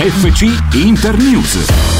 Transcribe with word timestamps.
FC 0.00 0.48
Internews. 0.72 1.99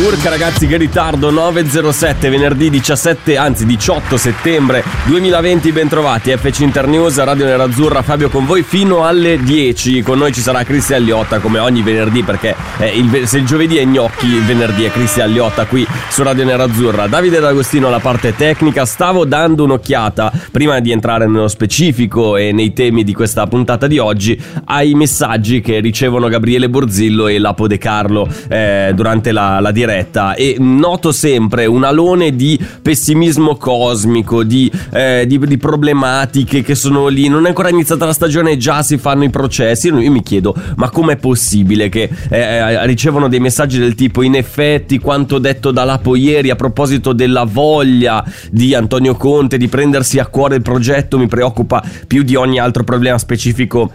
Urca 0.00 0.30
ragazzi 0.30 0.66
che 0.66 0.78
ritardo. 0.78 1.30
9.07 1.30 2.30
venerdì 2.30 2.70
17 2.70 3.36
anzi 3.36 3.66
18 3.66 4.16
settembre 4.16 4.82
2020 5.04 5.70
bentrovati 5.70 6.34
FC 6.34 6.60
Internews 6.60 7.22
Radio 7.22 7.44
Nerazzurra 7.44 8.00
Fabio 8.00 8.30
con 8.30 8.46
voi 8.46 8.62
fino 8.62 9.04
alle 9.04 9.38
10 9.38 10.00
con 10.02 10.18
noi 10.18 10.32
ci 10.32 10.40
sarà 10.40 10.64
Cristian 10.64 11.02
Liotta 11.02 11.40
come 11.40 11.58
ogni 11.58 11.82
venerdì 11.82 12.22
perché 12.22 12.56
eh, 12.78 12.96
il, 12.96 13.26
se 13.26 13.38
il 13.38 13.44
giovedì 13.44 13.76
è 13.76 13.84
gnocchi 13.84 14.26
il 14.26 14.42
venerdì 14.42 14.84
è 14.84 14.90
Cristian 14.90 15.30
Liotta 15.30 15.66
qui 15.66 15.86
su 16.08 16.22
Radio 16.22 16.44
Nerazzurra. 16.44 17.06
Davide 17.06 17.40
D'Agostino 17.40 17.88
alla 17.88 18.00
parte 18.00 18.34
tecnica. 18.34 18.86
Stavo 18.86 19.26
dando 19.26 19.64
un'occhiata 19.64 20.32
prima 20.50 20.80
di 20.80 20.90
entrare 20.90 21.26
nello 21.26 21.48
specifico 21.48 22.36
e 22.36 22.52
nei 22.52 22.72
temi 22.72 23.04
di 23.04 23.12
questa 23.12 23.46
puntata 23.46 23.86
di 23.86 23.98
oggi 23.98 24.40
ai 24.64 24.94
messaggi 24.94 25.60
che 25.60 25.80
ricevono 25.80 26.28
Gabriele 26.28 26.70
Borzillo 26.70 27.28
e 27.28 27.38
Lapo 27.38 27.66
De 27.66 27.76
Carlo 27.76 28.26
eh, 28.48 28.92
durante 28.94 29.32
la, 29.32 29.60
la 29.60 29.70
diretta 29.70 29.80
diretta 29.82 30.34
e 30.34 30.56
noto 30.58 31.10
sempre 31.10 31.66
un 31.66 31.82
alone 31.82 32.34
di 32.34 32.58
pessimismo 32.80 33.56
cosmico, 33.56 34.44
di, 34.44 34.70
eh, 34.92 35.24
di, 35.26 35.38
di, 35.38 35.58
problematiche 35.58 36.62
che 36.62 36.74
sono 36.74 37.08
lì. 37.08 37.28
Non 37.28 37.44
è 37.44 37.48
ancora 37.48 37.68
iniziata 37.68 38.06
la 38.06 38.12
stagione 38.12 38.56
già 38.56 38.82
si 38.82 38.96
fanno 38.98 39.24
i 39.24 39.30
processi. 39.30 39.88
Io 39.88 40.10
mi 40.10 40.22
chiedo, 40.22 40.54
ma 40.76 40.90
com'è 40.90 41.16
possibile 41.16 41.88
che 41.88 42.08
eh, 42.30 42.38
eh, 42.38 42.86
ricevono 42.86 43.28
dei 43.28 43.40
messaggi 43.40 43.78
del 43.78 43.94
tipo: 43.94 44.22
in 44.22 44.36
effetti, 44.36 44.98
quanto 44.98 45.38
detto 45.38 45.70
da 45.70 45.84
Lapo 45.84 46.14
ieri 46.14 46.50
a 46.50 46.56
proposito 46.56 47.12
della 47.12 47.44
voglia 47.44 48.24
di 48.50 48.74
Antonio 48.74 49.16
Conte 49.16 49.58
di 49.58 49.68
prendersi 49.68 50.18
a 50.18 50.26
cuore 50.26 50.56
il 50.56 50.62
progetto 50.62 51.18
mi 51.18 51.26
preoccupa 51.26 51.82
più 52.06 52.22
di 52.22 52.36
ogni 52.36 52.58
altro 52.58 52.84
problema 52.84 53.18
specifico 53.18 53.90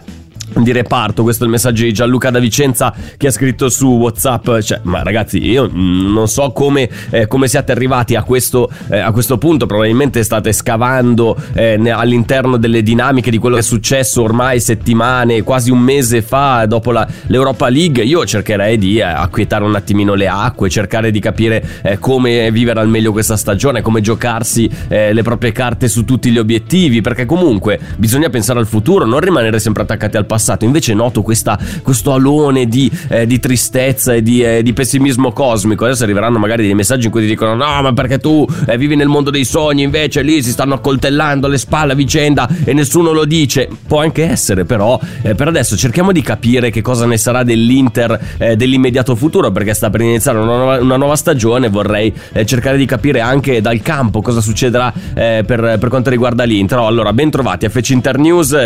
di 0.56 0.72
reparto. 0.72 1.22
Questo 1.22 1.44
è 1.44 1.46
il 1.46 1.52
messaggio 1.52 1.84
di 1.84 1.92
Gianluca 1.92 2.30
da 2.30 2.38
Vicenza 2.38 2.94
che 3.16 3.26
ha 3.28 3.30
scritto 3.30 3.68
su 3.68 3.86
WhatsApp. 3.88 4.58
Cioè, 4.60 4.80
ma 4.82 5.02
ragazzi, 5.02 5.42
io 5.44 5.68
non 5.72 6.28
so 6.28 6.50
come, 6.52 6.88
eh, 7.10 7.26
come 7.26 7.48
siate 7.48 7.72
arrivati 7.72 8.14
a 8.14 8.22
questo, 8.22 8.70
eh, 8.90 8.98
a 8.98 9.12
questo, 9.12 9.38
punto. 9.38 9.66
Probabilmente 9.66 10.22
state 10.22 10.52
scavando 10.52 11.36
eh, 11.54 11.78
all'interno 11.90 12.56
delle 12.56 12.82
dinamiche 12.82 13.30
di 13.30 13.38
quello 13.38 13.56
che 13.56 13.60
è 13.60 13.64
successo 13.64 14.22
ormai 14.22 14.60
settimane, 14.60 15.42
quasi 15.42 15.70
un 15.70 15.80
mese 15.80 16.22
fa, 16.22 16.66
dopo 16.66 16.90
la, 16.90 17.06
l'Europa 17.26 17.68
League. 17.68 18.02
Io 18.04 18.24
cercherei 18.24 18.78
di 18.78 18.98
eh, 18.98 19.02
acquietare 19.02 19.64
un 19.64 19.74
attimino 19.74 20.14
le 20.14 20.28
acque, 20.28 20.68
cercare 20.68 21.10
di 21.10 21.20
capire 21.20 21.64
eh, 21.82 21.98
come 21.98 22.50
vivere 22.50 22.80
al 22.80 22.88
meglio 22.88 23.12
questa 23.12 23.36
stagione, 23.36 23.82
come 23.82 24.00
giocarsi 24.00 24.68
eh, 24.88 25.12
le 25.12 25.22
proprie 25.22 25.52
carte 25.52 25.88
su 25.88 26.04
tutti 26.04 26.30
gli 26.30 26.38
obiettivi. 26.38 27.00
Perché 27.00 27.26
comunque 27.26 27.78
bisogna 27.96 28.28
pensare 28.28 28.58
al 28.58 28.66
futuro, 28.66 29.04
non 29.04 29.20
rimanere 29.20 29.58
sempre 29.58 29.82
attaccati 29.82 30.16
al 30.16 30.26
passato 30.26 30.37
passato. 30.38 30.64
Invece 30.64 30.94
noto 30.94 31.22
questa, 31.22 31.58
questo 31.82 32.12
alone 32.12 32.66
di, 32.66 32.90
eh, 33.08 33.26
di 33.26 33.40
tristezza 33.40 34.14
e 34.14 34.22
di, 34.22 34.42
eh, 34.42 34.62
di, 34.62 34.72
pessimismo 34.72 35.32
cosmico. 35.32 35.84
Adesso 35.84 36.04
arriveranno 36.04 36.38
magari 36.38 36.62
dei 36.62 36.74
messaggi 36.74 37.06
in 37.06 37.10
cui 37.10 37.22
ti 37.22 37.26
dicono: 37.26 37.54
No, 37.54 37.82
ma 37.82 37.92
perché 37.92 38.18
tu 38.18 38.46
eh, 38.66 38.78
vivi 38.78 38.94
nel 38.94 39.08
mondo 39.08 39.30
dei 39.30 39.44
sogni, 39.44 39.82
invece 39.82 40.22
lì 40.22 40.42
si 40.42 40.50
stanno 40.50 40.74
accoltellando 40.74 41.46
alle 41.46 41.58
spalle 41.58 41.92
a 41.92 41.96
vicenda 41.96 42.48
e 42.64 42.72
nessuno 42.72 43.12
lo 43.12 43.24
dice. 43.24 43.68
Può 43.86 44.00
anche 44.00 44.24
essere, 44.24 44.64
però, 44.64 44.98
eh, 45.22 45.34
per 45.34 45.48
adesso 45.48 45.76
cerchiamo 45.76 46.12
di 46.12 46.22
capire 46.22 46.70
che 46.70 46.80
cosa 46.80 47.04
ne 47.04 47.18
sarà 47.18 47.42
dell'Inter 47.42 48.36
eh, 48.38 48.56
dell'immediato 48.56 49.16
futuro, 49.16 49.50
perché 49.50 49.74
sta 49.74 49.90
per 49.90 50.00
iniziare 50.00 50.38
una 50.38 50.56
nuova, 50.56 50.80
una 50.80 50.96
nuova 50.96 51.16
stagione. 51.16 51.68
Vorrei 51.68 52.12
eh, 52.32 52.46
cercare 52.46 52.76
di 52.76 52.86
capire 52.86 53.20
anche 53.20 53.60
dal 53.60 53.80
campo 53.82 54.22
cosa 54.22 54.40
succederà 54.40 54.92
per, 55.14 55.44
per, 55.44 55.88
quanto 55.88 56.10
riguarda 56.10 56.44
l'Inter. 56.44 56.78
Allora, 56.78 57.12
ben 57.12 57.30
trovati 57.30 57.66
a 57.66 57.70
FC 57.70 57.90
Internews. 57.90 58.56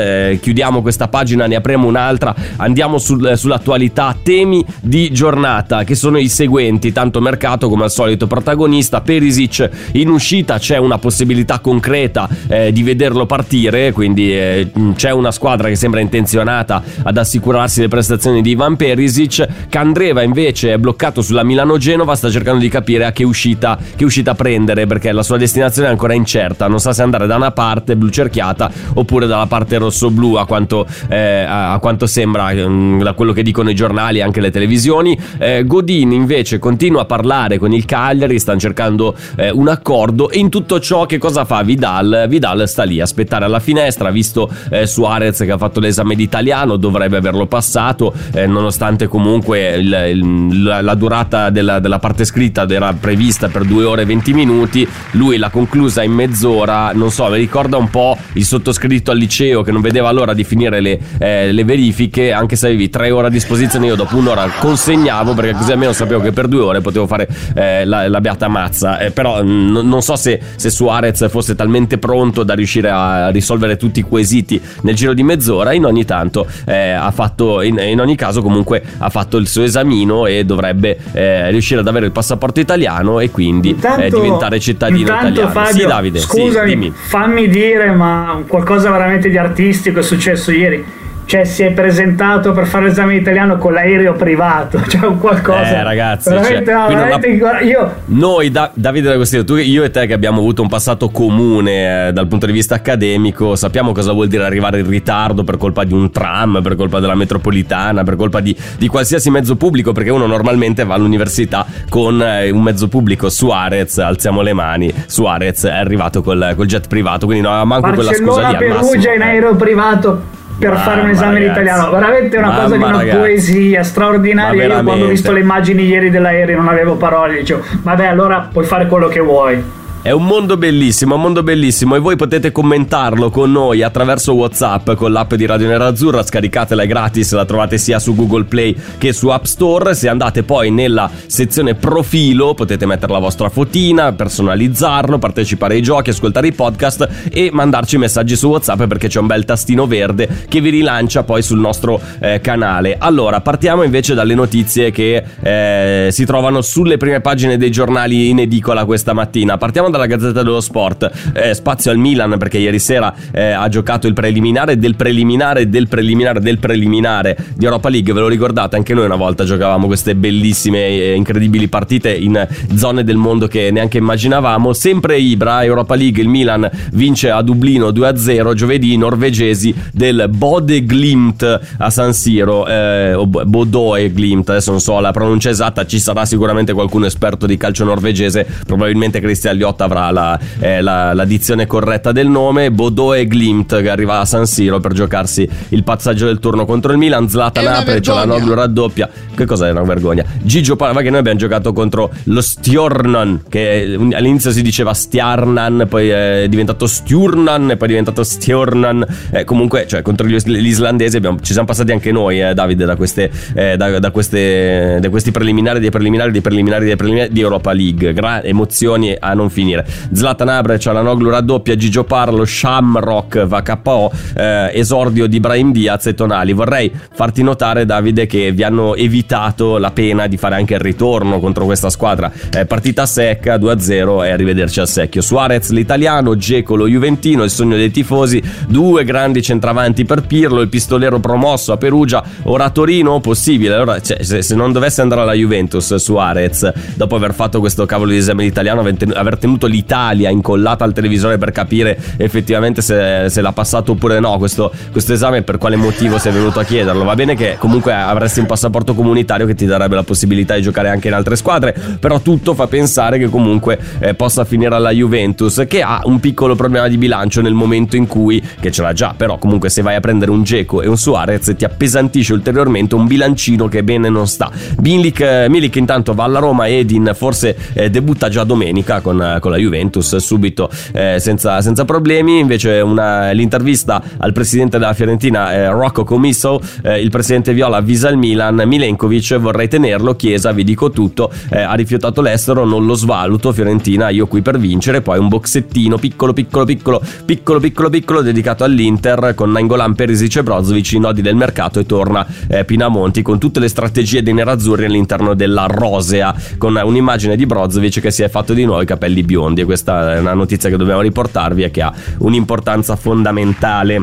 chiudiamo 0.40 0.82
questa 0.82 1.08
pagina, 1.08 1.46
ne 1.46 1.56
apriamo 1.62 1.86
un'altra. 1.86 2.34
Andiamo 2.56 2.98
sul, 2.98 3.32
sull'attualità. 3.36 4.16
Temi 4.22 4.64
di 4.80 5.10
giornata 5.12 5.84
che 5.84 5.94
sono 5.94 6.18
i 6.18 6.28
seguenti: 6.28 6.92
tanto 6.92 7.20
mercato 7.20 7.68
come 7.68 7.84
al 7.84 7.90
solito 7.90 8.26
protagonista. 8.26 9.00
Perisic 9.00 9.70
in 9.92 10.08
uscita 10.08 10.58
c'è 10.58 10.76
una 10.76 10.98
possibilità 10.98 11.60
concreta 11.60 12.28
eh, 12.48 12.72
di 12.72 12.82
vederlo 12.82 13.26
partire. 13.26 13.92
Quindi 13.92 14.32
eh, 14.32 14.70
c'è 14.94 15.10
una 15.10 15.30
squadra 15.30 15.68
che 15.68 15.76
sembra 15.76 16.00
intenzionata 16.00 16.82
ad 17.02 17.16
assicurarsi 17.16 17.80
le 17.80 17.88
prestazioni 17.88 18.42
di 18.42 18.50
Ivan 18.50 18.76
Perisic. 18.76 19.46
Candreva 19.68 20.22
invece 20.22 20.72
è 20.74 20.78
bloccato 20.78 21.22
sulla 21.22 21.44
Milano-Genova. 21.44 22.14
Sta 22.14 22.30
cercando 22.30 22.60
di 22.60 22.68
capire 22.68 23.06
a 23.06 23.12
che 23.12 23.24
uscita, 23.24 23.78
che 23.96 24.04
uscita 24.04 24.34
prendere 24.34 24.86
perché 24.86 25.12
la 25.12 25.22
sua 25.22 25.36
destinazione 25.36 25.88
è 25.88 25.90
ancora 25.90 26.14
incerta. 26.14 26.66
Non 26.66 26.80
sa 26.80 26.92
se 26.92 27.02
andare 27.02 27.26
da 27.26 27.36
una 27.36 27.52
parte 27.52 27.96
blu 27.96 28.08
cerchiata 28.08 28.70
oppure 28.94 29.26
dalla 29.26 29.46
parte 29.46 29.78
rosso-blu 29.78 30.34
a 30.34 30.46
quanto, 30.46 30.86
eh, 31.08 31.44
a 31.52 31.78
quanto 31.78 32.06
sembra 32.06 32.52
mm, 32.52 33.02
da 33.02 33.12
quello 33.12 33.32
che 33.32 33.42
dicono 33.42 33.70
i 33.70 33.74
giornali 33.74 34.18
e 34.18 34.22
anche 34.22 34.40
le 34.40 34.50
televisioni. 34.50 35.18
Eh, 35.38 35.64
Godin 35.64 36.12
invece 36.12 36.58
continua 36.58 37.02
a 37.02 37.04
parlare 37.04 37.58
con 37.58 37.72
il 37.72 37.84
Cagliari, 37.84 38.38
stanno 38.38 38.58
cercando 38.58 39.14
eh, 39.36 39.50
un 39.50 39.68
accordo 39.68 40.30
e 40.30 40.38
in 40.38 40.48
tutto 40.48 40.80
ciò 40.80 41.06
che 41.06 41.18
cosa 41.18 41.44
fa 41.44 41.62
Vidal? 41.62 42.26
Vidal 42.28 42.66
sta 42.68 42.84
lì 42.84 43.00
a 43.00 43.04
aspettare 43.04 43.44
alla 43.44 43.60
finestra, 43.60 44.10
visto 44.10 44.50
eh, 44.70 44.86
Suarez 44.86 45.38
che 45.38 45.50
ha 45.50 45.58
fatto 45.58 45.80
l'esame 45.80 46.14
di 46.14 46.22
italiano, 46.22 46.76
dovrebbe 46.76 47.18
averlo 47.18 47.46
passato, 47.46 48.12
eh, 48.32 48.46
nonostante 48.46 49.06
comunque 49.06 49.76
il, 49.76 50.06
il, 50.10 50.62
la, 50.62 50.80
la, 50.80 50.94
durata 50.94 51.50
della, 51.50 51.78
della, 51.78 51.98
parte 51.98 52.24
scritta 52.24 52.66
era 52.68 52.92
prevista 52.92 53.48
per 53.48 53.64
2 53.64 53.84
ore 53.84 54.02
e 54.02 54.04
20 54.06 54.32
minuti, 54.32 54.86
lui 55.12 55.36
l'ha 55.36 55.50
conclusa 55.50 56.02
in 56.02 56.12
mezz'ora, 56.12 56.92
non 56.92 57.10
so, 57.10 57.28
mi 57.28 57.36
ricorda 57.36 57.76
un 57.76 57.90
po' 57.90 58.16
il 58.34 58.44
sottoscritto 58.44 59.10
al 59.10 59.18
liceo 59.18 59.62
che 59.62 59.72
non 59.72 59.80
vedeva 59.80 60.10
l'ora 60.10 60.34
di 60.34 60.44
finire 60.44 60.80
le, 60.80 60.98
eh, 61.42 61.52
le 61.52 61.64
verifiche, 61.64 62.32
anche 62.32 62.56
se 62.56 62.66
avevi 62.66 62.88
tre 62.88 63.10
ore 63.10 63.26
a 63.26 63.30
disposizione, 63.30 63.86
io 63.86 63.96
dopo 63.96 64.16
un'ora 64.16 64.48
consegnavo 64.58 65.34
perché 65.34 65.52
così 65.52 65.72
almeno 65.72 65.92
sapevo 65.92 66.20
che 66.20 66.32
per 66.32 66.48
due 66.48 66.60
ore 66.60 66.80
potevo 66.80 67.06
fare 67.06 67.28
eh, 67.54 67.84
la, 67.84 68.08
la, 68.08 68.20
beata 68.20 68.48
mazza. 68.48 68.98
Eh, 68.98 69.10
però 69.10 69.42
n- 69.42 69.80
non 69.82 70.02
so 70.02 70.16
se, 70.16 70.40
se 70.56 70.70
Suarez 70.70 71.28
fosse 71.28 71.54
talmente 71.54 71.98
pronto 71.98 72.42
da 72.42 72.54
riuscire 72.54 72.90
a 72.90 73.28
risolvere 73.30 73.76
tutti 73.76 74.00
i 74.00 74.02
quesiti 74.02 74.60
nel 74.82 74.94
giro 74.94 75.14
di 75.14 75.22
mezz'ora. 75.22 75.72
In 75.72 75.84
ogni 75.84 76.04
tanto 76.04 76.46
eh, 76.66 76.90
ha 76.90 77.10
fatto, 77.10 77.60
in, 77.62 77.78
in, 77.78 78.00
ogni 78.00 78.16
caso, 78.16 78.42
comunque 78.42 78.82
ha 78.98 79.10
fatto 79.10 79.36
il 79.36 79.48
suo 79.48 79.62
esamino 79.62 80.26
e 80.26 80.44
dovrebbe 80.44 80.98
eh, 81.12 81.50
riuscire 81.50 81.80
ad 81.80 81.88
avere 81.88 82.06
il 82.06 82.12
passaporto 82.12 82.60
italiano 82.60 83.20
e 83.20 83.30
quindi 83.30 83.70
eh, 83.70 83.72
intanto, 83.72 84.20
diventare 84.20 84.60
cittadino 84.60 85.00
italiano. 85.02 85.50
Fabio, 85.50 85.80
sì, 85.80 85.86
Davide, 85.86 86.18
scusami, 86.18 86.84
sì, 86.84 86.92
fammi 87.08 87.48
dire, 87.48 87.90
ma 87.90 88.42
qualcosa 88.46 88.90
veramente 88.90 89.28
di 89.28 89.38
artistico 89.38 90.00
è 90.00 90.02
successo 90.02 90.50
ieri 90.50 91.00
cioè 91.24 91.44
si 91.44 91.62
è 91.62 91.72
presentato 91.72 92.52
per 92.52 92.66
fare 92.66 92.86
l'esame 92.86 93.14
italiano 93.14 93.56
con 93.56 93.72
l'aereo 93.72 94.14
privato, 94.14 94.82
cioè 94.86 95.06
un 95.06 95.18
qualcosa. 95.18 95.78
Eh 95.78 95.82
ragazzi, 95.82 96.28
cioè, 96.28 96.60
no, 96.60 96.86
veramente, 96.88 97.38
la... 97.38 97.60
io... 97.60 97.94
noi 98.06 98.50
da, 98.50 98.70
Davide 98.74 99.08
D'Agostino, 99.08 99.44
tu, 99.44 99.56
io 99.56 99.82
e 99.84 99.90
te 99.90 100.06
che 100.06 100.12
abbiamo 100.12 100.38
avuto 100.38 100.62
un 100.62 100.68
passato 100.68 101.10
comune 101.10 102.08
eh, 102.08 102.12
dal 102.12 102.26
punto 102.26 102.46
di 102.46 102.52
vista 102.52 102.74
accademico, 102.74 103.56
sappiamo 103.56 103.92
cosa 103.92 104.12
vuol 104.12 104.28
dire 104.28 104.44
arrivare 104.44 104.80
in 104.80 104.88
ritardo 104.88 105.44
per 105.44 105.56
colpa 105.56 105.84
di 105.84 105.94
un 105.94 106.10
tram, 106.10 106.60
per 106.62 106.76
colpa 106.76 107.00
della 107.00 107.14
metropolitana, 107.14 108.02
per 108.04 108.16
colpa 108.16 108.40
di, 108.40 108.54
di 108.76 108.88
qualsiasi 108.88 109.30
mezzo 109.30 109.56
pubblico, 109.56 109.92
perché 109.92 110.10
uno 110.10 110.26
normalmente 110.26 110.84
va 110.84 110.94
all'università 110.94 111.64
con 111.88 112.20
eh, 112.20 112.50
un 112.50 112.62
mezzo 112.62 112.88
pubblico, 112.88 113.30
Suarez, 113.30 113.98
alziamo 113.98 114.42
le 114.42 114.52
mani, 114.52 114.92
Suarez 115.06 115.64
è 115.64 115.70
arrivato 115.70 116.22
col, 116.22 116.54
col 116.56 116.66
jet 116.66 116.88
privato, 116.88 117.26
quindi 117.26 117.42
non 117.42 117.52
aveva 117.52 117.66
manco 117.66 117.90
Barcellona, 117.90 118.26
quella 118.26 118.52
scusa 118.52 118.58
lì. 118.58 118.72
Perugia 118.72 119.14
in 119.14 119.22
aereo 119.22 119.54
privato 119.54 120.40
per 120.68 120.70
Mamma 120.78 120.84
fare 120.84 121.00
un 121.02 121.08
esame 121.10 121.34
ragazzi. 121.34 121.44
di 121.46 121.50
italiano. 121.50 121.90
Veramente 121.90 122.36
una 122.36 122.46
Mamma 122.48 122.62
cosa 122.62 122.76
di 122.76 122.82
una 122.82 122.96
ragazzi. 122.98 123.16
poesia 123.18 123.82
straordinaria. 123.82 124.64
Io 124.66 124.82
quando 124.82 125.04
ho 125.04 125.08
visto 125.08 125.32
le 125.32 125.40
immagini 125.40 125.84
ieri 125.84 126.10
dell'aereo 126.10 126.56
non 126.56 126.68
avevo 126.68 126.96
parole, 126.96 127.38
dicevo, 127.38 127.62
vabbè, 127.82 128.06
allora 128.06 128.48
puoi 128.52 128.64
fare 128.64 128.86
quello 128.86 129.08
che 129.08 129.20
vuoi. 129.20 129.62
È 130.04 130.10
un 130.10 130.24
mondo 130.24 130.56
bellissimo, 130.56 131.14
un 131.14 131.20
mondo 131.20 131.44
bellissimo 131.44 131.94
e 131.94 132.00
voi 132.00 132.16
potete 132.16 132.50
commentarlo 132.50 133.30
con 133.30 133.52
noi 133.52 133.82
attraverso 133.82 134.34
WhatsApp 134.34 134.94
con 134.94 135.12
l'app 135.12 135.34
di 135.34 135.46
Radio 135.46 135.68
Nerazzurra, 135.68 136.24
scaricatela 136.24 136.82
è 136.82 136.88
gratis, 136.88 137.32
la 137.34 137.44
trovate 137.44 137.78
sia 137.78 138.00
su 138.00 138.16
Google 138.16 138.42
Play 138.42 138.74
che 138.98 139.12
su 139.12 139.28
App 139.28 139.44
Store. 139.44 139.94
Se 139.94 140.08
andate 140.08 140.42
poi 140.42 140.72
nella 140.72 141.08
sezione 141.26 141.76
profilo 141.76 142.52
potete 142.54 142.84
mettere 142.84 143.12
la 143.12 143.20
vostra 143.20 143.48
fotina, 143.48 144.12
personalizzarlo, 144.12 145.20
partecipare 145.20 145.74
ai 145.74 145.82
giochi, 145.82 146.10
ascoltare 146.10 146.48
i 146.48 146.52
podcast 146.52 147.08
e 147.30 147.50
mandarci 147.52 147.96
messaggi 147.96 148.34
su 148.34 148.48
WhatsApp 148.48 148.82
perché 148.86 149.06
c'è 149.06 149.20
un 149.20 149.28
bel 149.28 149.44
tastino 149.44 149.86
verde 149.86 150.46
che 150.48 150.60
vi 150.60 150.70
rilancia 150.70 151.22
poi 151.22 151.42
sul 151.42 151.60
nostro 151.60 152.00
eh, 152.18 152.40
canale. 152.40 152.96
Allora, 152.98 153.40
partiamo 153.40 153.84
invece 153.84 154.14
dalle 154.14 154.34
notizie 154.34 154.90
che 154.90 155.22
eh, 155.40 156.08
si 156.10 156.24
trovano 156.24 156.60
sulle 156.60 156.96
prime 156.96 157.20
pagine 157.20 157.56
dei 157.56 157.70
giornali 157.70 158.30
in 158.30 158.40
edicola 158.40 158.84
questa 158.84 159.12
mattina. 159.12 159.56
Partiamo 159.58 159.90
dalla 159.92 160.06
Gazzetta 160.06 160.42
dello 160.42 160.60
Sport. 160.60 161.10
Eh, 161.34 161.54
spazio 161.54 161.90
al 161.90 161.98
Milan 161.98 162.36
perché 162.38 162.58
ieri 162.58 162.78
sera 162.78 163.14
eh, 163.30 163.52
ha 163.52 163.68
giocato 163.68 164.06
il 164.08 164.14
preliminare 164.14 164.78
del 164.78 164.96
preliminare 164.96 165.68
del 165.68 165.86
preliminare 165.86 166.40
del 166.40 166.58
preliminare 166.58 167.36
di 167.54 167.64
Europa 167.64 167.88
League. 167.88 168.12
Ve 168.12 168.20
lo 168.20 168.28
ricordate? 168.28 168.76
Anche 168.76 168.94
noi 168.94 169.04
una 169.04 169.16
volta 169.16 169.44
giocavamo 169.44 169.86
queste 169.86 170.14
bellissime 170.16 170.88
e 170.88 171.14
incredibili 171.14 171.68
partite 171.68 172.12
in 172.12 172.46
zone 172.74 173.04
del 173.04 173.16
mondo 173.16 173.46
che 173.46 173.70
neanche 173.70 173.98
immaginavamo. 173.98 174.72
Sempre 174.72 175.18
Ibra, 175.18 175.62
Europa 175.62 175.94
League, 175.94 176.20
il 176.20 176.28
Milan 176.28 176.68
vince 176.92 177.30
a 177.30 177.42
Dublino 177.42 177.90
2-0 177.90 178.54
giovedì 178.54 178.92
i 178.92 178.96
norvegesi 178.96 179.74
del 179.92 180.28
Bode 180.28 180.80
Glimt 180.82 181.60
a 181.78 181.90
San 181.90 182.12
Siro, 182.12 182.66
eh, 182.66 183.14
o 183.14 183.26
Bodoe 183.26 184.10
Glimt, 184.10 184.48
adesso 184.50 184.70
non 184.70 184.80
so 184.80 184.98
la 185.00 185.10
pronuncia 185.10 185.50
esatta, 185.50 185.86
ci 185.86 185.98
sarà 185.98 186.24
sicuramente 186.24 186.72
qualcuno 186.72 187.06
esperto 187.06 187.46
di 187.46 187.56
calcio 187.56 187.84
norvegese, 187.84 188.46
probabilmente 188.66 189.20
Cristian 189.20 189.56
Liotta 189.56 189.81
avrà 189.82 190.10
la, 190.10 190.38
eh, 190.58 190.80
la, 190.80 191.12
la, 191.12 191.24
dizione 191.24 191.66
corretta 191.66 192.12
del 192.12 192.28
nome, 192.28 192.70
Bodoe 192.70 193.26
Glimt 193.26 193.80
che 193.80 193.90
arriva 193.90 194.20
a 194.20 194.24
San 194.24 194.46
Siro 194.46 194.80
per 194.80 194.92
giocarsi 194.92 195.48
il 195.70 195.84
passaggio 195.84 196.26
del 196.26 196.38
turno 196.38 196.64
contro 196.64 196.92
il 196.92 196.98
Milan, 196.98 197.28
Zlatan 197.28 197.66
apre, 197.66 198.00
c'è 198.00 198.12
la 198.12 198.24
Noglu 198.24 198.54
raddoppia, 198.54 199.08
che 199.34 199.44
cosa 199.44 199.68
è 199.68 199.70
una 199.70 199.82
vergogna? 199.82 200.24
Gigio 200.42 200.76
Parma 200.76 201.00
che 201.00 201.10
noi 201.10 201.20
abbiamo 201.20 201.38
giocato 201.38 201.72
contro 201.72 202.10
lo 202.24 202.40
Stjornan, 202.40 203.44
che 203.48 203.96
all'inizio 204.12 204.50
si 204.50 204.62
diceva 204.62 204.94
Stjarnan, 204.94 205.86
poi 205.88 206.08
è 206.08 206.46
diventato 206.48 206.86
Stjurnan 206.86 207.70
e 207.70 207.76
poi 207.76 207.86
è 207.86 207.90
diventato 207.90 208.22
Stjornan, 208.22 209.06
eh, 209.30 209.44
comunque 209.44 209.86
cioè 209.86 210.02
contro 210.02 210.26
gli, 210.26 210.36
gli 210.36 210.66
islandesi 210.66 211.16
abbiamo, 211.16 211.40
ci 211.40 211.52
siamo 211.52 211.66
passati 211.66 211.92
anche 211.92 212.12
noi 212.12 212.42
eh, 212.42 212.54
Davide 212.54 212.84
da, 212.84 212.96
queste, 212.96 213.30
eh, 213.54 213.76
da, 213.76 213.98
da, 213.98 214.10
queste, 214.10 214.98
da 215.00 215.08
questi 215.08 215.30
preliminari 215.30 215.80
dei 215.80 215.90
preliminari 215.90 216.30
dei 216.30 216.40
preliminari 216.40 216.84
dei 216.84 216.96
preliminari 216.96 217.32
di 217.32 217.40
Europa 217.40 217.72
League, 217.72 218.12
Gra- 218.12 218.42
emozioni 218.42 219.16
a 219.18 219.34
non 219.34 219.50
finire. 219.50 219.71
Zlatan 220.12 220.48
Abre, 220.48 220.78
Cialanoglu 220.78 221.30
raddoppia, 221.30 221.76
Gigio 221.76 222.04
Parlo, 222.04 222.44
Shamrock 222.44 223.44
va 223.46 223.62
KO, 223.62 224.12
eh, 224.34 224.70
esordio 224.74 225.26
di 225.26 225.40
Brahim 225.40 225.72
Diaz 225.72 226.06
e 226.06 226.14
Tonali. 226.14 226.52
Vorrei 226.52 226.92
farti 227.12 227.42
notare, 227.42 227.84
Davide, 227.86 228.26
che 228.26 228.52
vi 228.52 228.62
hanno 228.62 228.94
evitato 228.94 229.78
la 229.78 229.90
pena 229.90 230.26
di 230.26 230.36
fare 230.36 230.56
anche 230.56 230.74
il 230.74 230.80
ritorno 230.80 231.40
contro 231.40 231.64
questa 231.64 231.90
squadra. 231.90 232.30
Eh, 232.52 232.66
partita 232.66 233.06
secca, 233.06 233.56
2-0 233.56 234.24
e 234.24 234.30
arrivederci 234.30 234.80
al 234.80 234.88
secchio. 234.88 235.22
Suarez 235.22 235.70
l'italiano, 235.70 236.36
Geco 236.36 236.74
lo 236.74 236.88
juventino, 236.88 237.42
il 237.42 237.50
sogno 237.50 237.76
dei 237.76 237.90
tifosi, 237.90 238.42
due 238.66 239.04
grandi 239.04 239.42
centravanti 239.42 240.04
per 240.04 240.22
Pirlo, 240.26 240.60
il 240.60 240.68
pistolero 240.68 241.20
promosso 241.20 241.72
a 241.72 241.76
Perugia, 241.76 242.22
ora 242.44 242.70
Torino, 242.70 243.20
possibile. 243.20 243.74
Allora, 243.74 244.00
cioè, 244.00 244.22
se, 244.22 244.42
se, 244.42 244.54
non 244.54 244.72
dovesse 244.72 245.00
andare 245.00 245.22
alla 245.22 245.34
Juventus, 245.34 245.94
Suarez, 245.94 246.72
dopo 246.94 247.16
aver 247.16 247.34
fatto 247.34 247.60
questo 247.60 247.86
cavolo 247.86 248.10
di 248.10 248.16
esame 248.16 248.44
italiano, 248.44 248.80
aver 248.80 249.38
tenuto 249.38 249.61
l'Italia 249.66 250.30
incollata 250.30 250.84
al 250.84 250.92
televisore 250.92 251.38
per 251.38 251.52
capire 251.52 251.98
effettivamente 252.16 252.82
se, 252.82 253.26
se 253.28 253.40
l'ha 253.40 253.52
passato 253.52 253.92
oppure 253.92 254.20
no 254.20 254.38
questo, 254.38 254.72
questo 254.90 255.12
esame 255.12 255.42
per 255.42 255.58
quale 255.58 255.76
motivo 255.76 256.18
sei 256.18 256.32
venuto 256.32 256.60
a 256.60 256.64
chiederlo. 256.64 257.04
Va 257.04 257.14
bene 257.14 257.34
che 257.34 257.56
comunque 257.58 257.92
avresti 257.92 258.40
un 258.40 258.46
passaporto 258.46 258.94
comunitario 258.94 259.46
che 259.46 259.54
ti 259.54 259.66
darebbe 259.66 259.94
la 259.94 260.02
possibilità 260.02 260.54
di 260.54 260.62
giocare 260.62 260.88
anche 260.88 261.08
in 261.08 261.14
altre 261.14 261.36
squadre, 261.36 261.74
però 261.98 262.20
tutto 262.20 262.54
fa 262.54 262.66
pensare 262.66 263.18
che 263.18 263.28
comunque 263.28 263.78
eh, 263.98 264.14
possa 264.14 264.44
finire 264.44 264.74
alla 264.74 264.90
Juventus, 264.90 265.64
che 265.68 265.82
ha 265.82 266.02
un 266.04 266.20
piccolo 266.20 266.54
problema 266.54 266.88
di 266.88 266.98
bilancio 266.98 267.40
nel 267.40 267.54
momento 267.54 267.96
in 267.96 268.06
cui, 268.06 268.42
che 268.60 268.70
ce 268.70 268.82
l'ha 268.82 268.92
già, 268.92 269.14
però 269.16 269.38
comunque 269.38 269.70
se 269.70 269.82
vai 269.82 269.94
a 269.94 270.00
prendere 270.00 270.30
un 270.30 270.42
Geco 270.42 270.82
e 270.82 270.88
un 270.88 270.96
Suarez 270.96 271.54
ti 271.56 271.64
appesantisce 271.64 272.32
ulteriormente 272.32 272.94
un 272.94 273.06
bilancino 273.06 273.68
che 273.68 273.82
bene 273.82 274.08
non 274.08 274.26
sta. 274.26 274.50
Milik, 274.80 275.20
eh, 275.20 275.46
Milik 275.48 275.76
intanto 275.76 276.14
va 276.14 276.24
alla 276.24 276.38
Roma, 276.38 276.68
Edin 276.68 277.12
forse 277.14 277.56
eh, 277.72 277.90
debutta 277.90 278.28
già 278.28 278.44
domenica 278.44 279.00
con, 279.00 279.38
con 279.42 279.50
la 279.50 279.58
Juventus 279.58 280.16
subito 280.16 280.70
eh, 280.92 281.18
senza, 281.18 281.60
senza, 281.60 281.84
problemi. 281.84 282.38
Invece 282.38 282.80
una, 282.80 283.32
l'intervista 283.32 284.00
al 284.18 284.32
presidente 284.32 284.78
della 284.78 284.94
Fiorentina, 284.94 285.52
eh, 285.52 285.68
Rocco 285.68 286.04
Comisso, 286.04 286.60
eh, 286.82 287.00
il 287.00 287.10
presidente 287.10 287.52
Viola 287.52 287.78
avvisa 287.78 288.08
il 288.08 288.16
Milan, 288.16 288.62
Milenkovic 288.64 289.36
vorrei 289.38 289.66
tenerlo, 289.66 290.14
Chiesa 290.14 290.52
vi 290.52 290.62
dico 290.62 290.90
tutto, 290.90 291.30
eh, 291.50 291.60
ha 291.60 291.74
rifiutato 291.74 292.22
l'estero, 292.22 292.64
non 292.64 292.86
lo 292.86 292.94
svaluto, 292.94 293.52
Fiorentina 293.52 294.08
io 294.10 294.28
qui 294.28 294.40
per 294.40 294.58
vincere, 294.58 295.02
poi 295.02 295.18
un 295.18 295.26
boxettino 295.28 295.98
piccolo 295.98 296.32
piccolo 296.32 296.64
piccolo 296.64 297.02
piccolo 297.24 297.58
piccolo 297.58 297.90
piccolo 297.90 298.22
dedicato 298.22 298.62
all'Inter 298.62 299.32
con 299.34 299.50
Nangolan, 299.50 299.94
Perisic 299.96 300.36
e 300.36 300.42
Brozovic, 300.44 300.92
i 300.92 300.98
nodi 301.00 301.20
del 301.20 301.34
mercato 301.34 301.80
e 301.80 301.86
torna 301.86 302.24
eh, 302.48 302.64
Pinamonti 302.64 303.22
con 303.22 303.38
tutte 303.40 303.58
le 303.58 303.68
strategie 303.68 304.22
dei 304.22 304.34
nerazzurri 304.34 304.84
all'interno 304.84 305.34
della 305.34 305.66
rosea 305.66 306.32
con 306.58 306.80
un'immagine 306.80 307.34
di 307.34 307.46
Brozovic 307.46 308.00
che 308.00 308.12
si 308.12 308.22
è 308.22 308.28
fatto 308.28 308.52
di 308.52 308.64
nuovo 308.64 308.82
i 308.82 308.86
capelli 308.86 309.22
biondi 309.32 309.62
e 309.62 309.64
questa 309.64 310.14
è 310.14 310.18
una 310.18 310.34
notizia 310.34 310.68
che 310.68 310.76
dobbiamo 310.76 311.00
riportarvi 311.00 311.62
e 311.62 311.70
che 311.70 311.80
ha 311.80 311.92
un'importanza 312.18 312.96
fondamentale. 312.96 314.02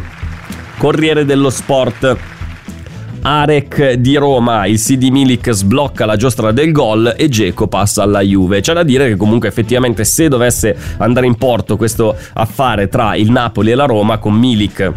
Corriere 0.78 1.24
dello 1.26 1.52
Sport. 1.52 2.18
Arek 3.22 3.96
di 3.96 4.16
Roma, 4.16 4.66
il 4.66 4.80
CD 4.80 5.10
Milik 5.10 5.52
sblocca 5.52 6.06
la 6.06 6.16
giostra 6.16 6.54
del 6.54 6.72
gol 6.72 7.14
e 7.18 7.28
Geco 7.28 7.68
passa 7.68 8.02
alla 8.02 8.22
Juve. 8.22 8.62
C'è 8.62 8.74
da 8.74 8.84
dire 8.84 9.10
che 9.10 9.18
comunque 9.18 9.50
effettivamente 9.50 10.06
se 10.06 10.30
dovesse 10.30 10.76
andare 10.98 11.26
in 11.26 11.36
porto 11.36 11.76
questo 11.76 12.16
affare 12.34 12.88
tra 12.88 13.16
il 13.16 13.30
Napoli 13.30 13.72
e 13.72 13.76
la 13.76 13.86
Roma 13.86 14.20
con 14.20 14.34
Milik 14.34 14.94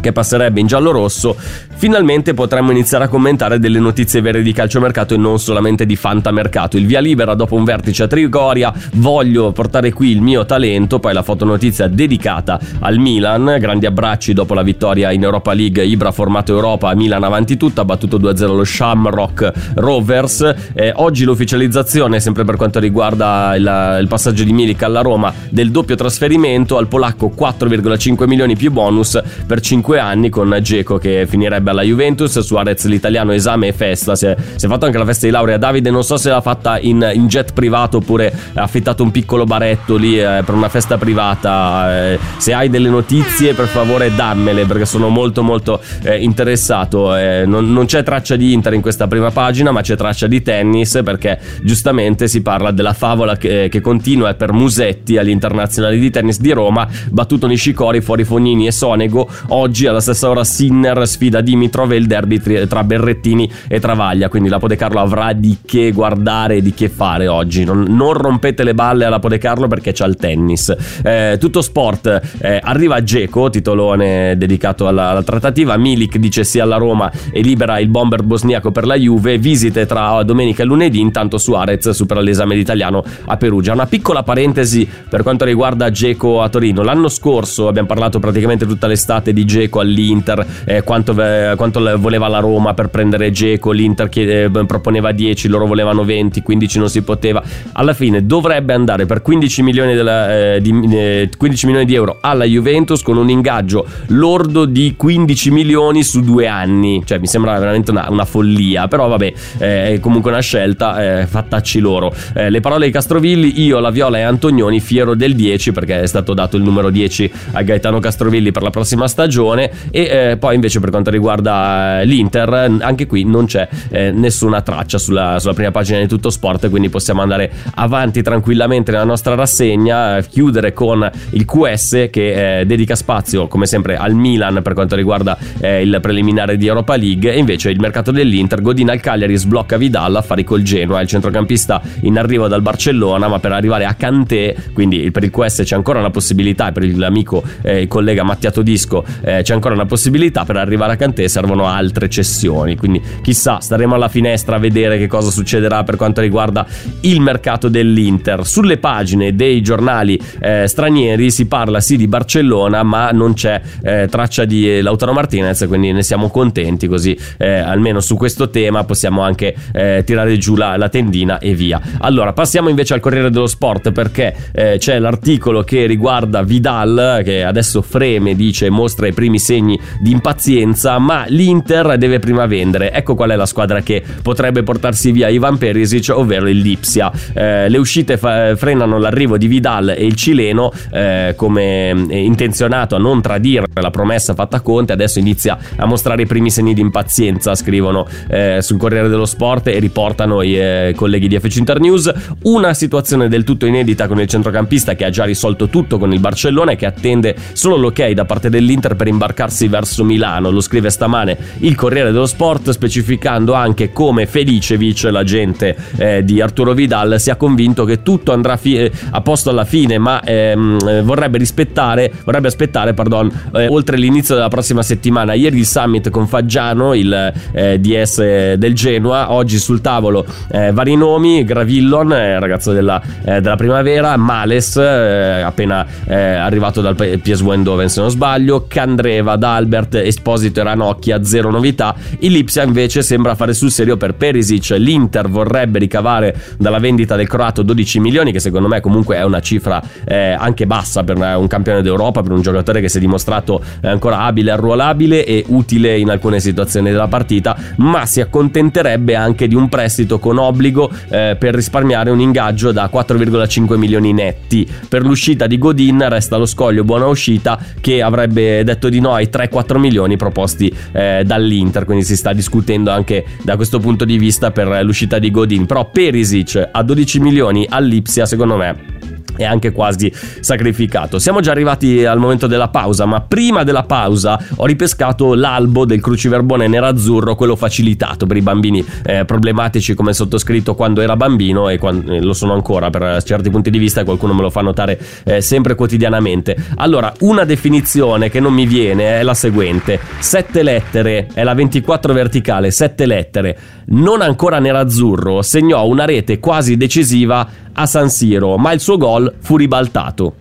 che 0.00 0.12
passerebbe 0.12 0.58
in 0.58 0.66
giallo-rosso, 0.66 1.36
finalmente 1.82 2.32
potremmo 2.32 2.70
iniziare 2.70 3.06
a 3.06 3.08
commentare 3.08 3.58
delle 3.58 3.80
notizie 3.80 4.20
vere 4.20 4.40
di 4.42 4.52
calciomercato 4.52 5.14
e 5.14 5.16
non 5.16 5.40
solamente 5.40 5.84
di 5.84 5.96
fantamercato. 5.96 6.76
Il 6.76 6.86
via 6.86 7.00
libera 7.00 7.34
dopo 7.34 7.56
un 7.56 7.64
vertice 7.64 8.04
a 8.04 8.06
Trigoria, 8.06 8.72
voglio 8.92 9.50
portare 9.50 9.92
qui 9.92 10.10
il 10.10 10.20
mio 10.20 10.44
talento, 10.44 11.00
poi 11.00 11.12
la 11.12 11.24
fotonotizia 11.24 11.88
dedicata 11.88 12.60
al 12.78 12.98
Milan, 12.98 13.56
grandi 13.58 13.86
abbracci 13.86 14.32
dopo 14.32 14.54
la 14.54 14.62
vittoria 14.62 15.10
in 15.10 15.24
Europa 15.24 15.52
League, 15.54 15.84
Ibra 15.84 16.12
formato 16.12 16.52
Europa, 16.52 16.94
Milan 16.94 17.24
avanti 17.24 17.56
tutta, 17.56 17.84
battuto 17.84 18.16
2-0 18.16 18.54
lo 18.54 18.62
Shamrock 18.62 19.50
Rovers. 19.74 20.54
Eh, 20.74 20.92
oggi 20.94 21.24
l'ufficializzazione, 21.24 22.20
sempre 22.20 22.44
per 22.44 22.54
quanto 22.54 22.78
riguarda 22.78 23.56
il, 23.56 23.98
il 24.02 24.06
passaggio 24.06 24.44
di 24.44 24.52
Milik 24.52 24.84
alla 24.84 25.00
Roma, 25.00 25.34
del 25.50 25.72
doppio 25.72 25.96
trasferimento 25.96 26.76
al 26.76 26.86
polacco 26.86 27.34
4,5 27.36 28.28
milioni 28.28 28.54
più 28.54 28.70
bonus 28.70 29.20
per 29.44 29.60
5 29.60 29.98
anni 29.98 30.28
con 30.28 30.56
Geco 30.62 30.98
che 30.98 31.26
finirebbe 31.26 31.70
alla 31.72 31.82
Juventus, 31.82 32.38
Suarez 32.38 32.84
l'italiano 32.84 33.32
esame 33.32 33.68
e 33.68 33.72
festa, 33.72 34.14
si 34.14 34.26
è, 34.26 34.36
si 34.54 34.66
è 34.66 34.68
fatto 34.68 34.84
anche 34.84 34.98
la 34.98 35.04
festa 35.04 35.26
di 35.26 35.32
laurea. 35.32 35.56
Davide 35.56 35.90
non 35.90 36.04
so 36.04 36.16
se 36.16 36.30
l'ha 36.30 36.40
fatta 36.40 36.78
in, 36.78 37.10
in 37.14 37.26
jet 37.26 37.52
privato 37.52 37.98
oppure 37.98 38.32
ha 38.54 38.62
affittato 38.62 39.02
un 39.02 39.10
piccolo 39.10 39.44
baretto 39.44 39.96
lì 39.96 40.18
eh, 40.18 40.42
per 40.44 40.54
una 40.54 40.68
festa 40.68 40.96
privata. 40.96 42.10
Eh, 42.12 42.18
se 42.36 42.52
hai 42.52 42.70
delle 42.70 42.88
notizie 42.88 43.54
per 43.54 43.66
favore 43.66 44.14
dammele 44.14 44.64
perché 44.64 44.86
sono 44.86 45.08
molto 45.08 45.42
molto 45.42 45.80
eh, 46.02 46.18
interessato. 46.18 47.16
Eh, 47.16 47.44
non, 47.46 47.72
non, 47.72 47.86
c'è 47.86 48.02
traccia 48.02 48.36
di 48.36 48.52
Inter 48.52 48.74
in 48.74 48.80
questa 48.80 49.08
prima 49.08 49.30
pagina 49.30 49.70
ma 49.72 49.80
c'è 49.80 49.96
traccia 49.96 50.26
di 50.26 50.42
tennis 50.42 51.00
perché 51.04 51.38
giustamente 51.62 52.28
si 52.28 52.42
parla 52.42 52.70
della 52.70 52.92
favola 52.92 53.36
che, 53.36 53.68
che 53.70 53.80
continua 53.80 54.32
per 54.34 54.52
Musetti 54.52 55.16
agli 55.16 55.30
internazionali 55.30 55.98
di 55.98 56.10
tennis 56.10 56.38
di 56.38 56.52
Roma, 56.52 56.86
battuto 57.10 57.46
Nishikori 57.46 58.00
fuori 58.00 58.24
Fognini 58.24 58.66
e 58.66 58.72
Sonego. 58.72 59.28
Oggi 59.48 59.86
alla 59.86 60.00
stessa 60.00 60.28
ora 60.28 60.44
Sinner 60.44 61.06
sfida 61.06 61.40
Dimi 61.40 61.61
E 61.72 61.96
il 61.96 62.06
derby 62.06 62.40
tra 62.66 62.84
Berrettini 62.84 63.50
e 63.68 63.80
Travaglia. 63.80 64.28
Quindi 64.28 64.48
la 64.48 64.58
Podecarlo 64.58 65.00
avrà 65.00 65.32
di 65.32 65.58
che 65.64 65.92
guardare 65.92 66.56
e 66.56 66.62
di 66.62 66.74
che 66.74 66.88
fare 66.88 67.28
oggi. 67.28 67.64
Non, 67.64 67.84
non 67.88 68.12
rompete 68.12 68.64
le 68.64 68.74
balle 68.74 69.04
alla 69.04 69.18
Podecarlo 69.18 69.68
perché 69.68 69.92
c'ha 69.92 70.06
il 70.06 70.16
tennis. 70.16 70.74
Eh, 71.02 71.36
tutto 71.38 71.62
sport. 71.62 72.20
Eh, 72.40 72.60
arriva 72.62 73.02
Geco, 73.02 73.50
titolone 73.50 74.36
dedicato 74.36 74.86
alla, 74.86 75.10
alla, 75.10 75.22
trattativa. 75.22 75.76
Milik 75.76 76.16
dice 76.18 76.44
sì 76.44 76.60
alla 76.60 76.76
Roma 76.76 77.10
e 77.30 77.40
libera 77.40 77.78
il 77.78 77.88
bomber 77.88 78.22
bosniaco 78.22 78.70
per 78.70 78.86
la 78.86 78.96
Juve. 78.96 79.38
Visite 79.38 79.86
tra 79.86 80.22
domenica 80.22 80.62
e 80.62 80.66
lunedì. 80.66 81.00
Intanto 81.00 81.38
Suarez 81.38 81.90
supera 81.90 82.20
l'esame 82.20 82.54
d'italiano 82.54 83.02
a 83.26 83.36
Perugia. 83.36 83.72
Una 83.72 83.86
piccola 83.86 84.22
parentesi 84.22 84.88
per 85.08 85.22
quanto 85.22 85.44
riguarda 85.44 85.90
Geco 85.90 86.42
a 86.42 86.48
Torino. 86.48 86.82
L'anno 86.82 87.08
scorso 87.08 87.68
abbiamo 87.68 87.88
parlato 87.88 88.18
praticamente 88.18 88.66
tutta 88.66 88.86
l'estate 88.86 89.32
di 89.32 89.44
Geco 89.44 89.80
all'Inter, 89.80 90.44
eh, 90.64 90.82
quanto 90.82 91.12
eh, 91.50 91.56
quanto 91.56 91.80
le- 91.80 91.96
voleva 91.96 92.28
la 92.28 92.38
Roma 92.38 92.74
per 92.74 92.88
prendere 92.88 93.30
Geco, 93.30 93.70
l'Inter 93.70 94.08
chiede- 94.08 94.44
eh, 94.44 94.66
proponeva 94.66 95.12
10, 95.12 95.48
loro 95.48 95.66
volevano 95.66 96.04
20, 96.04 96.42
15 96.42 96.78
non 96.78 96.88
si 96.88 97.02
poteva. 97.02 97.42
Alla 97.72 97.94
fine 97.94 98.26
dovrebbe 98.26 98.72
andare 98.72 99.06
per 99.06 99.22
15 99.22 99.62
milioni, 99.62 99.94
della, 99.94 100.54
eh, 100.54 100.60
di, 100.60 100.88
eh, 100.92 101.30
15 101.36 101.66
milioni 101.66 101.86
di 101.86 101.94
euro 101.94 102.18
alla 102.20 102.44
Juventus 102.44 103.02
con 103.02 103.16
un 103.16 103.28
ingaggio 103.28 103.86
lordo 104.08 104.64
di 104.64 104.94
15 104.96 105.50
milioni 105.50 106.02
su 106.02 106.20
due 106.20 106.46
anni. 106.46 107.02
Cioè 107.04 107.18
mi 107.18 107.26
sembra 107.26 107.58
veramente 107.58 107.90
una, 107.90 108.06
una 108.08 108.24
follia, 108.24 108.88
però 108.88 109.08
vabbè, 109.08 109.32
eh, 109.58 109.94
è 109.94 110.00
comunque 110.00 110.30
una 110.30 110.40
scelta, 110.40 111.26
fattacci 111.26 111.78
loro. 111.80 112.12
Le 112.34 112.60
parole 112.60 112.86
di 112.86 112.92
Castrovilli, 112.92 113.62
io, 113.62 113.78
La 113.78 113.90
Viola 113.90 114.18
e 114.18 114.22
Antonioni 114.22 114.80
fiero 114.80 115.14
del 115.14 115.34
10 115.34 115.72
perché 115.72 116.00
è 116.00 116.06
stato 116.06 116.34
dato 116.34 116.56
il 116.56 116.62
numero 116.62 116.90
10 116.90 117.30
a 117.52 117.62
Gaetano 117.62 117.98
Castrovilli 117.98 118.52
per 118.52 118.62
la 118.62 118.70
prossima 118.70 119.08
stagione 119.08 119.70
e 119.90 120.36
poi 120.38 120.54
invece 120.54 120.80
per 120.80 120.90
quanto 120.90 121.10
riguarda 121.10 121.31
eh, 121.40 122.04
l'Inter, 122.04 122.76
anche 122.80 123.06
qui 123.06 123.24
non 123.24 123.46
c'è 123.46 123.68
eh, 123.90 124.10
nessuna 124.10 124.60
traccia 124.62 124.98
sulla, 124.98 125.38
sulla 125.38 125.54
prima 125.54 125.70
pagina 125.70 125.98
di 125.98 126.06
Tutto 126.06 126.30
Sport, 126.30 126.68
quindi 126.70 126.88
possiamo 126.88 127.22
andare 127.22 127.50
avanti 127.74 128.22
tranquillamente 128.22 128.90
nella 128.90 129.04
nostra 129.04 129.34
rassegna, 129.34 130.18
eh, 130.18 130.26
chiudere 130.26 130.72
con 130.72 131.08
il 131.30 131.44
QS 131.44 132.08
che 132.10 132.60
eh, 132.60 132.66
dedica 132.66 132.94
spazio 132.94 133.48
come 133.48 133.66
sempre 133.66 133.96
al 133.96 134.14
Milan 134.14 134.60
per 134.62 134.74
quanto 134.74 134.96
riguarda 134.96 135.36
eh, 135.60 135.82
il 135.82 135.98
preliminare 136.00 136.56
di 136.56 136.66
Europa 136.66 136.96
League 136.96 137.32
e 137.32 137.38
invece 137.38 137.70
il 137.70 137.80
mercato 137.80 138.10
dell'Inter, 138.10 138.60
Godin 138.60 138.90
al 138.90 139.00
Cagliari 139.00 139.36
sblocca 139.36 139.76
Vidal, 139.76 140.16
affari 140.16 140.44
col 140.44 140.62
Genoa, 140.62 141.00
il 141.00 141.08
centrocampista 141.08 141.80
in 142.00 142.18
arrivo 142.18 142.48
dal 142.48 142.62
Barcellona, 142.62 143.28
ma 143.28 143.38
per 143.38 143.52
arrivare 143.52 143.84
a 143.84 143.94
Kanté, 143.94 144.56
quindi 144.72 145.10
per 145.10 145.24
il 145.24 145.30
QS 145.30 145.62
c'è 145.64 145.74
ancora 145.74 145.98
una 145.98 146.10
possibilità 146.10 146.68
e 146.68 146.72
per 146.72 146.96
l'amico 146.96 147.42
il 147.64 147.88
collega 147.88 148.22
Mattia 148.22 148.50
Todisco 148.50 149.04
eh, 149.22 149.42
c'è 149.42 149.54
ancora 149.54 149.74
una 149.74 149.86
possibilità 149.86 150.44
per 150.44 150.56
arrivare 150.56 150.92
a 150.92 150.96
Kanté 150.96 151.21
servono 151.28 151.66
altre 151.66 152.08
cessioni, 152.08 152.76
quindi 152.76 153.00
chissà, 153.22 153.60
staremo 153.60 153.94
alla 153.94 154.08
finestra 154.08 154.56
a 154.56 154.58
vedere 154.58 154.98
che 154.98 155.06
cosa 155.06 155.30
succederà 155.30 155.84
per 155.84 155.96
quanto 155.96 156.20
riguarda 156.20 156.66
il 157.00 157.20
mercato 157.20 157.68
dell'Inter. 157.68 158.46
Sulle 158.46 158.78
pagine 158.78 159.34
dei 159.34 159.62
giornali 159.62 160.18
eh, 160.40 160.66
stranieri 160.66 161.30
si 161.30 161.46
parla 161.46 161.80
sì 161.80 161.96
di 161.96 162.06
Barcellona, 162.06 162.82
ma 162.82 163.10
non 163.10 163.34
c'è 163.34 163.60
eh, 163.82 164.06
traccia 164.10 164.44
di 164.44 164.80
Lautaro 164.80 165.12
Martinez, 165.12 165.64
quindi 165.66 165.92
ne 165.92 166.02
siamo 166.02 166.28
contenti 166.28 166.86
così 166.86 167.16
eh, 167.38 167.58
almeno 167.58 168.00
su 168.00 168.16
questo 168.16 168.50
tema 168.50 168.84
possiamo 168.84 169.22
anche 169.22 169.54
eh, 169.72 170.02
tirare 170.04 170.36
giù 170.38 170.56
la, 170.56 170.76
la 170.76 170.88
tendina 170.88 171.38
e 171.38 171.54
via. 171.54 171.80
Allora, 171.98 172.32
passiamo 172.32 172.68
invece 172.68 172.94
al 172.94 173.00
Corriere 173.00 173.30
dello 173.30 173.46
Sport 173.46 173.92
perché 173.92 174.34
eh, 174.52 174.76
c'è 174.78 174.98
l'articolo 174.98 175.62
che 175.62 175.86
riguarda 175.86 176.42
Vidal 176.42 177.22
che 177.24 177.44
adesso 177.44 177.82
freme, 177.82 178.34
dice, 178.34 178.70
mostra 178.70 179.06
i 179.06 179.12
primi 179.12 179.38
segni 179.38 179.78
di 180.00 180.10
impazienza, 180.10 180.98
ma 180.98 181.11
l'Inter 181.28 181.96
deve 181.96 182.18
prima 182.18 182.46
vendere. 182.46 182.92
Ecco 182.92 183.14
qual 183.14 183.30
è 183.30 183.36
la 183.36 183.46
squadra 183.46 183.80
che 183.80 184.02
potrebbe 184.22 184.62
portarsi 184.62 185.12
via 185.12 185.28
Ivan 185.28 185.58
Perisic, 185.58 186.12
ovvero 186.14 186.48
il 186.48 186.58
Lipsia. 186.58 187.10
Eh, 187.32 187.68
le 187.68 187.78
uscite 187.78 188.16
fa- 188.16 188.56
frenano 188.56 188.98
l'arrivo 188.98 189.36
di 189.36 189.46
Vidal 189.46 189.90
e 189.90 190.04
il 190.04 190.14
cileno 190.14 190.72
eh, 190.90 191.34
come 191.36 191.90
eh, 191.90 192.18
intenzionato 192.18 192.94
a 192.96 192.98
non 192.98 193.20
tradire 193.20 193.66
la 193.74 193.90
promessa 193.90 194.34
fatta 194.34 194.58
a 194.58 194.60
Conte, 194.60 194.92
adesso 194.92 195.18
inizia 195.18 195.58
a 195.76 195.86
mostrare 195.86 196.22
i 196.22 196.26
primi 196.26 196.50
segni 196.50 196.74
di 196.74 196.80
impazienza, 196.80 197.54
scrivono 197.54 198.06
eh, 198.28 198.58
sul 198.60 198.78
Corriere 198.78 199.08
dello 199.08 199.26
Sport 199.26 199.68
e 199.68 199.78
riportano 199.78 200.42
i 200.42 200.56
eh, 200.56 200.92
colleghi 200.96 201.28
di 201.28 201.38
FC 201.38 201.56
Internews. 201.56 202.12
Una 202.42 202.74
situazione 202.74 203.28
del 203.28 203.44
tutto 203.44 203.66
inedita 203.66 204.06
con 204.06 204.20
il 204.20 204.26
centrocampista 204.26 204.94
che 204.94 205.04
ha 205.04 205.10
già 205.10 205.24
risolto 205.24 205.68
tutto 205.68 205.98
con 205.98 206.12
il 206.12 206.20
Barcellona 206.20 206.72
e 206.72 206.76
che 206.76 206.86
attende 206.86 207.34
solo 207.52 207.76
l'ok 207.76 208.10
da 208.10 208.24
parte 208.24 208.48
dell'Inter 208.48 208.96
per 208.96 209.06
imbarcarsi 209.06 209.68
verso 209.68 210.04
Milano. 210.04 210.50
Lo 210.50 210.60
scrive 210.60 210.90
stamane 211.02 211.36
il 211.58 211.74
Corriere 211.74 212.12
dello 212.12 212.26
Sport 212.26 212.70
specificando 212.70 213.54
anche 213.54 213.92
come 213.92 214.26
Felicevic, 214.26 215.08
l'agente 215.10 215.76
eh, 215.96 216.24
di 216.24 216.40
Arturo 216.40 216.74
Vidal, 216.74 217.18
sia 217.18 217.34
convinto 217.34 217.84
che 217.84 218.02
tutto 218.02 218.32
andrà 218.32 218.56
fi- 218.56 218.76
eh, 218.76 218.92
a 219.10 219.20
posto 219.20 219.50
alla 219.50 219.64
fine, 219.64 219.98
ma 219.98 220.22
ehm, 220.22 220.78
eh, 220.86 221.02
vorrebbe 221.02 221.38
rispettare, 221.38 222.12
vorrebbe 222.24 222.46
aspettare, 222.46 222.94
pardon, 222.94 223.30
eh, 223.52 223.66
oltre 223.66 223.96
l'inizio 223.96 224.36
della 224.36 224.48
prossima 224.48 224.82
settimana. 224.82 225.32
Ieri 225.32 225.58
il 225.58 225.66
summit 225.66 226.08
con 226.10 226.28
Faggiano, 226.28 226.94
il 226.94 227.32
eh, 227.52 227.80
DS 227.80 228.54
del 228.54 228.74
Genoa, 228.74 229.32
oggi 229.32 229.58
sul 229.58 229.80
tavolo 229.80 230.24
eh, 230.52 230.70
vari 230.70 230.94
nomi, 230.94 231.44
Gravillon, 231.44 232.12
eh, 232.12 232.38
ragazzo 232.38 232.72
della, 232.72 233.02
eh, 233.24 233.40
della 233.40 233.56
primavera, 233.56 234.16
Males, 234.16 234.76
eh, 234.76 235.42
appena 235.42 235.84
eh, 236.06 236.14
arrivato 236.14 236.80
dal 236.80 236.94
PSV 236.94 237.50
Eindhoven 237.50 237.88
se 237.88 238.00
non 238.00 238.10
sbaglio, 238.10 238.66
Candreva, 238.68 239.34
D'Albert, 239.36 239.96
Esposito 239.96 240.60
e 240.60 240.62
Ranocchia, 240.92 241.24
zero 241.24 241.50
novità. 241.50 241.94
Il 242.20 242.32
Lipsia 242.32 242.62
invece 242.62 243.02
sembra 243.02 243.34
fare 243.34 243.54
sul 243.54 243.70
serio 243.70 243.96
per 243.96 244.14
Perisic, 244.14 244.74
l'Inter 244.78 245.28
vorrebbe 245.28 245.78
ricavare 245.78 246.34
dalla 246.58 246.78
vendita 246.78 247.16
del 247.16 247.26
croato 247.26 247.62
12 247.62 248.00
milioni, 248.00 248.32
che 248.32 248.40
secondo 248.40 248.68
me 248.68 248.80
comunque 248.80 249.16
è 249.16 249.24
una 249.24 249.40
cifra 249.40 249.82
eh, 250.04 250.32
anche 250.32 250.66
bassa 250.66 251.02
per 251.02 251.16
un 251.16 251.46
campione 251.46 251.82
d'Europa, 251.82 252.22
per 252.22 252.32
un 252.32 252.42
giocatore 252.42 252.80
che 252.80 252.88
si 252.88 252.98
è 252.98 253.00
dimostrato 253.00 253.62
eh, 253.80 253.88
ancora 253.88 254.20
abile, 254.20 254.50
arruolabile 254.50 255.24
e 255.24 255.44
utile 255.48 255.98
in 255.98 256.10
alcune 256.10 256.40
situazioni 256.40 256.90
della 256.90 257.08
partita, 257.08 257.56
ma 257.76 258.06
si 258.06 258.20
accontenterebbe 258.20 259.14
anche 259.14 259.48
di 259.48 259.54
un 259.54 259.68
prestito 259.68 260.18
con 260.18 260.38
obbligo 260.38 260.90
eh, 261.08 261.36
per 261.38 261.54
risparmiare 261.54 262.10
un 262.10 262.20
ingaggio 262.20 262.72
da 262.72 262.90
4,5 262.92 263.76
milioni 263.76 264.12
netti. 264.12 264.68
Per 264.88 265.02
l'uscita 265.02 265.46
di 265.46 265.58
Godin 265.58 266.08
resta 266.08 266.36
lo 266.36 266.46
scoglio 266.46 266.84
buona 266.84 267.06
uscita 267.06 267.58
che 267.80 268.02
avrebbe 268.02 268.62
detto 268.64 268.88
di 268.88 269.00
no 269.00 269.14
ai 269.14 269.28
3-4 269.32 269.78
milioni 269.78 270.16
proposti 270.16 270.72
eh, 270.92 271.22
dall'Inter, 271.24 271.84
quindi 271.84 272.04
si 272.04 272.16
sta 272.16 272.32
discutendo 272.32 272.90
anche 272.90 273.24
da 273.42 273.56
questo 273.56 273.78
punto 273.78 274.04
di 274.04 274.18
vista 274.18 274.50
per 274.50 274.84
l'uscita 274.84 275.18
di 275.18 275.30
Godin. 275.30 275.66
Però 275.66 275.88
Perisic 275.90 276.68
a 276.70 276.82
12 276.82 277.20
milioni 277.20 277.66
all'Ipsia 277.68 278.26
secondo 278.26 278.56
me 278.56 279.11
è 279.36 279.44
anche 279.44 279.72
quasi 279.72 280.12
sacrificato. 280.40 281.18
Siamo 281.18 281.40
già 281.40 281.50
arrivati 281.50 282.04
al 282.04 282.18
momento 282.18 282.46
della 282.46 282.68
pausa, 282.68 283.06
ma 283.06 283.20
prima 283.20 283.62
della 283.62 283.84
pausa 283.84 284.38
ho 284.56 284.66
ripescato 284.66 285.34
l'albo 285.34 285.84
del 285.84 286.00
cruciverbone 286.00 286.66
nerazzurro, 286.68 287.34
quello 287.34 287.56
facilitato 287.56 288.26
per 288.26 288.36
i 288.36 288.42
bambini 288.42 288.84
eh, 289.04 289.24
problematici 289.24 289.94
come 289.94 290.12
sottoscritto 290.12 290.74
quando 290.74 291.00
era 291.00 291.16
bambino 291.16 291.68
e 291.68 291.78
quando, 291.78 292.12
eh, 292.12 292.20
lo 292.20 292.32
sono 292.32 292.52
ancora 292.52 292.90
per 292.90 293.22
certi 293.22 293.50
punti 293.50 293.70
di 293.70 293.78
vista, 293.78 294.04
qualcuno 294.04 294.34
me 294.34 294.42
lo 294.42 294.50
fa 294.50 294.60
notare 294.60 294.98
eh, 295.24 295.40
sempre 295.40 295.74
quotidianamente. 295.74 296.56
Allora, 296.76 297.12
una 297.20 297.44
definizione 297.44 298.28
che 298.28 298.40
non 298.40 298.52
mi 298.52 298.66
viene 298.66 299.20
è 299.20 299.22
la 299.22 299.34
seguente: 299.34 300.00
sette 300.18 300.62
lettere, 300.62 301.28
è 301.32 301.42
la 301.42 301.54
24 301.54 302.12
verticale, 302.12 302.70
sette 302.70 303.06
lettere, 303.06 303.58
non 303.86 304.20
ancora 304.20 304.58
nerazzurro, 304.58 305.42
segnò 305.42 305.86
una 305.86 306.04
rete 306.04 306.38
quasi 306.38 306.76
decisiva 306.76 307.48
a 307.72 307.86
San 307.86 308.10
Siro, 308.10 308.56
ma 308.56 308.72
il 308.72 308.80
suo 308.80 308.96
gol 308.96 309.34
fu 309.40 309.56
ribaltato. 309.56 310.34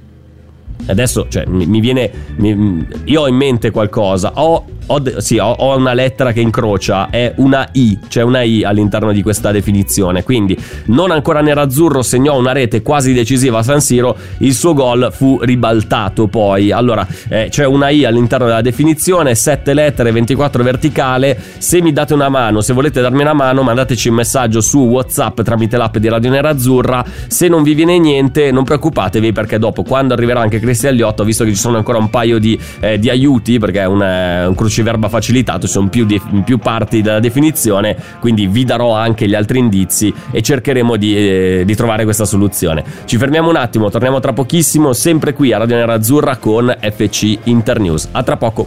Adesso, 0.87 1.27
cioè, 1.29 1.45
mi, 1.45 1.79
viene. 1.79 2.11
mi- 2.37 2.85
io 3.05 3.21
ho 3.21 3.27
in 3.27 3.35
mente 3.35 3.69
qualcosa. 3.69 4.31
Ho, 4.35 4.65
ho 4.87 5.01
sì, 5.19 5.37
ho, 5.37 5.51
ho 5.51 5.75
una 5.77 5.93
lettera 5.93 6.31
che 6.31 6.41
incrocia, 6.41 7.09
è 7.09 7.33
una 7.37 7.67
I, 7.73 7.99
c'è 8.07 8.21
una 8.21 8.41
I 8.41 8.63
all'interno 8.63 9.11
di 9.11 9.21
questa 9.21 9.51
definizione. 9.51 10.23
Quindi, 10.23 10.57
non 10.85 11.11
ancora 11.11 11.41
nerazzurro, 11.41 12.01
segnò 12.01 12.37
una 12.37 12.51
rete 12.51 12.81
quasi 12.81 13.13
decisiva 13.13 13.59
a 13.59 13.63
San 13.63 13.81
Siro. 13.81 14.15
Il 14.39 14.53
suo 14.53 14.73
gol 14.73 15.11
fu 15.11 15.39
ribaltato 15.41 16.27
poi. 16.27 16.71
Allora, 16.71 17.07
eh, 17.29 17.47
c'è 17.49 17.65
una 17.65 17.89
I 17.89 18.05
all'interno 18.05 18.45
della 18.47 18.61
definizione, 18.61 19.35
7 19.35 19.73
lettere, 19.73 20.11
24 20.11 20.63
verticale. 20.63 21.37
Se 21.57 21.81
mi 21.81 21.91
date 21.91 22.13
una 22.13 22.29
mano, 22.29 22.61
se 22.61 22.73
volete 22.73 23.01
darmi 23.01 23.21
una 23.21 23.33
mano, 23.33 23.63
mandateci 23.63 24.09
un 24.09 24.15
messaggio 24.15 24.61
su 24.61 24.79
WhatsApp 24.79 25.41
tramite 25.41 25.77
l'app 25.77 25.97
di 25.97 26.09
Radio 26.09 26.29
Nerazzurra. 26.29 27.03
Se 27.27 27.47
non 27.47 27.63
vi 27.63 27.73
viene 27.73 27.97
niente, 27.97 28.51
non 28.51 28.63
preoccupatevi 28.63 29.31
perché 29.31 29.57
dopo, 29.59 29.83
quando 29.83 30.13
arriverà 30.13 30.41
anche 30.41 30.59
Cristian 30.59 30.95
Liotto, 30.95 31.23
visto 31.23 31.43
che 31.43 31.51
ci 31.51 31.57
sono 31.57 31.77
ancora 31.77 31.97
un 31.97 32.09
paio 32.09 32.39
di, 32.39 32.59
eh, 32.79 32.99
di 32.99 33.09
aiuti, 33.09 33.59
perché 33.59 33.81
è 33.81 33.85
un, 33.85 34.01
eh, 34.01 34.45
un 34.45 34.55
cruciverba 34.71 35.09
facilitato, 35.09 35.67
ci 35.67 35.73
sono 35.73 35.89
più, 35.89 36.05
di- 36.05 36.21
più 36.45 36.57
parti 36.57 37.01
della 37.01 37.19
definizione, 37.19 37.97
quindi 38.21 38.47
vi 38.47 38.63
darò 38.63 38.95
anche 38.95 39.27
gli 39.27 39.35
altri 39.35 39.59
indizi 39.59 40.13
e 40.31 40.41
cercheremo 40.41 40.95
di, 40.95 41.15
eh, 41.17 41.63
di 41.65 41.75
trovare 41.75 42.05
questa 42.05 42.23
soluzione. 42.23 42.83
Ci 43.03 43.17
fermiamo 43.17 43.49
un 43.49 43.57
attimo, 43.57 43.89
torniamo 43.89 44.21
tra 44.21 44.31
pochissimo, 44.31 44.93
sempre 44.93 45.33
qui 45.33 45.51
a 45.51 45.57
Radio 45.57 45.75
Nerazzurra 45.75 46.37
con 46.37 46.73
FC 46.79 47.37
Internews. 47.43 48.07
A 48.13 48.23
tra 48.23 48.37
poco. 48.37 48.65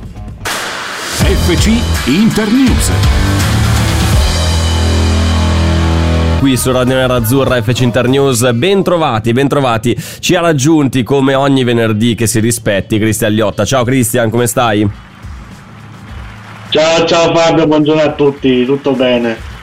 FC 1.15 1.71
Internews. 2.07 2.93
qui 6.41 6.59
su 6.59 6.71
Radio 6.73 6.97
Nerazzurra 6.97 7.63
FC 7.63 7.81
Internews. 7.81 8.53
Bentrovati, 8.53 9.33
bentrovati. 9.33 9.97
Ci 10.19 10.35
ha 10.35 10.43
raggiunti 10.43 11.03
come 11.03 11.33
ogni 11.33 11.65
venerdì 11.65 12.15
che 12.15 12.27
si 12.27 12.39
rispetti 12.39 12.99
Cristian 12.99 13.33
Liotta. 13.33 13.65
Ciao 13.65 13.83
Cristian, 13.83 14.29
come 14.29 14.47
stai? 14.47 14.87
Ciao 16.75 17.07
ciao 17.07 17.33
Fabio, 17.33 17.69
buongiorno 17.69 18.03
a 18.03 18.15
tutti, 18.15 18.65
tutto 18.65 18.95
bene? 18.95 19.54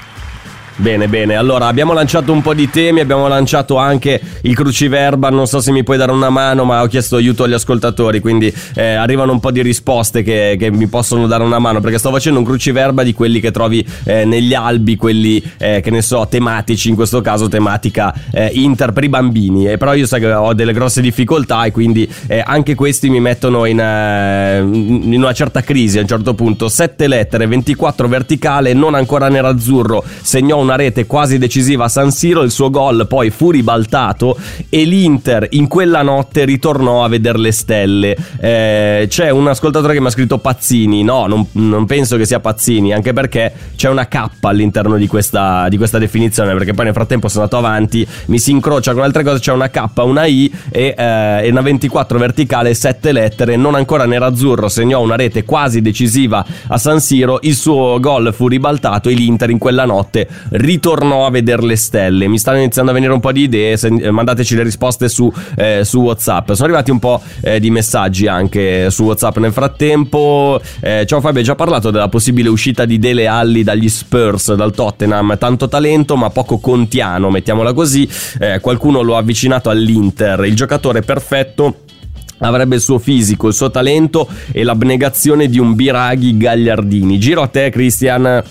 Bene, 0.81 1.07
bene. 1.07 1.35
Allora, 1.35 1.67
abbiamo 1.67 1.93
lanciato 1.93 2.31
un 2.31 2.41
po' 2.41 2.55
di 2.55 2.67
temi, 2.67 3.01
abbiamo 3.01 3.27
lanciato 3.27 3.77
anche 3.77 4.19
il 4.41 4.55
cruciverba. 4.55 5.29
Non 5.29 5.45
so 5.45 5.61
se 5.61 5.71
mi 5.71 5.83
puoi 5.83 5.95
dare 5.95 6.11
una 6.11 6.31
mano, 6.31 6.63
ma 6.63 6.81
ho 6.81 6.87
chiesto 6.87 7.17
aiuto 7.17 7.43
agli 7.43 7.53
ascoltatori, 7.53 8.19
quindi 8.19 8.51
eh, 8.73 8.95
arrivano 8.95 9.31
un 9.31 9.39
po' 9.39 9.51
di 9.51 9.61
risposte 9.61 10.23
che, 10.23 10.55
che, 10.57 10.71
mi 10.71 10.87
possono 10.87 11.27
dare 11.27 11.43
una 11.43 11.59
mano. 11.59 11.81
Perché 11.81 11.99
sto 11.99 12.09
facendo 12.09 12.39
un 12.39 12.45
cruciverba 12.45 13.03
di 13.03 13.13
quelli 13.13 13.39
che 13.39 13.51
trovi 13.51 13.85
eh, 14.05 14.25
negli 14.25 14.55
albi, 14.55 14.95
quelli 14.95 15.39
eh, 15.59 15.81
che 15.83 15.91
ne 15.91 16.01
so, 16.01 16.25
tematici, 16.27 16.89
in 16.89 16.95
questo 16.95 17.21
caso 17.21 17.47
tematica 17.47 18.11
eh, 18.31 18.49
Inter 18.51 18.91
per 18.91 19.03
i 19.03 19.09
bambini. 19.09 19.67
E 19.67 19.77
però 19.77 19.93
io 19.93 20.07
so 20.07 20.17
che 20.17 20.33
ho 20.33 20.55
delle 20.55 20.73
grosse 20.73 21.01
difficoltà 21.01 21.63
e 21.65 21.71
quindi 21.71 22.11
eh, 22.25 22.41
anche 22.43 22.73
questi 22.73 23.07
mi 23.11 23.19
mettono 23.19 23.65
in, 23.65 23.79
eh, 23.79 24.61
in 24.61 25.13
una 25.15 25.33
certa 25.33 25.61
crisi 25.61 25.99
a 25.99 26.01
un 26.01 26.07
certo 26.07 26.33
punto. 26.33 26.69
Sette 26.69 27.07
lettere, 27.07 27.45
24 27.45 28.07
verticale, 28.07 28.73
non 28.73 28.95
ancora 28.95 29.29
nerazzurro, 29.29 30.03
segnò 30.21 30.57
una 30.57 30.69
rete 30.75 31.05
quasi 31.05 31.37
decisiva 31.37 31.85
a 31.85 31.89
San 31.89 32.11
Siro, 32.11 32.41
il 32.41 32.51
suo 32.51 32.69
gol 32.69 33.07
poi 33.07 33.29
fu 33.29 33.51
ribaltato 33.51 34.37
e 34.69 34.83
l'Inter 34.83 35.47
in 35.51 35.67
quella 35.67 36.01
notte 36.01 36.45
ritornò 36.45 37.03
a 37.03 37.07
vedere 37.07 37.37
le 37.37 37.51
stelle. 37.51 38.15
Eh, 38.39 39.05
c'è 39.07 39.29
un 39.29 39.47
ascoltatore 39.47 39.93
che 39.93 39.99
mi 39.99 40.07
ha 40.07 40.11
scritto 40.11 40.37
Pazzini, 40.37 41.03
no, 41.03 41.27
non, 41.27 41.45
non, 41.53 41.85
penso 41.85 42.17
che 42.17 42.25
sia 42.25 42.39
Pazzini, 42.39 42.93
anche 42.93 43.13
perché 43.13 43.53
c'è 43.75 43.89
una 43.89 44.07
K 44.07 44.29
all'interno 44.41 44.97
di 44.97 45.07
questa, 45.07 45.67
di 45.69 45.77
questa, 45.77 45.97
definizione, 45.97 46.53
perché 46.53 46.73
poi 46.73 46.85
nel 46.85 46.93
frattempo 46.93 47.27
sono 47.27 47.43
andato 47.43 47.63
avanti, 47.63 48.05
mi 48.25 48.39
si 48.39 48.51
incrocia 48.51 48.93
con 48.93 49.03
altre 49.03 49.23
cose, 49.23 49.39
c'è 49.39 49.51
una 49.51 49.69
K, 49.69 49.83
una 49.97 50.25
I 50.25 50.51
e, 50.69 50.95
eh, 50.97 51.49
una 51.49 51.61
24 51.61 52.17
verticale, 52.17 52.73
7 52.73 53.11
lettere, 53.11 53.55
non 53.55 53.75
ancora 53.75 54.05
nerazzurro, 54.05 54.69
segnò 54.69 55.01
una 55.01 55.15
rete 55.15 55.43
quasi 55.43 55.81
decisiva 55.81 56.45
a 56.67 56.77
San 56.77 56.99
Siro, 56.99 57.39
il 57.41 57.55
suo 57.55 57.99
gol 57.99 58.33
fu 58.33 58.47
ribaltato 58.47 59.09
e 59.09 59.13
l'Inter 59.13 59.49
in 59.49 59.57
quella 59.57 59.85
notte 59.85 60.27
ritornò 60.61 61.25
a 61.25 61.29
vedere 61.29 61.63
le 61.63 61.75
stelle. 61.75 62.27
Mi 62.27 62.37
stanno 62.37 62.59
iniziando 62.59 62.91
a 62.91 62.93
venire 62.93 63.11
un 63.11 63.19
po' 63.19 63.31
di 63.31 63.41
idee, 63.41 63.77
eh, 63.81 64.11
mandateci 64.11 64.55
le 64.55 64.63
risposte 64.63 65.09
su, 65.09 65.31
eh, 65.55 65.81
su, 65.83 65.99
WhatsApp. 65.99 66.51
Sono 66.51 66.65
arrivati 66.65 66.91
un 66.91 66.99
po' 66.99 67.21
eh, 67.41 67.59
di 67.59 67.69
messaggi 67.69 68.27
anche 68.27 68.89
su 68.89 69.03
WhatsApp 69.03 69.37
nel 69.37 69.51
frattempo. 69.51 70.61
Eh, 70.79 71.05
ciao 71.05 71.19
Fabio, 71.19 71.39
hai 71.39 71.45
già 71.45 71.55
parlato 71.55 71.91
della 71.91 72.09
possibile 72.09 72.49
uscita 72.49 72.85
di 72.85 72.99
Dele 72.99 73.27
Alli 73.27 73.63
dagli 73.63 73.89
Spurs, 73.89 74.53
dal 74.53 74.73
Tottenham. 74.73 75.37
Tanto 75.37 75.67
talento, 75.67 76.15
ma 76.15 76.29
poco 76.29 76.59
contiano, 76.59 77.29
mettiamola 77.29 77.73
così. 77.73 78.07
Eh, 78.39 78.59
qualcuno 78.59 79.01
lo 79.01 79.15
ha 79.15 79.19
avvicinato 79.19 79.69
all'Inter. 79.69 80.45
Il 80.45 80.55
giocatore 80.55 81.01
perfetto 81.01 81.81
avrebbe 82.39 82.75
il 82.75 82.81
suo 82.81 82.99
fisico, 82.99 83.47
il 83.47 83.53
suo 83.53 83.69
talento 83.69 84.27
e 84.51 84.63
l'abnegazione 84.63 85.47
di 85.47 85.59
un 85.59 85.75
Biraghi 85.75 86.37
Gagliardini. 86.37 87.19
Giro 87.19 87.41
a 87.41 87.47
te, 87.47 87.69
Christian 87.69 88.43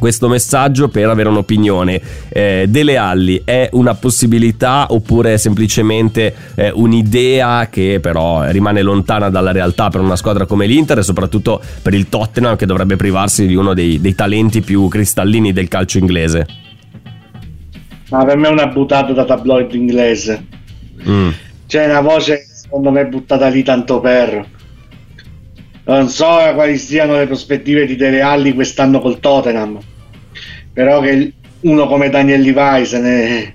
questo 0.00 0.28
messaggio 0.28 0.88
per 0.88 1.08
avere 1.08 1.28
un'opinione. 1.28 2.00
Eh, 2.28 2.64
Dele 2.68 2.96
Alli 2.96 3.42
è 3.44 3.68
una 3.72 3.94
possibilità 3.94 4.86
oppure 4.90 5.34
è 5.34 5.36
semplicemente 5.36 6.34
eh, 6.56 6.72
un'idea 6.74 7.68
che 7.70 8.00
però 8.02 8.50
rimane 8.50 8.82
lontana 8.82 9.30
dalla 9.30 9.52
realtà 9.52 9.90
per 9.90 10.00
una 10.00 10.16
squadra 10.16 10.46
come 10.46 10.66
l'Inter 10.66 10.98
e 10.98 11.02
soprattutto 11.02 11.60
per 11.82 11.94
il 11.94 12.08
Tottenham 12.08 12.56
che 12.56 12.66
dovrebbe 12.66 12.96
privarsi 12.96 13.46
di 13.46 13.54
uno 13.54 13.74
dei, 13.74 14.00
dei 14.00 14.14
talenti 14.14 14.62
più 14.62 14.88
cristallini 14.88 15.52
del 15.52 15.68
calcio 15.68 15.98
inglese? 15.98 16.46
Ma 18.08 18.24
per 18.24 18.36
me 18.36 18.48
è 18.48 18.50
una 18.50 18.66
buttata 18.66 19.12
da 19.12 19.24
tabloid 19.24 19.72
inglese. 19.74 20.46
Mm. 21.08 21.28
C'è 21.66 21.84
una 21.84 22.00
voce 22.00 22.44
secondo 22.52 22.90
me 22.90 23.06
buttata 23.06 23.48
lì 23.48 23.62
tanto 23.62 24.00
per 24.00 24.58
non 25.94 26.08
so 26.08 26.26
quali 26.54 26.76
siano 26.78 27.16
le 27.16 27.26
prospettive 27.26 27.86
di 27.86 27.96
Dele 27.96 28.20
Alli 28.20 28.54
quest'anno 28.54 29.00
col 29.00 29.20
Tottenham 29.20 29.78
però 30.72 31.00
che 31.00 31.32
uno 31.60 31.86
come 31.86 32.08
Daniel 32.08 32.40
Levi 32.40 32.86
se 32.86 32.98
ne, 32.98 33.52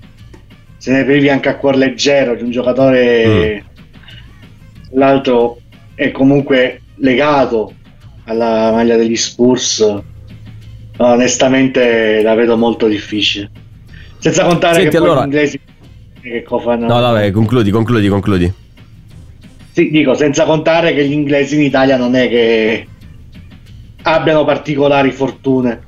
se 0.76 0.92
ne 0.92 1.04
privi 1.04 1.28
anche 1.28 1.48
a 1.48 1.56
cuor 1.56 1.76
leggero 1.76 2.34
di 2.34 2.42
un 2.42 2.50
giocatore 2.50 3.62
mm. 3.62 3.66
l'altro 4.92 5.58
è 5.94 6.10
comunque 6.10 6.82
legato 6.96 7.72
alla 8.26 8.70
maglia 8.72 8.96
degli 8.96 9.16
Spurs. 9.16 10.02
Onestamente 10.98 12.22
la 12.22 12.34
vedo 12.34 12.56
molto 12.56 12.86
difficile. 12.86 13.50
Senza 14.18 14.44
contare 14.44 14.74
Senti, 14.74 14.90
che 14.90 14.96
allora... 14.96 15.14
poi 15.14 15.22
gli 15.22 15.24
inglesi 15.26 15.60
che 16.20 16.42
cofano. 16.42 16.86
No 16.86 17.00
vabbè 17.00 17.30
concludi 17.30 17.70
concludi 17.70 18.08
concludi 18.08 18.52
sì 19.76 19.90
dico 19.90 20.14
senza 20.14 20.46
contare 20.46 20.94
che 20.94 21.06
gli 21.06 21.12
inglesi 21.12 21.56
in 21.56 21.60
Italia 21.60 21.98
non 21.98 22.14
è 22.14 22.30
che 22.30 22.86
abbiano 24.04 24.42
particolari 24.46 25.10
fortune 25.10 25.85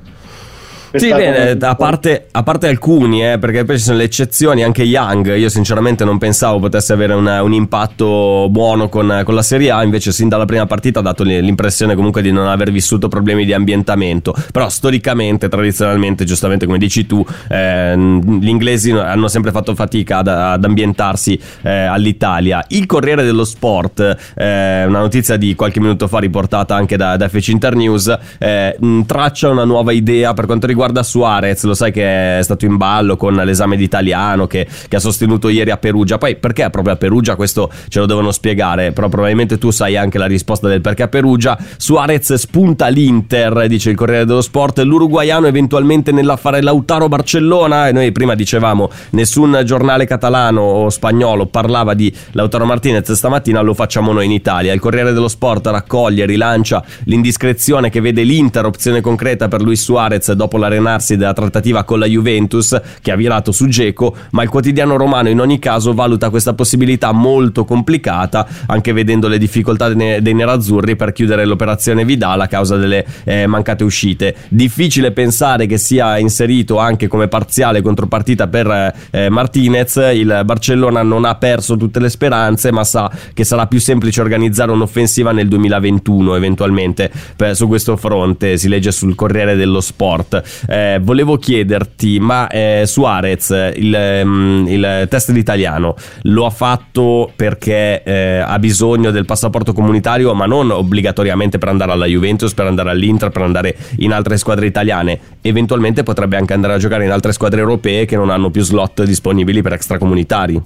sì, 0.93 1.09
bene, 1.13 1.57
a 1.61 1.75
parte, 1.75 2.29
a 2.31 2.43
parte 2.43 2.67
alcuni, 2.69 3.31
eh, 3.31 3.39
perché 3.39 3.65
poi 3.65 3.77
ci 3.77 3.85
sono 3.85 3.99
le 3.99 4.05
eccezioni, 4.05 4.63
anche 4.63 4.83
Young, 4.83 5.37
io 5.37 5.49
sinceramente 5.51 6.05
non 6.05 6.17
pensavo 6.19 6.59
potesse 6.59 6.93
avere 6.95 7.13
una, 7.13 7.43
un 7.43 7.53
impatto 7.53 8.49
buono 8.51 8.89
con, 8.89 9.23
con, 9.25 9.35
la 9.35 9.43
Serie 9.43 9.71
A, 9.71 9.83
invece 9.83 10.13
sin 10.13 10.29
dalla 10.29 10.47
prima 10.47 10.67
partita 10.67 11.01
ha 11.01 11.03
dato 11.03 11.25
l'impressione 11.25 11.95
comunque 11.95 12.23
di 12.23 12.33
non 12.33 12.47
aver 12.47 12.71
vissuto 12.71 13.09
problemi 13.09 13.45
di 13.45 13.53
ambientamento, 13.53 14.35
però 14.51 14.69
storicamente, 14.69 15.49
tradizionalmente, 15.49 16.25
giustamente 16.25 16.65
come 16.65 16.79
dici 16.79 17.07
tu, 17.07 17.25
eh, 17.49 17.95
gli 17.97 18.49
inglesi 18.49 18.91
hanno 18.91 19.29
sempre 19.29 19.51
fatto 19.51 19.75
fatica 19.75 20.19
ad, 20.19 20.29
ad 20.29 20.65
ambientarsi 20.65 21.39
eh, 21.63 21.71
all'Italia. 21.71 22.65
Il 22.69 22.87
Corriere 22.87 23.25
dello 23.25 23.45
Sport, 23.45 24.01
eh, 24.35 24.85
una 24.87 25.01
notizia 25.01 25.37
di 25.37 25.55
qualche 25.55 25.81
minuto 25.81 26.09
fa 26.09 26.19
riportata 26.19 26.75
anche 26.75 26.97
da, 26.97 27.17
da 27.17 27.29
FC 27.29 27.49
Internews, 27.49 28.17
eh, 28.39 28.77
traccia 29.07 29.51
una 29.51 29.65
nuova 29.65 29.93
idea 29.93 30.33
per 30.33 30.47
quanto 30.47 30.67
riguarda 30.67 30.77
riguarda 30.79 31.03
Suarez, 31.03 31.65
lo 31.65 31.75
sai 31.75 31.91
che 31.91 32.39
è 32.39 32.43
stato 32.43 32.65
in 32.65 32.77
ballo 32.77 33.17
con 33.17 33.35
l'esame 33.35 33.77
d'italiano 33.77 34.47
che, 34.47 34.65
che, 34.89 34.95
ha 34.95 35.01
sostenuto 35.01 35.49
ieri 35.49 35.73
a 35.73 35.77
Perugia. 35.77 36.19
Poi 36.19 36.37
perché 36.37 36.71
proprio 36.71 36.95
a 36.95 36.97
Perugia? 36.97 37.35
Questo 37.35 37.69
ce 37.89 37.99
lo 37.99 38.07
devono 38.07 38.31
spiegare, 38.31 38.93
però 38.93 39.09
probabilmente 39.09 39.59
tu 39.59 39.73
sai 39.73 39.97
anche 39.97 40.19
la 40.19 40.27
risposta 40.27 40.69
del 40.69 40.81
perché 40.81 41.03
a 41.03 41.09
Perugia. 41.09 41.59
Suarez 41.77 42.33
spunta 42.35 42.87
l'Inter, 42.87 43.67
dice 43.67 43.91
il 43.91 43.97
Corriere 43.97 44.25
dello 44.25 44.41
Sport, 44.41 44.79
l'uruguaiano 44.79 45.49
eventualmente 45.49 46.13
nell'affare 46.13 46.63
Lautaro 46.63 47.09
Barcellona 47.09 47.89
e 47.89 47.93
noi 47.93 48.13
prima 48.13 48.37
dicevamo 48.37 48.89
nessun 49.11 49.61
giornale 49.65 50.07
catalano 50.07 50.61
o 50.61 50.91
spagnolo 50.91 51.47
parlava 51.47 51.95
di 51.95 52.15
Lautaro 52.33 52.67
Martinez 52.67 53.11
stamattina, 53.11 53.63
lo 53.63 53.75
facciamo 53.75 54.13
noi 54.13 54.27
in 54.27 54.33
Italia. 54.33 54.73
Il 54.73 54.79
Corriere 54.79 55.13
dello 55.13 55.27
Sport 55.27 55.67
raccoglie, 55.67 56.25
rilancia 56.25 56.85
l'indiscrezione 57.05 57.91
che 57.91 58.01
vede 58.01 58.23
l'Inter 58.23 58.67
opzione 58.67 59.01
concreta 59.01 59.49
per 59.49 59.61
Luis 59.61 59.83
Suarez 59.83 60.31
dopo 60.33 60.57
la 60.57 60.68
l'arenarsi 60.69 61.17
della 61.17 61.33
trattativa 61.33 61.85
con 61.85 61.99
la 61.99 62.07
Juventus 62.07 62.79
che 63.01 63.11
ha 63.11 63.17
virato 63.17 63.53
su 63.53 63.67
Geco, 63.67 64.15
ma 64.31 64.43
il 64.43 64.49
quotidiano 64.49 64.97
romano 64.97 65.29
in 65.29 65.41
ogni 65.41 65.59
caso 65.59 65.95
valuta 65.95 66.31
questa 66.31 66.53
possibilità 66.53 67.13
molto 67.13 67.65
complicata, 67.65 68.47
anche 68.67 68.93
vedendo 68.93 69.29
le 69.29 69.39
difficoltà 69.39 69.93
dei 69.93 70.35
nerazzurri 70.35 70.95
per 70.97 71.13
chiudere 71.13 71.45
l'operazione 71.45 72.05
Vidal 72.05 72.41
a 72.41 72.47
causa 72.47 72.77
delle 72.77 73.05
eh, 73.25 73.47
mancate 73.47 73.85
uscite. 73.85 74.35
Difficile 74.49 75.13
pensare 75.13 75.67
che 75.67 75.79
sia 75.79 76.19
inserito 76.19 76.79
anche 76.79 77.09
come 77.09 77.29
parziale 77.29 77.83
contropartita 77.83 78.47
per 78.47 78.95
eh, 79.11 79.29
Martinez, 79.29 79.97
il 80.13 80.43
Barcellona 80.45 81.03
non 81.03 81.25
ha 81.25 81.35
perso 81.37 81.77
tutte 81.77 81.99
le 81.99 82.11
speranze, 82.11 82.71
ma 82.71 82.85
sa 82.85 83.11
che 83.33 83.45
sarà 83.45 83.67
più 83.67 83.81
semplice 83.81 84.21
organizzare 84.21 84.71
un'offensiva 84.71 85.33
nel 85.33 85.49
2021 85.49 86.35
eventualmente 86.35 87.11
per, 87.37 87.57
su 87.57 87.67
questo 87.67 87.97
fronte, 87.97 88.57
si 88.57 88.69
legge 88.69 88.93
sul 88.93 89.15
Corriere 89.15 89.57
dello 89.57 89.81
Sport. 89.81 90.58
Eh, 90.67 90.99
volevo 91.01 91.37
chiederti, 91.37 92.19
ma 92.19 92.49
eh, 92.49 92.83
Suarez, 92.87 93.73
il, 93.77 94.21
um, 94.25 94.65
il, 94.69 95.07
test 95.09 95.33
d'italiano, 95.33 95.95
lo 96.23 96.47
ha 96.47 96.51
fatto 96.51 97.31
perché 97.35 98.03
eh, 98.03 98.39
ha 98.39 98.59
bisogno 98.59 99.11
del 99.11 99.25
passaporto 99.25 99.73
comunitario, 99.73 100.35
ma 100.35 100.47
non 100.47 100.71
obbligatoriamente 100.71 101.59
per 101.59 101.69
andare 101.69 101.93
alla 101.93 102.07
Juventus, 102.07 102.55
per 102.55 102.67
andare 102.67 102.91
all'Inter, 102.91 103.31
per 103.31 103.43
andare 103.43 103.77
in 103.99 104.13
altre 104.13 104.37
squadre 104.37 104.67
italiane. 104.67 105.19
Eventualmente 105.41 106.03
potrebbe 106.03 106.37
anche 106.37 106.53
andare 106.53 106.75
a 106.75 106.79
giocare 106.79 107.05
in 107.05 107.11
altre 107.11 107.33
squadre 107.33 107.61
europee 107.61 108.05
che 108.05 108.17
non 108.17 108.31
hanno 108.31 108.51
più 108.51 108.63
slot 108.63 109.05
disponibili 109.05 109.63
per 109.63 109.75
extracomunitari. 109.75 110.61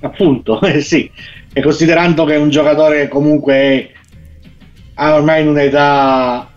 Appunto, 0.00 0.60
sì. 0.80 1.10
E 1.52 1.60
considerando 1.60 2.24
che 2.24 2.36
un 2.36 2.48
giocatore 2.48 3.08
comunque 3.08 3.90
ha 4.94 5.14
ormai 5.14 5.42
in 5.42 5.48
un'età 5.48 6.51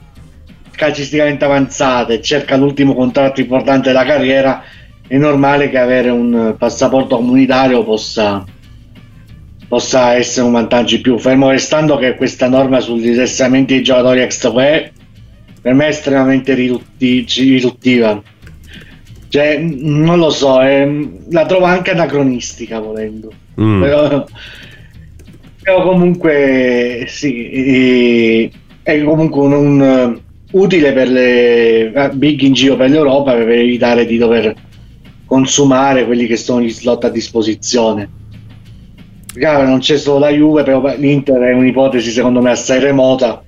calcisticamente 0.76 1.46
avanzata 1.46 2.14
e 2.14 2.22
cerca 2.22 2.58
l'ultimo 2.58 2.94
contratto 2.94 3.42
importante 3.42 3.90
della 3.90 4.06
carriera, 4.06 4.64
è 5.08 5.18
normale 5.18 5.70
che 5.70 5.78
avere 5.78 6.10
un 6.10 6.56
passaporto 6.58 7.18
comunitario 7.18 7.84
possa, 7.84 8.44
possa 9.68 10.14
essere 10.14 10.46
un 10.46 10.52
vantaggio 10.52 10.96
in 10.96 11.02
più. 11.02 11.18
Fermo 11.18 11.50
restando 11.50 11.98
che 11.98 12.16
questa 12.16 12.48
norma 12.48 12.80
sugli 12.80 13.10
diversamenti 13.10 13.76
dei 13.76 13.84
giocatori 13.84 14.22
extra 14.22 14.50
UE 14.50 14.92
per 15.66 15.74
me 15.74 15.86
è 15.86 15.90
estremamente 15.90 16.54
ridutti, 16.54 17.26
riduttiva. 17.28 18.22
Cioè, 19.30 19.58
non 19.58 20.20
lo 20.20 20.30
so, 20.30 20.62
è, 20.62 20.88
la 21.32 21.46
trovo 21.48 21.66
anche 21.66 21.90
anacronistica 21.90 22.80
volendo. 22.80 23.32
Mm. 23.60 23.82
Però, 23.82 24.26
però, 25.64 25.84
comunque 25.84 27.06
sì, 27.08 28.50
è, 28.84 28.92
è 28.92 29.04
comunque 29.04 29.42
un, 29.42 29.54
un 29.54 30.20
utile 30.56 30.94
per 30.94 31.10
le 31.10 31.92
eh, 31.92 32.10
big 32.14 32.42
in 32.42 32.54
giro 32.54 32.76
per 32.76 32.90
l'Europa 32.90 33.34
per 33.34 33.50
evitare 33.50 34.06
di 34.06 34.18
dover 34.18 34.54
consumare 35.26 36.06
quelli 36.06 36.28
che 36.28 36.38
sono 36.38 36.62
gli 36.62 36.70
slot 36.70 37.06
a 37.06 37.10
disposizione. 37.10 38.10
Chiaro, 39.34 39.68
non 39.68 39.80
c'è 39.80 39.98
solo 39.98 40.20
la 40.20 40.30
Juve, 40.30 40.64
però 40.64 40.82
l'Inter 40.98 41.42
è 41.42 41.54
un'ipotesi 41.54 42.10
secondo 42.10 42.42
me 42.42 42.52
assai 42.52 42.80
remota. 42.80 43.44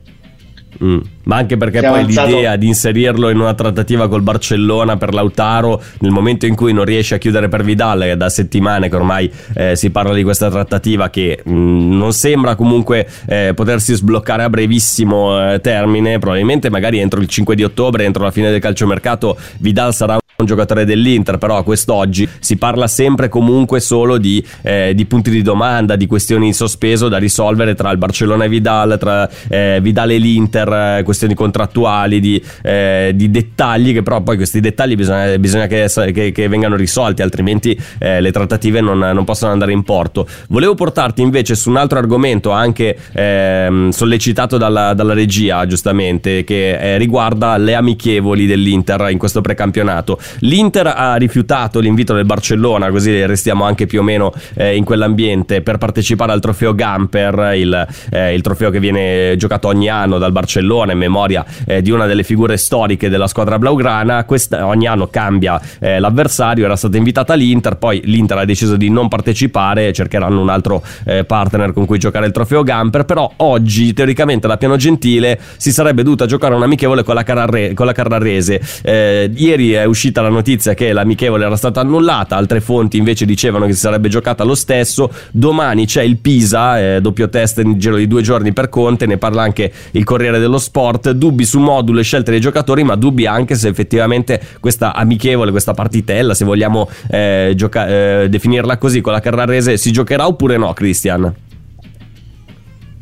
Mm. 0.84 1.00
Ma 1.28 1.38
anche 1.38 1.58
perché 1.58 1.80
poi 1.80 2.00
avanzato- 2.00 2.28
l'idea 2.28 2.56
di 2.56 2.68
inserirlo 2.68 3.30
in 3.30 3.40
una 3.40 3.54
trattativa 3.54 4.08
col 4.08 4.22
Barcellona 4.22 4.98
per 4.98 5.14
Lautaro 5.14 5.82
nel 6.00 6.12
momento 6.12 6.46
in 6.46 6.56
cui 6.56 6.74
non 6.74 6.86
riesce 6.86 7.16
a 7.16 7.18
chiudere 7.18 7.48
per 7.50 7.64
Vidal, 7.64 8.02
è 8.02 8.18
da 8.18 8.30
settimane 8.30 8.90
che 8.90 8.96
ormai 8.96 9.32
eh, 9.54 9.76
si 9.76 9.90
parla 9.90 10.14
di 10.14 10.24
questa 10.24 10.50
trattativa 10.50 11.10
che 11.10 11.44
mm, 11.48 11.98
non 11.98 12.14
sembra 12.14 12.56
comunque 12.56 13.08
eh, 13.28 13.52
potersi 13.54 13.94
sbloccare 13.94 14.44
a 14.44 14.50
brevissimo 14.50 15.54
eh, 15.54 15.60
termine, 15.60 16.20
probabilmente 16.20 16.70
magari 16.70 17.00
entro 17.00 17.20
il 17.20 17.28
5 17.28 17.56
di 17.56 17.64
ottobre, 17.64 18.06
entro 18.06 18.24
la 18.24 18.32
fine 18.32 18.50
del 18.50 18.60
calciomercato, 18.60 19.38
Vidal 19.58 19.94
sarà 19.94 20.18
un 20.40 20.46
giocatore 20.46 20.86
dell'Inter, 20.86 21.40
però 21.40 21.58
a 21.58 21.64
quest'oggi 21.64 22.30
si 22.40 22.58
parla 22.58 22.86
sempre 22.86 23.28
comunque 23.28 23.80
solo 23.80 24.20
di, 24.20 24.44
eh, 24.62 24.94
di 24.94 25.06
punti 25.08 25.32
di 25.32 25.42
domanda, 25.42 25.96
di 25.96 26.06
questioni 26.06 26.46
in 26.46 26.54
sospeso 26.54 27.10
da 27.10 27.18
risolvere 27.18 27.74
tra 27.74 27.90
il 27.90 27.98
Barcellona 27.98 28.44
e 28.44 28.50
Vidal, 28.50 28.98
tra 29.00 29.28
eh, 29.48 29.80
Vidal 29.82 30.12
e 30.12 30.18
l'Inter, 30.18 31.00
eh, 31.00 31.04
questioni 31.18 31.34
contrattuali, 31.34 32.20
di, 32.20 32.42
eh, 32.62 33.12
di 33.16 33.32
dettagli 33.32 33.92
che 33.92 34.04
però 34.04 34.22
poi 34.22 34.36
questi 34.36 34.60
dettagli 34.60 34.96
bisogna, 34.96 35.36
bisogna 35.40 35.66
che, 35.66 35.90
che- 36.14 36.32
che 36.32 36.48
vengano 36.48 36.76
risolti, 36.76 37.24
altrimenti 37.24 37.78
eh, 37.98 38.22
le 38.22 38.32
trattative 38.32 38.82
non, 38.82 39.00
non 39.00 39.24
possono 39.24 39.52
andare 39.52 39.72
in 39.72 39.82
porto. 39.84 40.28
Volevo 40.50 40.76
portarti 40.76 41.24
invece 41.24 41.56
su 41.56 41.72
un 41.72 41.78
altro 41.78 41.98
argomento 41.98 42.52
anche 42.52 42.96
ehm, 43.14 43.90
sollecitato 43.90 44.58
dalla, 44.58 44.94
dalla 44.94 45.14
regia, 45.14 45.66
giustamente, 45.66 46.44
che 46.44 46.78
eh, 46.78 46.98
riguarda 46.98 47.58
le 47.58 47.74
amichevoli 47.74 48.46
dell'Inter 48.46 49.08
in 49.10 49.18
questo 49.18 49.42
precampionato. 49.42 50.20
L'Inter 50.42 50.94
ha 50.96 51.16
rifiutato 51.16 51.80
l'invito 51.80 52.14
del 52.14 52.26
Barcellona, 52.26 52.92
così 52.92 53.26
restiamo 53.26 53.64
anche 53.64 53.88
più 53.88 54.02
o 54.02 54.04
meno 54.04 54.32
eh, 54.56 54.76
in 54.76 54.84
quell'ambiente, 54.84 55.62
per 55.62 55.78
partecipare 55.78 56.32
al 56.32 56.40
trofeo 56.40 56.76
Gamper, 56.76 57.54
il, 57.56 57.88
eh, 58.12 58.36
il 58.36 58.42
trofeo 58.42 58.70
che 58.70 58.80
viene 58.80 59.36
giocato 59.38 59.68
ogni 59.68 59.90
anno 59.90 60.20
dal 60.20 60.32
Barcellona 60.32 60.92
in 60.92 60.98
memoria 61.08 61.46
eh, 61.66 61.82
di 61.82 61.92
una 61.92 62.06
delle 62.06 62.24
figure 62.24 62.58
storiche 62.58 63.10
della 63.10 63.28
squadra 63.28 63.58
blaugrana. 63.58 64.26
Questa, 64.26 64.66
ogni 64.66 64.88
anno 64.88 65.08
cambia 65.08 65.60
eh, 65.80 66.00
l'avversario, 66.00 66.66
era 66.66 66.76
stata 66.76 66.98
invitata 66.98 67.34
l'Inter, 67.34 67.78
poi 67.78 68.02
l'Inter 68.04 68.40
ha 68.40 68.46
deciso 68.46 68.76
di 68.76 68.90
non 68.90 69.08
partecipare, 69.08 69.94
cercheranno 69.94 70.42
un 70.42 70.50
altro 70.50 70.84
eh, 71.06 71.24
partner 71.24 71.74
con 71.74 71.86
cui 71.86 71.98
giocare 71.98 72.26
il 72.26 72.32
trofeo 72.32 72.64
Gamper, 72.64 73.06
però 73.06 73.32
oggi 73.38 73.94
teoricamente 73.94 74.48
da 74.48 74.58
Piano 74.58 74.76
Gentile 74.76 75.40
si 75.58 75.72
sarebbe 75.72 76.04
dovuta 76.04 76.26
giocare 76.26 76.54
un 76.54 76.64
amichevole 76.64 77.04
con 77.04 77.16
la, 77.16 77.24
Carrare- 77.24 77.74
con 77.74 77.86
la 77.86 77.94
Carrarese. 77.94 78.62
Eh, 78.84 79.32
ieri 79.34 79.72
è 79.72 79.86
uscita 79.86 80.22
la 80.22 80.30
notizia 80.30 80.74
che 80.74 80.92
l'amichevole 80.94 81.46
era 81.46 81.56
stata 81.56 81.82
annullata, 81.82 82.36
altre 82.36 82.62
fonti 82.62 82.98
invece 82.98 83.26
dicevano 83.26 83.66
che 83.66 83.74
si 83.74 83.80
sarebbe 83.80 84.10
giocata 84.10 84.44
lo 84.44 84.56
stesso. 84.56 85.12
Domani 85.32 85.86
c'è 85.86 86.04
il 86.04 86.18
Pisa, 86.18 86.80
eh, 86.80 87.02
doppio 87.02 87.30
test 87.30 87.62
nel 87.62 87.76
giro 87.76 87.96
di 87.96 88.08
due 88.08 88.22
giorni 88.22 88.54
per 88.54 88.70
Conte, 88.70 89.06
ne 89.06 89.18
parla 89.18 89.44
anche 89.44 89.72
il 89.92 90.04
Corriere 90.04 90.40
dello 90.40 90.58
Sport. 90.58 90.97
Dubbi 90.98 91.46
su 91.46 91.60
modulo 91.60 92.00
e 92.00 92.04
scelte 92.04 92.32
dei 92.32 92.40
giocatori, 92.40 92.84
ma 92.84 92.96
dubbi 92.96 93.26
anche 93.26 93.56
se 93.56 93.68
effettivamente 93.68 94.42
questa 94.60 94.94
amichevole, 94.94 95.52
questa 95.52 95.74
partitella, 95.74 96.34
se 96.34 96.46
vogliamo 96.46 96.90
eh, 97.10 97.54
gioca- 97.56 97.88
eh, 97.88 98.30
definirla 98.30 98.78
così, 98.78 99.02
con 99.02 99.14
la 99.14 99.20
Carrarese 99.20 99.78
si 99.78 99.92
giocherà 99.92 100.28
oppure 100.28 100.58
no, 100.58 100.74
Christian? 100.74 101.34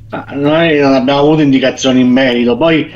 Ma 0.09 0.25
noi 0.33 0.79
non 0.79 0.93
abbiamo 0.93 1.19
avuto 1.19 1.41
indicazioni 1.41 2.01
in 2.01 2.09
merito. 2.09 2.55
Poi, 2.57 2.89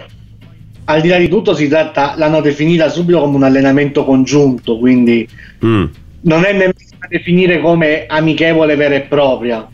al 0.85 1.01
di 1.01 1.07
là 1.07 1.17
di 1.17 1.27
tutto, 1.27 1.53
si 1.53 1.67
tratta, 1.67 2.13
l'hanno 2.17 2.41
definita 2.41 2.89
subito 2.89 3.19
come 3.19 3.35
un 3.35 3.43
allenamento 3.43 4.05
congiunto, 4.05 4.77
quindi 4.77 5.27
Mm. 5.65 5.85
non 6.21 6.43
è 6.43 6.51
nemmeno 6.51 6.73
da 6.99 7.07
definire 7.09 7.59
come 7.59 8.05
amichevole 8.07 8.75
vera 8.75 8.95
e 8.95 9.01
propria. 9.01 9.67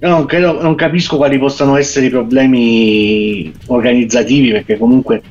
Non, 0.00 0.26
credo, 0.26 0.62
non 0.62 0.76
capisco 0.76 1.16
quali 1.16 1.38
possano 1.38 1.76
essere 1.76 2.06
i 2.06 2.10
problemi 2.10 3.52
organizzativi, 3.66 4.52
perché 4.52 4.78
comunque 4.78 5.22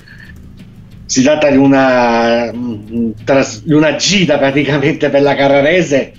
si 1.06 1.24
tratta 1.24 1.50
di 1.50 1.56
una, 1.56 2.52
di 2.52 3.74
una 3.74 3.96
gita 3.96 4.38
praticamente 4.38 5.10
per 5.10 5.22
la 5.22 5.36
Carrarese 5.36 6.12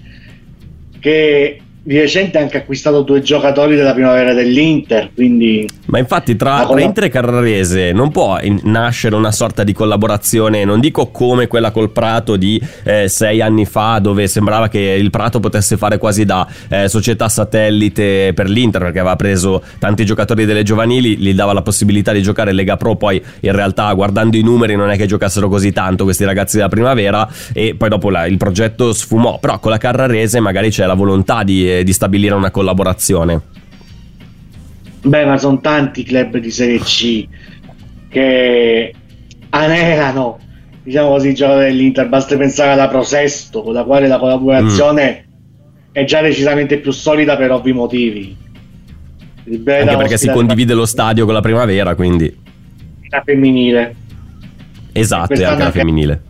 che 0.99 1.61
di 1.83 1.99
recente 1.99 2.39
ha 2.39 2.41
anche 2.41 2.57
acquistato 2.57 3.03
due 3.03 3.21
giocatori 3.21 3.77
della 3.77 3.93
primavera 3.93 4.33
dell'Inter, 4.33 5.11
quindi 5.15 5.69
Ma 5.89 5.99
infatti 5.99 6.37
tra, 6.37 6.69
Inter 6.77 7.05
e 7.05 7.09
Carrarese 7.09 7.93
non 7.93 8.11
può 8.11 8.39
nascere 8.65 9.15
una 9.15 9.33
sorta 9.33 9.65
di 9.65 9.73
collaborazione, 9.73 10.65
non 10.65 10.81
dico 10.81 11.07
come 11.07 11.47
quella 11.47 11.71
col 11.71 11.91
Prato 11.91 12.37
di 12.37 12.61
eh, 12.85 13.09
sei 13.09 13.41
anni 13.41 13.65
fa 13.65 13.99
dove 13.99 14.27
sembrava 14.27 14.69
che 14.69 14.79
il 14.79 15.09
Prato 15.09 15.41
potesse 15.41 15.79
fare 15.79 15.97
quasi 15.97 16.27
da 16.27 16.47
eh, 16.69 16.89
società 16.89 17.31
satellite 17.31 18.33
per 18.35 18.51
l'Inter 18.51 18.83
perché 18.83 18.99
aveva 18.99 19.17
preso 19.17 19.63
tanti 19.79 20.05
giocatori 20.05 20.45
delle 20.45 20.63
giovanili, 20.63 21.17
gli 21.17 21.33
dava 21.33 21.55
la 21.55 21.63
possibilità 21.63 22.13
di 22.13 22.21
giocare 22.21 22.53
Lega 22.53 22.77
Pro, 22.77 22.97
poi 22.97 23.23
in 23.41 23.53
realtà 23.53 23.91
guardando 23.95 24.37
i 24.37 24.43
numeri 24.43 24.77
non 24.77 24.91
è 24.91 24.97
che 24.99 25.07
giocassero 25.07 25.49
così 25.49 25.73
tanto 25.73 26.05
questi 26.05 26.25
ragazzi 26.25 26.57
della 26.57 26.69
primavera 26.69 27.27
e 27.55 27.75
poi 27.77 27.89
dopo 27.89 28.11
la- 28.11 28.27
il 28.27 28.37
progetto 28.37 28.93
sfumò, 28.93 29.39
però 29.39 29.59
con 29.59 29.71
la 29.71 29.79
Carrarese 29.79 30.39
magari 30.39 30.69
c'è 30.69 30.85
la 30.85 30.93
volontà 30.93 31.45
di, 31.45 31.79
eh, 31.79 31.83
di 31.83 31.93
stabilire 31.95 32.35
una 32.35 32.51
collaborazione. 32.51 33.58
Beh, 35.01 35.25
ma 35.25 35.39
sono 35.39 35.61
tanti 35.61 36.03
club 36.03 36.39
di 36.39 36.51
Serie 36.51 36.79
C 36.81 37.27
che 38.09 38.95
anelano, 39.51 40.39
diciamo 40.83 41.11
così, 41.11 41.29
il 41.29 41.35
gioco 41.35 41.59
dell'Inter. 41.59 42.09
Basta 42.09 42.37
pensare 42.37 42.73
alla 42.73 42.89
Prosesto, 42.89 43.63
con 43.63 43.75
la 43.75 43.85
quale 43.85 44.09
la 44.09 44.19
collaborazione 44.19 45.27
è 45.93 46.05
già 46.05 46.21
decisamente 46.21 46.79
più 46.79 46.91
solida 46.91 47.37
per 47.37 47.53
ovvi 47.53 47.73
motivi. 47.73 48.37
Anche 49.45 49.97
perché 49.97 50.19
si 50.19 50.29
condivide 50.29 50.75
lo 50.75 50.85
stadio 50.85 51.25
con 51.25 51.33
la 51.33 51.41
primavera, 51.41 51.95
quindi 51.95 52.47
la 53.09 53.23
femminile. 53.25 53.95
esatto, 54.93 55.33
e 55.33 55.37
Quest'anno 55.37 55.53
anche 55.53 55.65
la 55.65 55.71
femminile. 55.71 56.23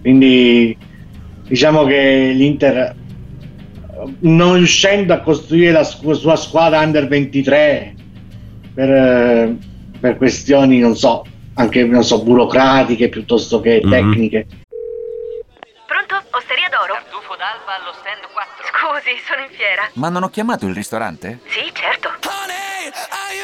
Quindi 0.00 0.76
diciamo 1.46 1.84
che 1.84 2.32
l'Inter 2.34 2.94
non 4.20 4.54
riuscendo 4.54 5.12
a 5.12 5.20
costruire 5.20 5.72
la 5.72 5.84
scu- 5.84 6.14
sua 6.14 6.36
squadra 6.36 6.80
under 6.80 7.06
23 7.08 7.94
per, 8.74 8.90
eh, 8.90 9.56
per 10.00 10.16
questioni, 10.16 10.78
non 10.78 10.96
so, 10.96 11.24
anche 11.54 11.84
non 11.84 12.02
so, 12.04 12.22
burocratiche 12.22 13.08
piuttosto 13.08 13.60
che 13.60 13.80
Mhm. 13.82 13.90
tecniche. 13.90 14.46
Pronto? 15.86 16.22
Osteria 16.30 16.68
d'oro? 16.70 16.94
Tartufo 16.94 17.34
d'alba 17.36 17.80
allo 17.80 17.92
stand 18.00 18.22
4. 18.32 18.64
Scusi, 18.70 19.20
sono 19.26 19.42
in 19.42 19.50
fiera. 19.50 19.88
Ma 19.94 20.08
non 20.08 20.22
ho 20.22 20.28
chiamato 20.30 20.66
il 20.66 20.74
ristorante? 20.74 21.40
Sì, 21.46 21.70
certo. 21.72 22.08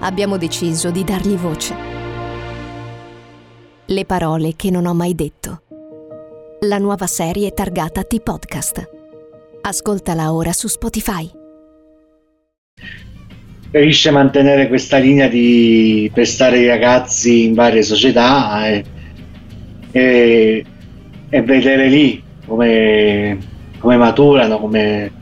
abbiamo 0.00 0.36
deciso 0.36 0.90
di 0.90 1.04
dargli 1.04 1.34
voce. 1.34 1.74
Le 3.86 4.04
parole 4.04 4.54
che 4.56 4.70
non 4.70 4.86
ho 4.86 4.94
mai 4.94 5.14
detto. 5.14 5.62
La 6.60 6.78
nuova 6.78 7.06
serie 7.06 7.52
targata 7.52 8.02
T-Podcast. 8.02 8.88
Ascoltala 9.62 10.32
ora 10.32 10.52
su 10.52 10.68
Spotify. 10.68 11.28
Riesce 13.72 14.08
a 14.08 14.12
mantenere 14.12 14.68
questa 14.68 14.98
linea 14.98 15.28
di 15.28 16.10
pestare 16.12 16.58
i 16.58 16.66
ragazzi 16.66 17.44
in 17.44 17.54
varie 17.54 17.82
società 17.82 18.66
e, 18.68 18.84
e- 19.92 20.64
e 21.32 21.42
vedere 21.42 21.88
lì 21.88 22.22
come, 22.46 23.38
come 23.78 23.96
maturano, 23.96 24.58
come 24.58 25.12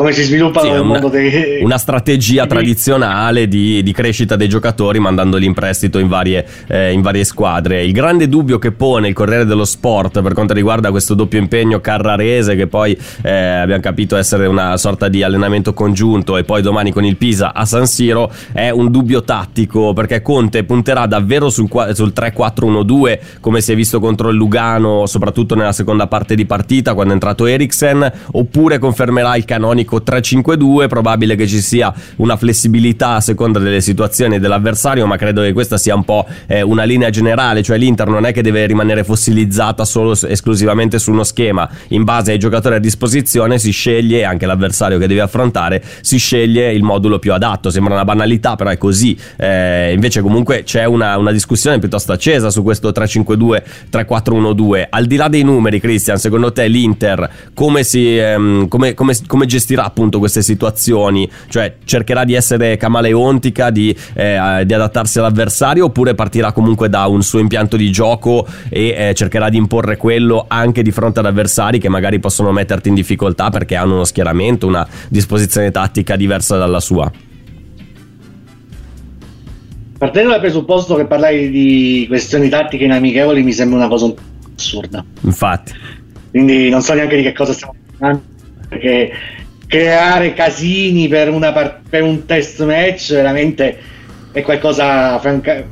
come 0.00 0.12
si 0.12 0.22
sviluppano 0.22 0.64
Sì, 0.66 0.72
nel 0.72 0.80
una- 0.80 0.92
mondo 0.92 1.08
dei... 1.08 1.62
una 1.62 1.76
strategia 1.76 2.46
tradizionale 2.46 3.46
di, 3.48 3.82
di 3.82 3.92
crescita 3.92 4.34
dei 4.34 4.48
giocatori 4.48 4.98
mandandoli 4.98 5.44
in 5.44 5.52
prestito 5.52 5.98
in 5.98 6.08
varie, 6.08 6.46
eh, 6.68 6.92
in 6.92 7.02
varie 7.02 7.24
squadre. 7.24 7.84
Il 7.84 7.92
grande 7.92 8.26
dubbio 8.26 8.58
che 8.58 8.72
pone 8.72 9.08
il 9.08 9.14
Corriere 9.14 9.44
dello 9.44 9.66
Sport 9.66 10.22
per 10.22 10.32
quanto 10.32 10.54
riguarda 10.54 10.90
questo 10.90 11.12
doppio 11.12 11.38
impegno 11.38 11.80
Carrarese, 11.80 12.56
che 12.56 12.66
poi 12.66 12.96
eh, 13.22 13.30
abbiamo 13.30 13.82
capito 13.82 14.16
essere 14.16 14.46
una 14.46 14.78
sorta 14.78 15.08
di 15.08 15.22
allenamento 15.22 15.74
congiunto, 15.74 16.38
e 16.38 16.44
poi 16.44 16.62
domani 16.62 16.92
con 16.92 17.04
il 17.04 17.16
Pisa 17.18 17.52
a 17.52 17.66
San 17.66 17.86
Siro, 17.86 18.32
è 18.52 18.70
un 18.70 18.90
dubbio 18.90 19.22
tattico 19.22 19.92
perché 19.92 20.22
Conte 20.22 20.64
punterà 20.64 21.04
davvero 21.04 21.50
sul, 21.50 21.68
sul 21.92 22.12
3-4-1-2, 22.16 23.18
come 23.40 23.60
si 23.60 23.72
è 23.72 23.74
visto 23.74 24.00
contro 24.00 24.30
il 24.30 24.36
Lugano, 24.36 25.04
soprattutto 25.04 25.54
nella 25.54 25.72
seconda 25.72 26.06
parte 26.06 26.34
di 26.34 26.46
partita 26.46 26.94
quando 26.94 27.10
è 27.12 27.14
entrato 27.14 27.44
Eriksen, 27.46 28.10
oppure 28.32 28.78
confermerà 28.78 29.36
il 29.36 29.44
canonico 29.44 29.89
3-5-2. 29.98 30.88
Probabile 30.88 31.36
che 31.36 31.46
ci 31.46 31.60
sia 31.60 31.92
una 32.16 32.36
flessibilità 32.36 33.16
a 33.16 33.20
seconda 33.20 33.58
delle 33.58 33.80
situazioni 33.80 34.38
dell'avversario, 34.38 35.06
ma 35.06 35.16
credo 35.16 35.42
che 35.42 35.52
questa 35.52 35.78
sia 35.78 35.94
un 35.94 36.04
po' 36.04 36.26
eh, 36.46 36.62
una 36.62 36.84
linea 36.84 37.10
generale, 37.10 37.62
cioè 37.62 37.76
l'Inter 37.76 38.08
non 38.08 38.24
è 38.24 38.32
che 38.32 38.42
deve 38.42 38.66
rimanere 38.66 39.04
fossilizzata 39.04 39.84
solo 39.84 40.16
esclusivamente 40.26 40.98
su 40.98 41.10
uno 41.10 41.24
schema, 41.24 41.68
in 41.88 42.04
base 42.04 42.32
ai 42.32 42.38
giocatori 42.38 42.76
a 42.76 42.78
disposizione 42.78 43.58
si 43.58 43.70
sceglie 43.70 44.24
anche 44.24 44.46
l'avversario 44.46 44.98
che 44.98 45.06
devi 45.06 45.20
affrontare, 45.20 45.82
si 46.00 46.18
sceglie 46.18 46.72
il 46.72 46.82
modulo 46.82 47.18
più 47.18 47.32
adatto. 47.32 47.70
Sembra 47.70 47.94
una 47.94 48.04
banalità, 48.04 48.56
però 48.56 48.70
è 48.70 48.78
così. 48.78 49.16
Eh, 49.36 49.92
invece 49.92 50.20
comunque 50.20 50.62
c'è 50.62 50.84
una, 50.84 51.16
una 51.16 51.32
discussione 51.32 51.78
piuttosto 51.78 52.12
accesa 52.12 52.50
su 52.50 52.62
questo 52.62 52.90
3-5-2, 52.90 53.62
3-4-1-2. 53.92 54.86
Al 54.90 55.06
di 55.06 55.16
là 55.16 55.28
dei 55.28 55.42
numeri, 55.42 55.80
Christian, 55.80 56.18
secondo 56.18 56.52
te 56.52 56.66
l'Inter 56.66 57.30
come, 57.54 57.82
si, 57.82 58.16
ehm, 58.16 58.68
come, 58.68 58.94
come, 58.94 59.14
come 59.26 59.46
gestirà 59.70 59.84
appunto 59.84 60.18
queste 60.18 60.42
situazioni? 60.42 61.30
Cioè 61.48 61.76
cercherà 61.84 62.24
di 62.24 62.34
essere 62.34 62.76
camaleontica, 62.76 63.70
di, 63.70 63.94
eh, 64.14 64.62
di 64.64 64.74
adattarsi 64.74 65.18
all'avversario 65.18 65.86
oppure 65.86 66.14
partirà 66.14 66.52
comunque 66.52 66.88
da 66.88 67.06
un 67.06 67.22
suo 67.22 67.38
impianto 67.38 67.76
di 67.76 67.90
gioco 67.92 68.46
e 68.68 68.94
eh, 68.96 69.14
cercherà 69.14 69.48
di 69.48 69.56
imporre 69.56 69.96
quello 69.96 70.44
anche 70.48 70.82
di 70.82 70.90
fronte 70.90 71.20
ad 71.20 71.26
avversari 71.26 71.78
che 71.78 71.88
magari 71.88 72.18
possono 72.18 72.50
metterti 72.50 72.88
in 72.88 72.94
difficoltà 72.94 73.50
perché 73.50 73.76
hanno 73.76 73.94
uno 73.94 74.04
schieramento, 74.04 74.66
una 74.66 74.86
disposizione 75.08 75.70
tattica 75.70 76.16
diversa 76.16 76.56
dalla 76.56 76.80
sua? 76.80 77.10
Partendo 79.98 80.30
dal 80.30 80.40
presupposto 80.40 80.96
che 80.96 81.04
parlai 81.04 81.50
di 81.50 82.06
questioni 82.08 82.48
tattiche 82.48 82.84
in 82.84 82.92
amichevoli 82.92 83.42
mi 83.42 83.52
sembra 83.52 83.76
una 83.76 83.88
cosa 83.88 84.06
un 84.06 84.14
po' 84.14 84.22
assurda. 84.56 85.04
Infatti. 85.20 85.72
Quindi 86.30 86.70
non 86.70 86.80
so 86.80 86.94
neanche 86.94 87.16
di 87.16 87.22
che 87.22 87.34
cosa 87.34 87.52
stiamo 87.52 87.74
parlando, 87.98 88.22
perché 88.68 89.12
creare 89.70 90.34
casini 90.34 91.06
per, 91.06 91.30
una 91.30 91.52
par- 91.52 91.80
per 91.88 92.02
un 92.02 92.26
test 92.26 92.60
match 92.64 93.12
veramente 93.12 93.78
è 94.32 94.42
qualcosa 94.42 95.16
franca- 95.20 95.62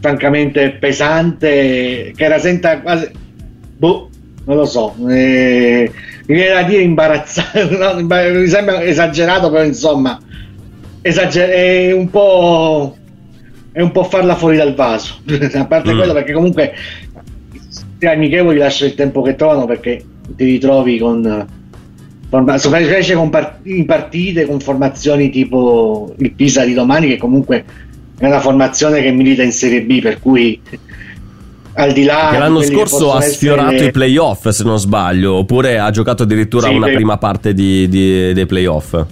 francamente 0.00 0.72
pesante 0.72 2.12
che 2.16 2.28
rasenta 2.28 2.80
quasi... 2.80 3.08
Boh, 3.76 4.10
non 4.44 4.56
lo 4.56 4.64
so. 4.64 4.94
eh, 5.08 5.88
mi 6.26 6.34
viene 6.34 6.52
da 6.52 6.62
dire 6.64 6.82
imbarazzante, 6.82 7.64
no? 7.78 7.94
Mi 8.02 8.46
sembra 8.48 8.82
esagerato, 8.82 9.50
però 9.50 9.62
insomma 9.62 10.18
esager- 11.00 11.50
è 11.50 11.92
un 11.92 12.10
po' 12.10 12.96
è 13.70 13.80
un 13.80 13.90
po' 13.92 14.04
farla 14.04 14.34
fuori 14.34 14.56
dal 14.56 14.74
vaso 14.74 15.18
a 15.54 15.66
parte 15.66 15.92
Mm. 15.92 15.96
quello 15.96 16.12
perché 16.12 16.32
comunque 16.32 16.72
gli 17.98 18.06
amichevoli 18.06 18.58
lascia 18.58 18.84
il 18.86 18.94
tempo 18.94 19.22
che 19.22 19.34
trovano 19.36 19.64
perché 19.66 20.02
ti 20.36 20.44
ritrovi 20.44 20.98
con 20.98 21.46
forma- 22.42 22.58
specie 22.58 23.14
con 23.14 23.30
par- 23.30 23.58
in 23.64 23.84
partite 23.86 24.46
con 24.46 24.60
formazioni 24.60 25.30
tipo 25.30 26.14
il 26.18 26.32
Pisa 26.32 26.64
di 26.64 26.74
domani 26.74 27.06
che 27.08 27.16
comunque 27.16 27.64
è 28.18 28.26
una 28.26 28.40
formazione 28.40 29.02
che 29.02 29.10
milita 29.12 29.42
in 29.42 29.52
Serie 29.52 29.82
B 29.82 30.00
per 30.00 30.18
cui 30.20 30.60
al 31.76 31.92
di 31.92 32.04
là 32.04 32.28
Che 32.32 32.38
l'anno 32.38 32.62
scorso 32.62 33.12
ha 33.12 33.20
sfiorato 33.20 33.72
essere- 33.72 33.88
i 33.88 33.90
playoff, 33.92 34.48
se 34.48 34.62
non 34.64 34.78
sbaglio, 34.78 35.34
oppure 35.34 35.78
ha 35.78 35.90
giocato 35.90 36.22
addirittura 36.22 36.68
Sì, 36.68 36.74
una 36.74 36.86
per- 36.86 36.94
prima 36.94 37.18
parte 37.18 37.52
di- 37.52 37.88
di- 37.88 38.32
dei 38.32 38.46
playoff. 38.46 38.92
no, 38.94 39.06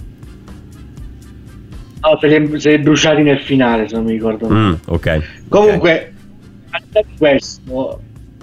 se 2.19 2.27
li 2.39 2.59
se 2.59 2.69
li 2.71 2.77
bruciati 2.79 3.21
nel 3.21 3.39
finale 3.39 3.87
se 3.87 3.95
non 3.95 4.05
mi 4.05 4.11
ricordo. 4.13 4.47
Mm, 4.49 4.73
ok. 4.87 5.21
Comunque, 5.49 6.13
di 6.91 7.01
questo, 7.17 7.99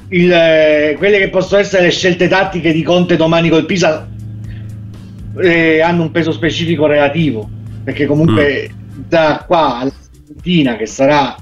il, 0.09 0.31
eh, 0.33 0.95
quelle 0.99 1.19
che 1.19 1.29
possono 1.31 1.61
essere 1.61 1.85
le 1.85 1.90
scelte 1.90 2.29
tattiche 2.29 2.73
di 2.73 2.83
Conte 2.83 3.16
domani 3.16 3.49
col 3.49 3.64
Pisa 3.66 4.07
eh, 5.38 5.81
hanno 5.81 6.03
un 6.03 6.11
peso 6.11 6.33
specifico 6.33 6.87
relativo, 6.87 7.49
perché 7.85 8.07
comunque 8.07 8.71
da 9.09 9.45
qua 9.47 9.79
alla 9.79 9.93
Argentina, 10.29 10.77
che 10.77 10.87
sarà 10.87 11.37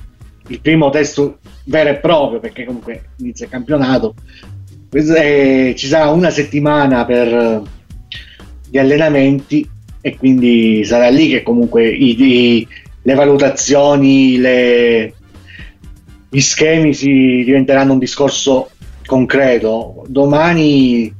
il 0.48 0.60
primo 0.60 0.90
test 0.90 1.36
vero 1.64 1.90
e 1.90 1.96
proprio, 1.96 2.40
perché 2.40 2.64
comunque 2.64 3.10
inizia 3.18 3.46
il 3.46 3.50
campionato, 3.52 4.14
è- 4.90 5.72
ci 5.76 5.86
sarà 5.86 6.08
una 6.10 6.30
settimana 6.30 7.04
per 7.04 7.28
eh, 7.28 7.60
gli 8.70 8.78
allenamenti 8.78 9.68
e 10.00 10.16
quindi 10.16 10.84
sarà 10.84 11.08
lì 11.08 11.28
che 11.28 11.42
comunque 11.42 11.88
i- 11.88 12.22
i- 12.22 12.68
le 13.02 13.14
valutazioni, 13.14 14.38
le, 14.38 15.14
gli 16.30 16.40
schemi 16.40 16.92
si 16.94 17.42
diventeranno 17.44 17.92
un 17.92 17.98
discorso 17.98 18.70
concreto. 19.06 20.04
Domani 20.08 21.12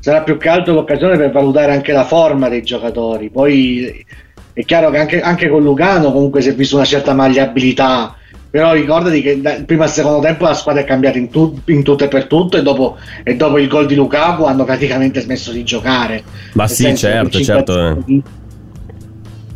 sarà 0.00 0.22
più 0.22 0.36
che 0.36 0.48
altro 0.48 0.74
l'occasione 0.74 1.16
per 1.16 1.30
valutare 1.30 1.72
anche 1.72 1.92
la 1.92 2.04
forma 2.04 2.48
dei 2.48 2.62
giocatori. 2.62 3.30
Poi 3.30 4.04
è 4.52 4.64
chiaro 4.64 4.90
che 4.90 4.98
anche, 4.98 5.20
anche 5.20 5.48
con 5.48 5.62
Lugano 5.62 6.10
comunque 6.12 6.40
si 6.40 6.48
è 6.48 6.54
visto 6.54 6.76
una 6.76 6.84
certa 6.84 7.14
magliabilità. 7.14 8.14
Però 8.50 8.72
ricordati 8.72 9.22
che 9.22 9.40
dal 9.40 9.64
primo 9.64 9.84
al 9.84 9.90
secondo 9.90 10.18
tempo 10.18 10.44
la 10.44 10.54
squadra 10.54 10.82
è 10.82 10.84
cambiata 10.84 11.18
in, 11.18 11.30
tu- 11.30 11.60
in 11.66 11.84
tutto 11.84 12.02
e 12.02 12.08
per 12.08 12.24
tutto 12.26 12.56
e 12.56 12.62
dopo, 12.62 12.96
e 13.22 13.36
dopo 13.36 13.58
il 13.58 13.68
gol 13.68 13.86
di 13.86 13.94
Lukaku 13.94 14.42
hanno 14.42 14.64
praticamente 14.64 15.20
smesso 15.20 15.52
di 15.52 15.62
giocare. 15.62 16.24
Ma 16.54 16.64
Nel 16.64 16.72
sì, 16.72 16.96
certo, 16.96 17.40
certo. 17.40 17.72
50 18.04 18.28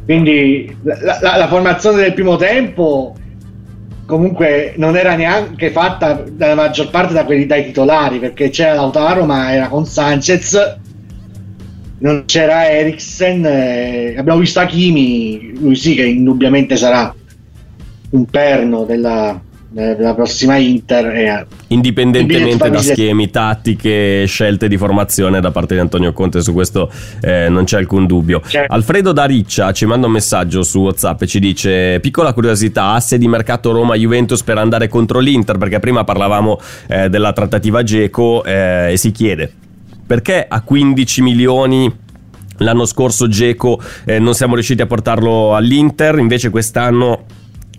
Quindi 0.04 0.76
la, 0.82 1.18
la- 1.20 1.36
la 1.38 1.48
formazione 1.48 2.02
del 2.02 2.12
primo 2.14 2.36
tempo 2.36 3.16
comunque 4.06 4.74
non 4.76 4.96
era 4.96 5.14
neanche 5.14 5.70
fatta 5.70 6.24
dalla 6.30 6.54
maggior 6.54 6.90
parte 6.90 7.14
da 7.14 7.24
quelli 7.24 7.46
dai 7.46 7.64
titolari 7.64 8.18
perché 8.18 8.50
c'era 8.50 8.74
Lautaro 8.74 9.24
ma 9.24 9.52
era 9.52 9.68
con 9.68 9.86
Sanchez 9.86 10.78
non 11.98 12.24
c'era 12.26 12.68
Eriksen 12.70 13.46
eh, 13.46 14.14
abbiamo 14.16 14.40
visto 14.40 14.60
Hakimi 14.60 15.54
lui 15.58 15.74
sì 15.74 15.94
che 15.94 16.04
indubbiamente 16.04 16.76
sarà 16.76 17.14
un 18.10 18.24
perno 18.26 18.84
della, 18.84 19.40
della 19.74 20.14
prossima 20.14 20.56
Inter 20.56 21.06
e, 21.06 21.46
Indipendentemente 21.68 22.70
da 22.70 22.80
schemi, 22.80 23.30
tattiche 23.30 24.24
scelte 24.26 24.68
di 24.68 24.76
formazione 24.76 25.40
da 25.40 25.50
parte 25.50 25.74
di 25.74 25.80
Antonio 25.80 26.12
Conte, 26.12 26.40
su 26.42 26.52
questo 26.52 26.90
eh, 27.20 27.48
non 27.48 27.64
c'è 27.64 27.78
alcun 27.78 28.06
dubbio. 28.06 28.40
Certo. 28.46 28.72
Alfredo 28.72 29.12
da 29.12 29.24
Riccia 29.24 29.72
ci 29.72 29.84
manda 29.86 30.06
un 30.06 30.12
messaggio 30.12 30.62
su 30.62 30.80
WhatsApp 30.80 31.22
e 31.22 31.26
ci 31.26 31.40
dice: 31.40 31.98
Piccola 32.00 32.32
curiosità, 32.32 32.92
asse 32.92 33.18
di 33.18 33.26
mercato 33.26 33.72
Roma-Juventus 33.72 34.42
per 34.44 34.58
andare 34.58 34.88
contro 34.88 35.18
l'Inter, 35.18 35.58
perché 35.58 35.80
prima 35.80 36.04
parlavamo 36.04 36.60
eh, 36.86 37.08
della 37.08 37.32
trattativa 37.32 37.82
Geco 37.82 38.44
eh, 38.44 38.92
e 38.92 38.96
si 38.96 39.10
chiede 39.10 39.52
perché 40.06 40.44
a 40.46 40.60
15 40.60 41.22
milioni 41.22 41.90
l'anno 42.58 42.84
scorso 42.84 43.26
Geco 43.26 43.80
eh, 44.04 44.18
non 44.18 44.34
siamo 44.34 44.54
riusciti 44.54 44.82
a 44.82 44.86
portarlo 44.86 45.56
all'Inter, 45.56 46.18
invece 46.18 46.50
quest'anno 46.50 47.24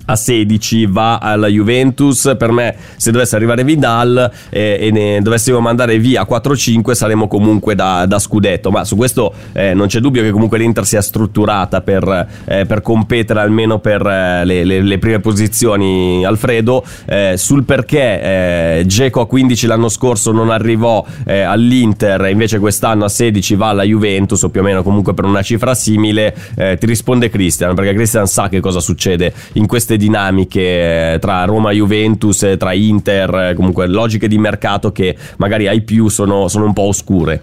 a 0.05 0.15
16 0.15 0.85
va 0.87 1.17
alla 1.17 1.47
Juventus. 1.47 2.35
Per 2.37 2.51
me, 2.51 2.75
se 2.95 3.11
dovesse 3.11 3.35
arrivare 3.35 3.63
Vidal 3.63 4.31
eh, 4.49 4.77
e 4.79 4.91
ne 4.91 5.21
dovessimo 5.21 5.59
mandare 5.59 5.97
via 5.99 6.25
4-5, 6.29 6.91
saremmo 6.91 7.27
comunque 7.27 7.75
da, 7.75 8.05
da 8.05 8.19
scudetto. 8.19 8.71
Ma 8.71 8.83
su 8.83 8.95
questo 8.95 9.33
eh, 9.53 9.73
non 9.73 9.87
c'è 9.87 9.99
dubbio 9.99 10.21
che 10.21 10.31
comunque 10.31 10.57
l'Inter 10.57 10.85
sia 10.85 11.01
strutturata 11.01 11.81
per, 11.81 12.27
eh, 12.45 12.65
per 12.65 12.81
competere 12.81 13.39
almeno 13.39 13.79
per 13.79 14.05
eh, 14.05 14.45
le, 14.45 14.63
le- 14.63 14.81
le 14.81 14.97
prime 14.99 15.19
posizioni. 15.19 16.25
Alfredo, 16.25 16.83
eh, 17.05 17.35
sul 17.37 17.63
perché 17.63 18.79
eh, 18.79 18.83
Geco 18.85 19.21
a 19.21 19.27
15 19.27 19.67
l'anno 19.67 19.89
scorso 19.89 20.31
non 20.31 20.49
arrivò 20.49 21.05
eh, 21.25 21.41
all'Inter 21.41 22.25
e 22.25 22.31
invece 22.31 22.59
quest'anno 22.59 23.05
a 23.05 23.09
16 23.09 23.55
va 23.55 23.69
alla 23.69 23.83
Juventus, 23.83 24.41
o 24.43 24.49
più 24.49 24.61
o 24.61 24.63
meno 24.63 24.83
comunque 24.83 25.13
per 25.13 25.25
una 25.25 25.41
cifra 25.41 25.73
simile, 25.73 26.35
eh, 26.55 26.77
ti 26.79 26.85
risponde 26.85 27.29
Christian, 27.29 27.75
perché 27.75 27.93
Christian 27.93 28.27
sa 28.27 28.49
che 28.49 28.59
cosa 28.59 28.79
succede 28.79 29.33
in 29.53 29.67
queste 29.67 29.94
dinamiche 29.97 31.13
eh, 31.13 31.19
tra 31.19 31.43
Roma 31.45 31.71
e 31.71 31.75
Juventus, 31.75 32.43
eh, 32.43 32.57
tra 32.57 32.73
Inter, 32.73 33.35
eh, 33.35 33.53
comunque 33.53 33.87
logiche 33.87 34.27
di 34.27 34.37
mercato 34.37 34.91
che 34.91 35.15
magari 35.37 35.67
ai 35.67 35.81
più 35.81 36.07
sono, 36.09 36.47
sono 36.47 36.65
un 36.65 36.73
po' 36.73 36.83
oscure. 36.83 37.41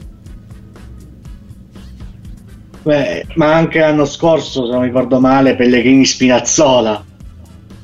Beh, 2.83 3.27
ma 3.35 3.55
anche 3.55 3.79
l'anno 3.79 4.05
scorso 4.05 4.67
se 4.67 4.73
non 4.73 4.83
ricordo 4.83 5.21
male 5.21 5.55
Pellegrini 5.55 6.05
Spinazzola 6.05 7.05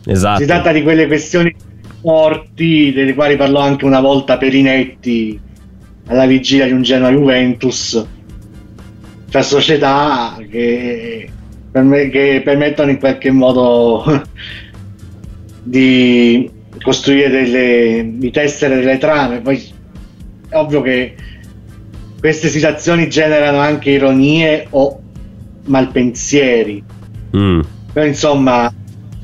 Esatto. 0.08 0.40
Si 0.40 0.46
tratta 0.46 0.72
di 0.72 0.82
quelle 0.82 1.06
questioni 1.06 1.54
forti, 2.00 2.92
delle 2.94 3.12
quali 3.14 3.36
parlò 3.36 3.60
anche 3.60 3.84
una 3.84 4.00
volta 4.00 4.38
Perinetti 4.38 5.38
alla 6.06 6.24
vigilia 6.24 6.64
di 6.64 6.72
un 6.72 6.80
Genoa 6.80 7.10
Juventus. 7.10 8.06
tra 9.30 9.42
società 9.42 10.38
che, 10.50 11.28
che 11.70 12.40
permettono 12.42 12.90
in 12.90 12.98
qualche 12.98 13.30
modo 13.30 14.02
di 15.68 16.50
costruire 16.82 17.28
delle 17.28 18.10
di 18.14 18.30
tessere 18.30 18.76
delle 18.76 18.98
trame. 18.98 19.40
Poi 19.40 19.62
è 20.48 20.56
ovvio 20.56 20.80
che 20.80 21.14
queste 22.18 22.48
situazioni 22.48 23.08
generano 23.08 23.58
anche 23.58 23.90
ironie 23.90 24.66
o 24.70 25.00
malpensieri. 25.64 26.82
Mm. 27.36 27.60
però 27.92 28.06
insomma 28.06 28.72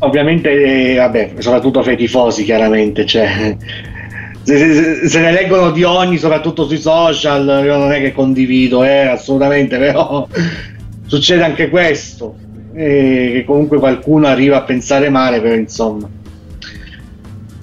ovviamente 0.01 0.93
eh, 0.93 0.97
vabbè 0.97 1.37
soprattutto 1.39 1.83
fra 1.83 1.93
i 1.93 1.97
tifosi 1.97 2.45
chiaramente 2.45 3.07
cioè 3.07 3.57
se, 4.43 4.59
se- 4.59 5.09
se 5.09 5.21
ne 5.21 5.33
leggono 5.33 5.71
di 5.71 5.85
ogni 5.85 6.19
soprattutto 6.19 6.67
sui 6.67 6.77
social 6.77 7.63
io 7.65 7.79
non 7.79 7.93
è 7.93 8.01
che 8.01 8.13
condivido 8.13 8.85
eh, 8.85 9.07
assolutamente 9.07 9.79
però 9.81 10.29
succede 11.07 11.45
anche 11.45 11.71
questo 11.71 12.37
eh, 12.75 13.31
che 13.33 13.45
comunque 13.47 13.79
qualcuno 13.79 14.27
arriva 14.27 14.59
a 14.59 14.63
pensare 14.65 15.09
male 15.09 15.41
però 15.41 15.55
insomma 15.55 16.07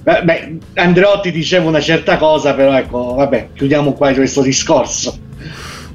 Beh, 0.02 0.58
Andreotti 0.74 1.30
diceva 1.30 1.68
una 1.68 1.80
certa 1.80 2.16
cosa 2.16 2.54
però 2.54 2.76
ecco 2.76 3.14
vabbè 3.14 3.50
chiudiamo 3.54 3.92
qua 3.92 4.12
questo 4.12 4.42
discorso 4.42 5.21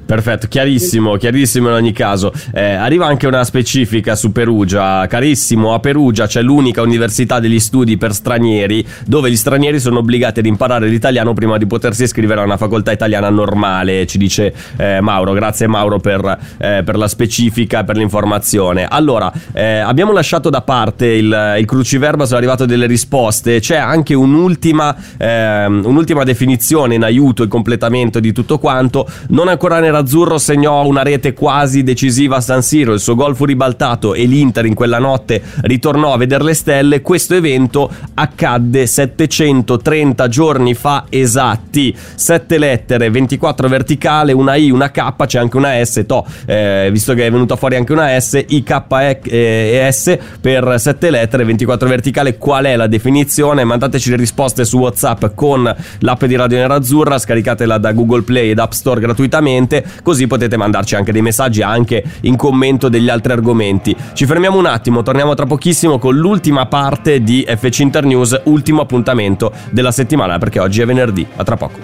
Perfetto, 0.08 0.48
chiarissimo, 0.48 1.16
chiarissimo 1.16 1.68
in 1.68 1.74
ogni 1.74 1.92
caso. 1.92 2.32
Eh, 2.54 2.72
arriva 2.72 3.04
anche 3.04 3.26
una 3.26 3.44
specifica 3.44 4.16
su 4.16 4.32
Perugia. 4.32 5.06
Carissimo, 5.06 5.74
a 5.74 5.80
Perugia 5.80 6.26
c'è 6.26 6.40
l'unica 6.40 6.80
università 6.80 7.40
degli 7.40 7.60
studi 7.60 7.98
per 7.98 8.14
stranieri 8.14 8.82
dove 9.04 9.30
gli 9.30 9.36
stranieri 9.36 9.78
sono 9.78 9.98
obbligati 9.98 10.38
ad 10.38 10.46
imparare 10.46 10.88
l'italiano 10.88 11.34
prima 11.34 11.58
di 11.58 11.66
potersi 11.66 12.04
iscrivere 12.04 12.40
a 12.40 12.44
una 12.44 12.56
facoltà 12.56 12.90
italiana 12.90 13.28
normale, 13.28 14.06
ci 14.06 14.16
dice 14.16 14.54
eh, 14.78 15.02
Mauro. 15.02 15.34
Grazie 15.34 15.66
Mauro 15.66 15.98
per, 15.98 16.38
eh, 16.56 16.82
per 16.82 16.96
la 16.96 17.06
specifica, 17.06 17.84
per 17.84 17.98
l'informazione. 17.98 18.86
Allora, 18.88 19.30
eh, 19.52 19.76
abbiamo 19.76 20.12
lasciato 20.12 20.48
da 20.48 20.62
parte 20.62 21.04
il, 21.04 21.56
il 21.58 21.66
cruciverba, 21.66 22.24
sono 22.24 22.38
arrivate 22.38 22.64
delle 22.64 22.86
risposte. 22.86 23.60
C'è 23.60 23.76
anche 23.76 24.14
un'ultima, 24.14 24.96
ehm, 25.18 25.82
un'ultima 25.84 26.24
definizione 26.24 26.94
in 26.94 27.04
aiuto 27.04 27.42
e 27.42 27.46
completamento 27.46 28.20
di 28.20 28.32
tutto 28.32 28.58
quanto. 28.58 29.06
Non 29.28 29.48
ancora 29.48 29.80
nerazzurro 29.98 30.38
segnò 30.38 30.86
una 30.86 31.02
rete 31.02 31.32
quasi 31.32 31.82
decisiva 31.82 32.36
a 32.36 32.40
San 32.40 32.62
Siro, 32.62 32.92
il 32.92 33.00
suo 33.00 33.14
gol 33.14 33.34
fu 33.34 33.44
ribaltato 33.44 34.14
e 34.14 34.24
l'Inter 34.24 34.66
in 34.66 34.74
quella 34.74 34.98
notte 34.98 35.42
ritornò 35.62 36.12
a 36.12 36.16
vedere 36.16 36.44
le 36.44 36.54
stelle. 36.54 37.00
Questo 37.00 37.34
evento 37.34 37.90
accadde 38.14 38.86
730 38.86 40.28
giorni 40.28 40.74
fa 40.74 41.06
esatti. 41.08 41.94
Sette 42.14 42.58
lettere, 42.58 43.10
24 43.10 43.68
verticale, 43.68 44.32
una 44.32 44.54
I, 44.54 44.70
una 44.70 44.90
K, 44.90 45.26
c'è 45.26 45.38
anche 45.38 45.56
una 45.56 45.84
S. 45.84 46.04
To, 46.06 46.24
eh, 46.46 46.88
visto 46.92 47.14
che 47.14 47.26
è 47.26 47.30
venuta 47.30 47.56
fuori 47.56 47.76
anche 47.76 47.92
una 47.92 48.18
S, 48.18 48.44
I, 48.46 48.62
K 48.62 48.82
e 49.24 49.58
e 49.58 49.88
S 49.90 50.16
per 50.40 50.76
sette 50.78 51.10
lettere, 51.10 51.44
24 51.44 51.88
verticale. 51.88 52.38
Qual 52.38 52.64
è 52.64 52.76
la 52.76 52.86
definizione? 52.86 53.64
Mandateci 53.64 54.10
le 54.10 54.16
risposte 54.16 54.64
su 54.64 54.78
WhatsApp 54.78 55.26
con 55.34 55.74
l'app 56.00 56.24
di 56.24 56.36
Radio 56.36 56.58
Nerazzurra, 56.58 57.18
scaricatela 57.18 57.78
da 57.78 57.92
Google 57.92 58.22
Play 58.22 58.50
ed 58.50 58.58
App 58.58 58.72
Store 58.72 59.00
gratuitamente, 59.00 59.84
così 60.02 60.26
potete 60.26 60.56
mandarci 60.56 60.94
anche 60.94 61.12
dei 61.12 61.22
messaggi 61.22 61.62
anche 61.62 62.02
in 62.22 62.36
commento 62.36 62.88
degli 62.88 63.08
altri 63.08 63.32
argomenti. 63.32 63.94
Ci 64.12 64.26
fermiamo 64.26 64.58
un 64.58 64.66
attimo, 64.66 65.02
torniamo 65.02 65.34
tra 65.34 65.46
pochissimo 65.46 65.98
con 65.98 66.16
l'ultima 66.16 66.66
parte 66.66 67.22
di 67.22 67.44
FC 67.48 67.80
Internews, 67.80 68.40
ultimo 68.44 68.80
appuntamento 68.80 69.52
della 69.70 69.92
settimana 69.92 70.38
perché 70.38 70.60
oggi 70.60 70.80
è 70.80 70.86
venerdì. 70.86 71.26
A 71.36 71.44
tra 71.44 71.56
poco. 71.56 71.78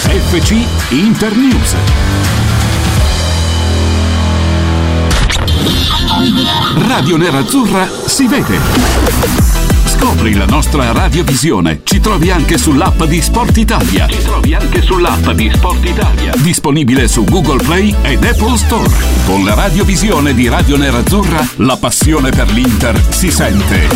FC 0.00 0.54
Internews. 0.90 1.76
Radio 6.86 7.16
Nerazzurra 7.16 7.86
si 7.86 8.26
vede. 8.26 9.69
Scopri 10.00 10.32
la 10.34 10.46
nostra 10.46 10.92
radiovisione. 10.92 11.82
Ci 11.84 12.00
trovi 12.00 12.30
anche 12.30 12.56
sull'app 12.56 13.02
di 13.02 13.20
Sport 13.20 13.58
Italia. 13.58 14.08
Ci 14.08 14.22
trovi 14.22 14.54
anche 14.54 14.80
sull'app 14.80 15.28
di 15.32 15.50
Sport 15.52 15.86
Italia. 15.86 16.32
Disponibile 16.38 17.06
su 17.06 17.22
Google 17.24 17.62
Play 17.62 17.94
ed 18.00 18.24
Apple 18.24 18.56
Store. 18.56 18.90
Con 19.26 19.44
la 19.44 19.52
radiovisione 19.52 20.32
di 20.32 20.48
Radio 20.48 20.78
Nerazzurra, 20.78 21.46
la 21.56 21.76
passione 21.76 22.30
per 22.30 22.50
l'Inter 22.50 22.98
si 23.10 23.30
sente. 23.30 23.88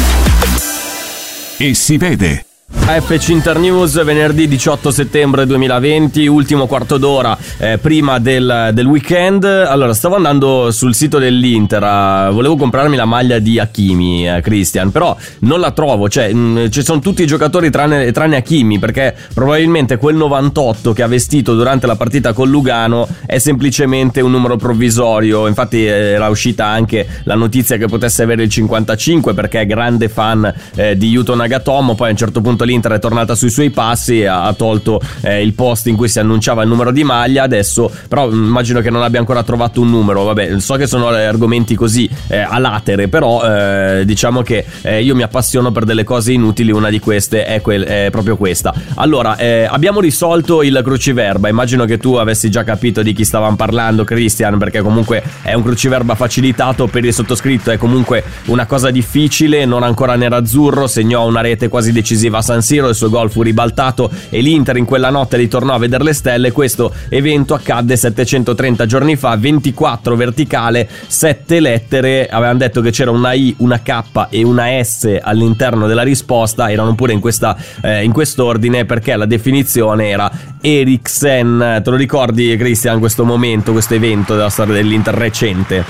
E 1.57 1.73
si 1.73 1.97
vede. 1.97 2.44
FC 2.85 3.31
Internews, 3.31 4.05
venerdì 4.05 4.47
18 4.47 4.91
settembre 4.91 5.47
2020, 5.47 6.27
ultimo 6.27 6.67
quarto 6.67 6.99
d'ora 6.99 7.37
eh, 7.57 7.79
prima 7.79 8.19
del, 8.19 8.71
del 8.75 8.87
weekend. 8.87 9.45
Allora, 9.45 9.95
stavo 9.95 10.17
andando 10.17 10.71
sul 10.71 10.95
sito 10.95 11.19
dell'Inter, 11.19 11.83
eh, 11.83 12.29
volevo 12.31 12.57
comprarmi 12.57 12.95
la 12.97 13.07
maglia 13.07 13.39
di 13.39 13.59
Hakimi, 13.59 14.29
eh, 14.29 14.41
Christian, 14.43 14.91
però 14.91 15.17
non 15.41 15.61
la 15.61 15.71
trovo, 15.71 16.11
cioè 16.11 16.31
mh, 16.33 16.69
ci 16.69 16.85
sono 16.85 17.01
tutti 17.01 17.23
i 17.23 17.27
giocatori 17.27 17.71
tranne, 17.71 18.13
tranne 18.13 18.37
Hakimi, 18.37 18.79
perché 18.79 19.15
probabilmente 19.33 19.97
quel 19.97 20.17
98 20.17 20.93
che 20.93 21.03
ha 21.03 21.09
vestito 21.09 21.55
durante 21.55 21.87
la 21.87 21.97
partita 21.97 22.35
con 22.35 22.51
Lugano 22.51 23.09
è 23.25 23.39
semplicemente 23.39 24.21
un 24.21 24.31
numero 24.31 24.57
provvisorio. 24.57 25.47
Infatti 25.47 25.87
eh, 25.87 25.91
era 25.91 26.29
uscita 26.29 26.67
anche 26.67 27.07
la 27.25 27.35
notizia 27.35 27.79
che 27.79 27.87
potesse 27.87 28.23
avere 28.23 28.43
il 28.43 28.51
55 28.51 29.33
perché 29.33 29.61
è 29.61 29.67
grande 29.67 30.11
fan 30.11 30.53
eh, 30.75 30.97
di 30.99 31.09
Yuto 31.09 31.35
Nagatomo, 31.35 31.95
poi 31.95 32.09
a 32.09 32.11
un 32.11 32.17
certo 32.17 32.41
punto 32.43 32.64
l'Inter 32.65 32.93
è 32.93 32.99
tornata 32.99 33.35
sui 33.35 33.51
suoi 33.51 33.71
passi 33.71 34.25
ha, 34.25 34.53
tolto 34.55 35.01
eh, 35.21 35.43
il 35.43 35.53
post 35.55 35.87
in 35.87 35.97
cui 35.97 36.09
si 36.09 36.19
annunciava 36.19 36.63
il 36.63 36.69
numero 36.69 36.91
di 36.91 37.05
maglia, 37.05 37.43
adesso 37.43 37.91
però 38.09 38.29
mh, 38.29 38.33
immagino 38.33 38.81
che 38.81 38.91
non 38.91 39.03
abbia 39.03 39.19
ancora 39.19 39.43
trovato 39.43 39.81
un 39.81 39.91
numero, 39.91 40.25
vabbè 40.25 40.59
so 40.61 40.75
che 40.75 40.87
sono 40.87 41.09
argomenti 41.09 41.75
così 41.75 42.09
eh, 42.29 42.39
a 42.39 42.59
latere, 42.59 43.09
però 43.09 43.43
eh, 43.45 44.05
diciamo 44.05 44.43
che 44.43 44.65
eh, 44.83 45.03
io 45.03 45.15
mi 45.15 45.23
appassiono 45.23 45.73
per 45.73 45.85
delle 45.85 46.05
cose 46.05 46.33
inutili, 46.33 46.73
una 46.73 46.91
di 46.91 46.99
queste 46.99 47.45
è, 47.45 47.61
quel- 47.61 47.85
è 47.85 48.09
proprio 48.11 48.37
questa. 48.37 48.73
Allora, 48.97 49.37
eh, 49.37 49.67
abbiamo 49.69 50.01
risolto 50.01 50.63
il 50.63 50.81
cruciverba, 50.83 51.49
immagino 51.49 51.85
che 51.85 51.99
tu 51.99 52.15
avessi 52.15 52.51
già 52.51 52.65
capito 52.65 53.03
di 53.03 53.13
chi 53.13 53.25
stavamo 53.25 53.57
parlando, 53.57 54.05
Christian, 54.05 54.59
perché 54.59 54.81
comunque 54.81 55.23
è 55.43 55.55
un 55.55 55.63
cruciverba 55.63 56.15
facilitato, 56.15 56.87
per 56.87 57.05
il 57.05 57.13
sottoscritto. 57.13 57.71
È 57.71 57.77
comunque 57.77 58.23
una 58.47 58.67
cosa 58.67 58.91
difficile, 58.91 59.65
non 59.65 59.83
ancora 59.83 60.15
nerazzurro, 60.17 60.87
segnò 60.87 61.27
una 61.27 61.41
rete 61.41 61.69
quasi 61.69 61.93
decisiva 61.93 62.39
a 62.39 62.43
San 62.43 62.54
Siro, 62.63 62.89
il 62.89 62.95
suo 62.95 63.09
gol 63.09 63.31
fu 63.31 63.43
ribaltato 63.43 64.11
e 64.31 64.41
l'Inter 64.41 64.77
in 64.77 64.85
quella 64.85 65.11
notte 65.11 65.37
ritornò 65.37 65.75
a 65.75 65.79
vedere 65.79 66.05
le 66.05 66.13
stelle. 66.13 66.53
Questo 66.53 66.93
evento 67.09 67.55
accadde 67.55 67.97
730 67.97 68.87
giorni 68.87 69.17
fa, 69.17 69.37
24 69.37 70.17
verticale, 70.17 70.89
7 71.07 71.61
lettere. 71.61 72.29
Avevamo 72.29 72.59
detto 72.59 72.81
che 72.81 72.91
c'era 72.91 73.11
una 73.11 73.33
I, 73.33 73.55
una 73.59 73.81
K 73.81 74.29
e 74.31 74.45
una 74.45 74.67
S 74.83 75.19
all'interno 75.21 75.87
della 75.87 76.03
risposta, 76.03 76.71
erano 76.71 76.95
pure 76.95 77.13
in, 77.13 77.21
questa, 77.21 77.57
eh, 77.83 78.05
in 78.05 78.13
quest'ordine 78.13 78.85
perché 78.85 79.17
la 79.17 79.27
definizione 79.27 80.09
era 80.09 80.31
Eriksen. 80.61 81.81
Te 81.83 81.91
lo 81.91 81.97
ricordi, 81.97 82.57
Christian, 82.57 82.99
questo 82.99 83.25
momento, 83.25 83.73
questo 83.73 83.95
evento 83.95 84.35
della 84.35 84.51
storia 84.51 84.75
dell'Inter 84.75 85.15
recente? 85.15 85.85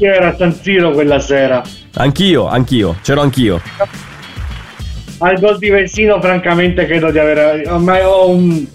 io 0.00 0.12
ero 0.12 0.28
a 0.28 0.36
San 0.36 0.54
Siro 0.54 0.92
quella 0.92 1.18
sera 1.18 1.60
Anch'io, 1.94 2.46
anch'io, 2.46 2.96
c'ero 3.02 3.22
anch'io. 3.22 3.60
Al 5.18 5.38
gol 5.38 5.58
di 5.58 5.68
Versino 5.70 6.20
francamente 6.20 6.86
credo 6.86 7.10
di 7.10 7.18
avere 7.18 7.66
ormai 7.68 8.02
ho 8.02 8.30
un, 8.30 8.66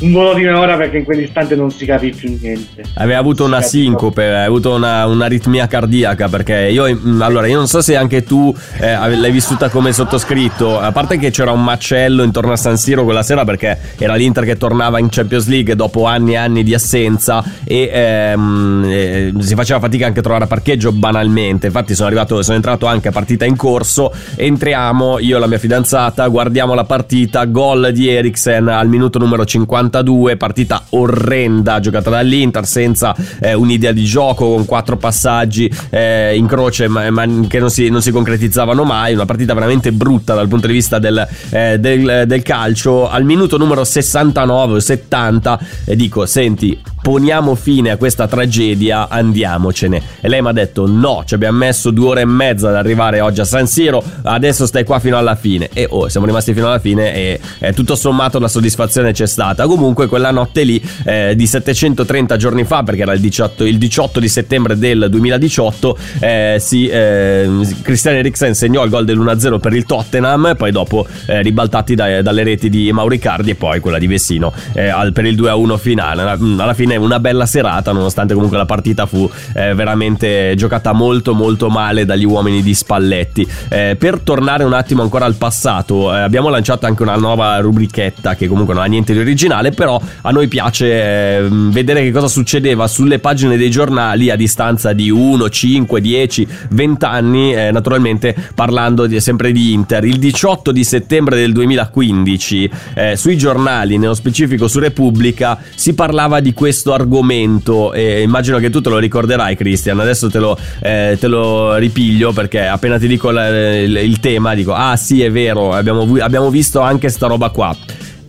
un 0.00 0.12
volo 0.12 0.34
di 0.34 0.44
memoria 0.44 0.76
perché 0.76 0.98
in 0.98 1.04
quell'istante 1.04 1.54
non 1.54 1.70
si 1.70 1.84
capì 1.84 2.10
più 2.10 2.36
niente. 2.40 2.82
Aveva 2.94 3.18
avuto 3.18 3.44
una 3.44 3.60
sincope, 3.60 4.24
aveva 4.24 4.44
avuto 4.44 4.74
una, 4.74 5.06
un'aritmia 5.06 5.66
cardiaca 5.66 6.28
perché 6.28 6.68
io, 6.70 6.86
mm, 6.92 7.20
allora, 7.20 7.46
io 7.46 7.56
non 7.56 7.66
so 7.66 7.80
se 7.80 7.96
anche 7.96 8.22
tu 8.22 8.54
eh, 8.78 9.16
l'hai 9.16 9.30
vissuta 9.30 9.68
come 9.68 9.92
sottoscritto, 9.92 10.78
a 10.78 10.92
parte 10.92 11.18
che 11.18 11.30
c'era 11.30 11.52
un 11.52 11.62
macello 11.62 12.22
intorno 12.22 12.52
a 12.52 12.56
San 12.56 12.76
Siro 12.76 13.04
quella 13.04 13.22
sera 13.22 13.44
perché 13.44 13.78
era 13.98 14.14
l'Inter 14.14 14.44
che 14.44 14.56
tornava 14.56 14.98
in 14.98 15.08
Champions 15.10 15.46
League 15.48 15.76
dopo 15.76 16.06
anni 16.06 16.32
e 16.32 16.36
anni 16.36 16.62
di 16.62 16.74
assenza 16.74 17.44
e 17.64 17.90
ehm, 17.92 18.84
eh, 18.88 19.32
si 19.38 19.54
faceva 19.54 19.80
fatica 19.80 20.06
anche 20.06 20.20
a 20.20 20.22
trovare 20.22 20.46
parcheggio 20.46 20.92
banalmente, 20.92 21.66
infatti 21.66 21.94
sono 21.94 22.08
arrivato, 22.08 22.42
sono 22.42 22.56
entrato 22.56 22.86
anche 22.86 23.08
a 23.08 23.12
partita 23.12 23.44
in 23.44 23.56
corso, 23.56 24.12
entriamo 24.34 25.18
io 25.18 25.36
e 25.36 25.40
la 25.40 25.46
mia 25.46 25.58
fidanzata, 25.58 26.26
guardiamo 26.28 26.74
la 26.74 26.84
partita, 26.84 27.44
gol 27.44 27.90
di 27.92 28.08
Eriksen 28.08 28.68
al 28.68 28.88
minuto 28.88 29.18
numero 29.18 29.44
52, 29.90 30.36
partita 30.36 30.84
orrenda 30.90 31.80
giocata 31.80 32.08
dall'Inter 32.10 32.64
senza 32.64 33.14
eh, 33.40 33.54
un'idea 33.54 33.92
di 33.92 34.04
gioco 34.04 34.54
con 34.54 34.64
quattro 34.64 34.96
passaggi 34.96 35.70
eh, 35.90 36.36
in 36.36 36.46
croce 36.46 36.88
ma, 36.88 37.10
ma 37.10 37.26
che 37.48 37.58
non 37.58 37.70
si, 37.70 37.88
non 37.88 38.00
si 38.00 38.10
concretizzavano 38.12 38.84
mai, 38.84 39.12
una 39.14 39.24
partita 39.26 39.52
veramente 39.52 39.92
brutta 39.92 40.34
dal 40.34 40.48
punto 40.48 40.68
di 40.68 40.72
vista 40.72 40.98
del, 40.98 41.26
eh, 41.50 41.78
del- 41.78 42.24
del 42.26 42.42
calcio. 42.42 43.08
Al 43.10 43.24
minuto 43.24 43.56
numero 43.58 43.84
69 43.84 44.74
o 44.74 44.80
70 44.80 45.58
e 45.84 45.96
dico, 45.96 46.24
senti, 46.26 46.80
poniamo 47.00 47.54
fine 47.54 47.90
a 47.90 47.96
questa 47.96 48.26
tragedia, 48.26 49.08
andiamocene. 49.08 50.02
E 50.20 50.28
lei 50.28 50.42
mi 50.42 50.48
ha 50.48 50.52
detto 50.52 50.86
no, 50.86 51.22
ci 51.24 51.34
abbiamo 51.34 51.58
messo 51.58 51.90
due 51.90 52.08
ore 52.08 52.20
e 52.22 52.26
mezza 52.26 52.68
ad 52.68 52.76
arrivare 52.76 53.20
oggi 53.20 53.40
a 53.40 53.44
San 53.44 53.66
Siro, 53.66 54.02
adesso 54.22 54.66
stai 54.66 54.84
qua 54.84 54.98
fino 54.98 55.16
alla 55.16 55.34
fine. 55.34 55.68
E 55.72 55.86
oh, 55.88 56.08
siamo 56.08 56.26
rimasti 56.26 56.52
fino 56.52 56.66
alla 56.66 56.78
fine 56.78 57.14
e 57.14 57.40
eh, 57.58 57.72
tutto 57.72 57.94
sommato 57.96 58.38
la 58.38 58.48
soddisfazione 58.48 59.12
c'è 59.12 59.26
stata. 59.26 59.66
Comunque 59.66 60.06
quella 60.06 60.30
notte 60.30 60.62
lì 60.62 60.82
eh, 61.04 61.34
di 61.34 61.46
730 61.46 62.36
giorni 62.36 62.64
fa, 62.64 62.82
perché 62.82 63.02
era 63.02 63.12
il 63.12 63.20
18, 63.20 63.64
il 63.64 63.78
18 63.78 64.20
di 64.20 64.28
settembre 64.28 64.78
del 64.78 65.06
2018, 65.08 65.98
eh, 66.20 66.56
si, 66.60 66.88
eh, 66.88 67.48
Christian 67.82 68.16
Eriksen 68.16 68.54
segnò 68.54 68.84
il 68.84 68.90
gol 68.90 69.04
dell'1-0 69.04 69.58
per 69.58 69.72
il 69.72 69.84
Tottenham, 69.84 70.54
poi 70.56 70.70
dopo 70.70 71.06
eh, 71.26 71.42
ribaltati 71.42 71.94
da, 71.94 72.22
dalle 72.22 72.42
reti 72.42 72.68
di 72.68 72.92
Mauricardi 72.92 73.50
e 73.50 73.54
poi 73.54 73.80
quella 73.80 73.98
di 73.98 74.06
Vessino 74.06 74.52
eh, 74.74 74.92
per 75.12 75.24
il 75.24 75.40
2-1 75.40 75.78
finale. 75.78 76.22
Alla 76.22 76.74
fine 76.74 76.89
una 76.96 77.20
bella 77.20 77.46
serata, 77.46 77.92
nonostante 77.92 78.34
comunque 78.34 78.56
la 78.56 78.66
partita 78.66 79.06
fu 79.06 79.30
eh, 79.54 79.74
veramente 79.74 80.54
giocata 80.56 80.92
molto 80.92 81.34
molto 81.34 81.68
male 81.68 82.04
dagli 82.04 82.24
uomini 82.24 82.62
di 82.62 82.74
Spalletti. 82.74 83.46
Eh, 83.68 83.96
per 83.98 84.20
tornare 84.20 84.64
un 84.64 84.72
attimo 84.72 85.02
ancora 85.02 85.24
al 85.24 85.34
passato, 85.34 86.14
eh, 86.14 86.20
abbiamo 86.20 86.48
lanciato 86.48 86.86
anche 86.86 87.02
una 87.02 87.16
nuova 87.16 87.58
rubrichetta 87.58 88.34
che 88.34 88.46
comunque 88.46 88.74
non 88.74 88.82
ha 88.82 88.86
niente 88.86 89.12
di 89.12 89.18
originale, 89.18 89.70
però 89.70 90.00
a 90.22 90.30
noi 90.30 90.48
piace 90.48 91.36
ehm, 91.36 91.70
vedere 91.70 92.02
che 92.02 92.10
cosa 92.10 92.28
succedeva 92.28 92.86
sulle 92.86 93.18
pagine 93.18 93.56
dei 93.56 93.70
giornali 93.70 94.30
a 94.30 94.36
distanza 94.36 94.92
di 94.92 95.10
1, 95.10 95.48
5, 95.48 96.00
10, 96.00 96.48
20 96.70 97.04
anni, 97.04 97.54
eh, 97.54 97.70
naturalmente 97.70 98.34
parlando 98.54 99.06
di, 99.06 99.20
sempre 99.20 99.52
di 99.52 99.72
Inter. 99.72 100.04
Il 100.04 100.18
18 100.18 100.72
di 100.72 100.84
settembre 100.84 101.36
del 101.36 101.52
2015 101.52 102.70
eh, 102.94 103.16
sui 103.16 103.36
giornali, 103.36 103.98
nello 103.98 104.14
specifico 104.14 104.68
su 104.68 104.78
Repubblica, 104.78 105.58
si 105.74 105.94
parlava 105.94 106.40
di 106.40 106.52
questo 106.52 106.79
argomento 106.88 107.92
e 107.92 108.22
immagino 108.22 108.58
che 108.58 108.70
tu 108.70 108.80
te 108.80 108.88
lo 108.88 108.98
ricorderai 108.98 109.56
Christian, 109.56 110.00
adesso 110.00 110.30
te 110.30 110.38
lo, 110.38 110.58
eh, 110.80 111.16
te 111.20 111.26
lo 111.26 111.76
ripiglio 111.76 112.32
perché 112.32 112.66
appena 112.66 112.98
ti 112.98 113.06
dico 113.06 113.30
la, 113.30 113.48
il, 113.48 113.96
il, 113.96 114.20
tema 114.20 114.54
dico 114.54 114.72
ah 114.72 114.96
sì 114.96 115.22
è 115.22 115.30
vero, 115.30 115.72
abbiamo, 115.72 116.06
abbiamo 116.20 116.50
visto 116.50 116.80
anche 116.80 117.08
sta 117.08 117.26
roba 117.26 117.50
qua. 117.50 117.76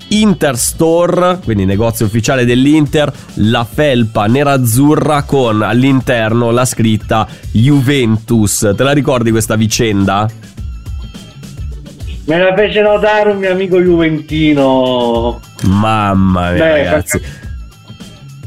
Interstore, 0.09 1.39
quindi 1.41 1.63
negozio 1.63 2.05
ufficiale 2.05 2.43
dell'Inter, 2.43 3.09
la 3.35 3.63
felpa 3.63 4.25
nerazzurra 4.25 5.23
con 5.23 5.61
all'interno 5.61 6.51
la 6.51 6.65
scritta 6.65 7.25
Juventus. 7.51 8.73
Te 8.75 8.83
la 8.83 8.91
ricordi 8.91 9.31
questa 9.31 9.55
vicenda? 9.55 10.27
Me 12.25 12.37
la 12.37 12.53
fece 12.53 12.81
notare 12.81 13.31
un 13.31 13.37
mio 13.37 13.51
amico 13.51 13.81
juventino. 13.81 15.39
Mamma 15.63 16.51
mia, 16.51 16.63
Beh, 16.63 16.83
ragazzi. 16.83 17.21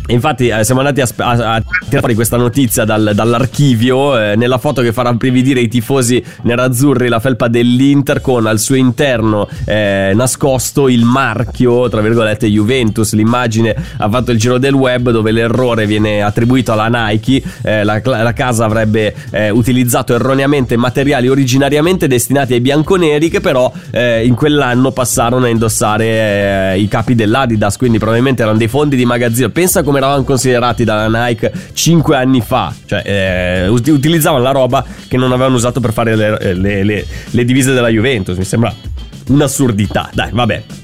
Infatti 0.09 0.49
eh, 0.49 0.65
siamo 0.65 0.81
andati 0.81 1.01
a, 1.01 1.09
a, 1.17 1.55
a, 1.55 1.61
tirare 1.61 1.99
fuori 2.01 2.15
questa 2.15 2.37
notizia 2.37 2.85
dal, 2.85 3.13
dall'archivio 3.15 4.19
eh, 4.19 4.37
nella 4.37 4.59
foto 4.59 4.83
che 4.83 4.93
farà 4.93 5.15
brividire 5.15 5.61
i 5.61 5.69
tifosi 5.69 6.23
nerazzurri 6.43 7.09
la 7.09 7.21
felpa 7.21 7.49
dell'Inter 7.49 8.21
con 8.21 8.47
al 8.47 8.59
suo 8.59 8.75
interno 8.75 9.49
eh, 9.65 10.13
nascosto 10.15 10.89
il 10.89 11.05
marchio 11.05 11.89
tra 11.89 12.03
virgolette 12.03 12.47
Juventus. 12.49 13.15
L'immagine 13.15 13.75
ha 13.97 14.09
fatto 14.11 14.31
il 14.31 14.39
giro 14.39 14.59
del 14.59 14.75
web 14.75 15.11
dove 15.11 15.31
l'errore 15.33 15.87
viene 15.87 16.23
attribuito 16.23 16.73
alla 16.73 16.89
Nike 17.09 17.43
eh, 17.63 17.83
la, 17.83 18.01
la, 18.05 18.33
casa 18.35 18.67
avrebbe 18.67 19.15
eh, 19.31 19.49
utilizzato 19.51 20.15
erroneamente 20.15 20.77
materiali 20.77 21.29
originariamente 21.29 22.07
destinati 22.07 22.53
ai 22.53 22.61
bianconeri 22.61 23.31
che 23.31 23.41
però 23.41 23.73
eh, 23.91 24.27
in 24.27 24.35
quell'anno 24.35 24.91
passarono 24.91 25.47
a 25.47 25.49
indossare 25.49 26.77
i 26.77 26.89
capi 26.89 27.15
dell'Adidas. 27.15 27.77
Quindi 27.77 27.99
probabilmente 27.99 28.43
erano 28.43 28.59
dei 28.59 28.69
fondi 28.69 28.97
di 28.97 29.05
magazzino. 29.05 29.49
Pensa 29.49 29.83
come 29.83 29.94
come 29.95 29.99
eravamo 29.99 30.25
considerati 30.25 30.83
dalla 30.83 31.27
Nike 31.27 31.53
5 31.73 32.17
anni 32.17 32.41
fa, 32.41 32.75
cioè 32.85 33.03
eh, 33.05 33.69
utilizzavano 33.69 34.43
la 34.43 34.51
roba 34.51 34.85
che 35.07 35.17
non 35.17 35.31
avevano 35.31 35.55
usato 35.55 35.79
per 35.79 35.93
fare 35.93 36.17
le, 36.17 36.55
le, 36.55 36.83
le, 36.83 37.07
le 37.31 37.45
divise 37.45 37.73
della 37.73 37.89
Juventus, 37.89 38.37
mi 38.37 38.45
sembra 38.45 38.75
un'assurdità, 39.29 40.11
dai 40.13 40.31
vabbè. 40.33 40.84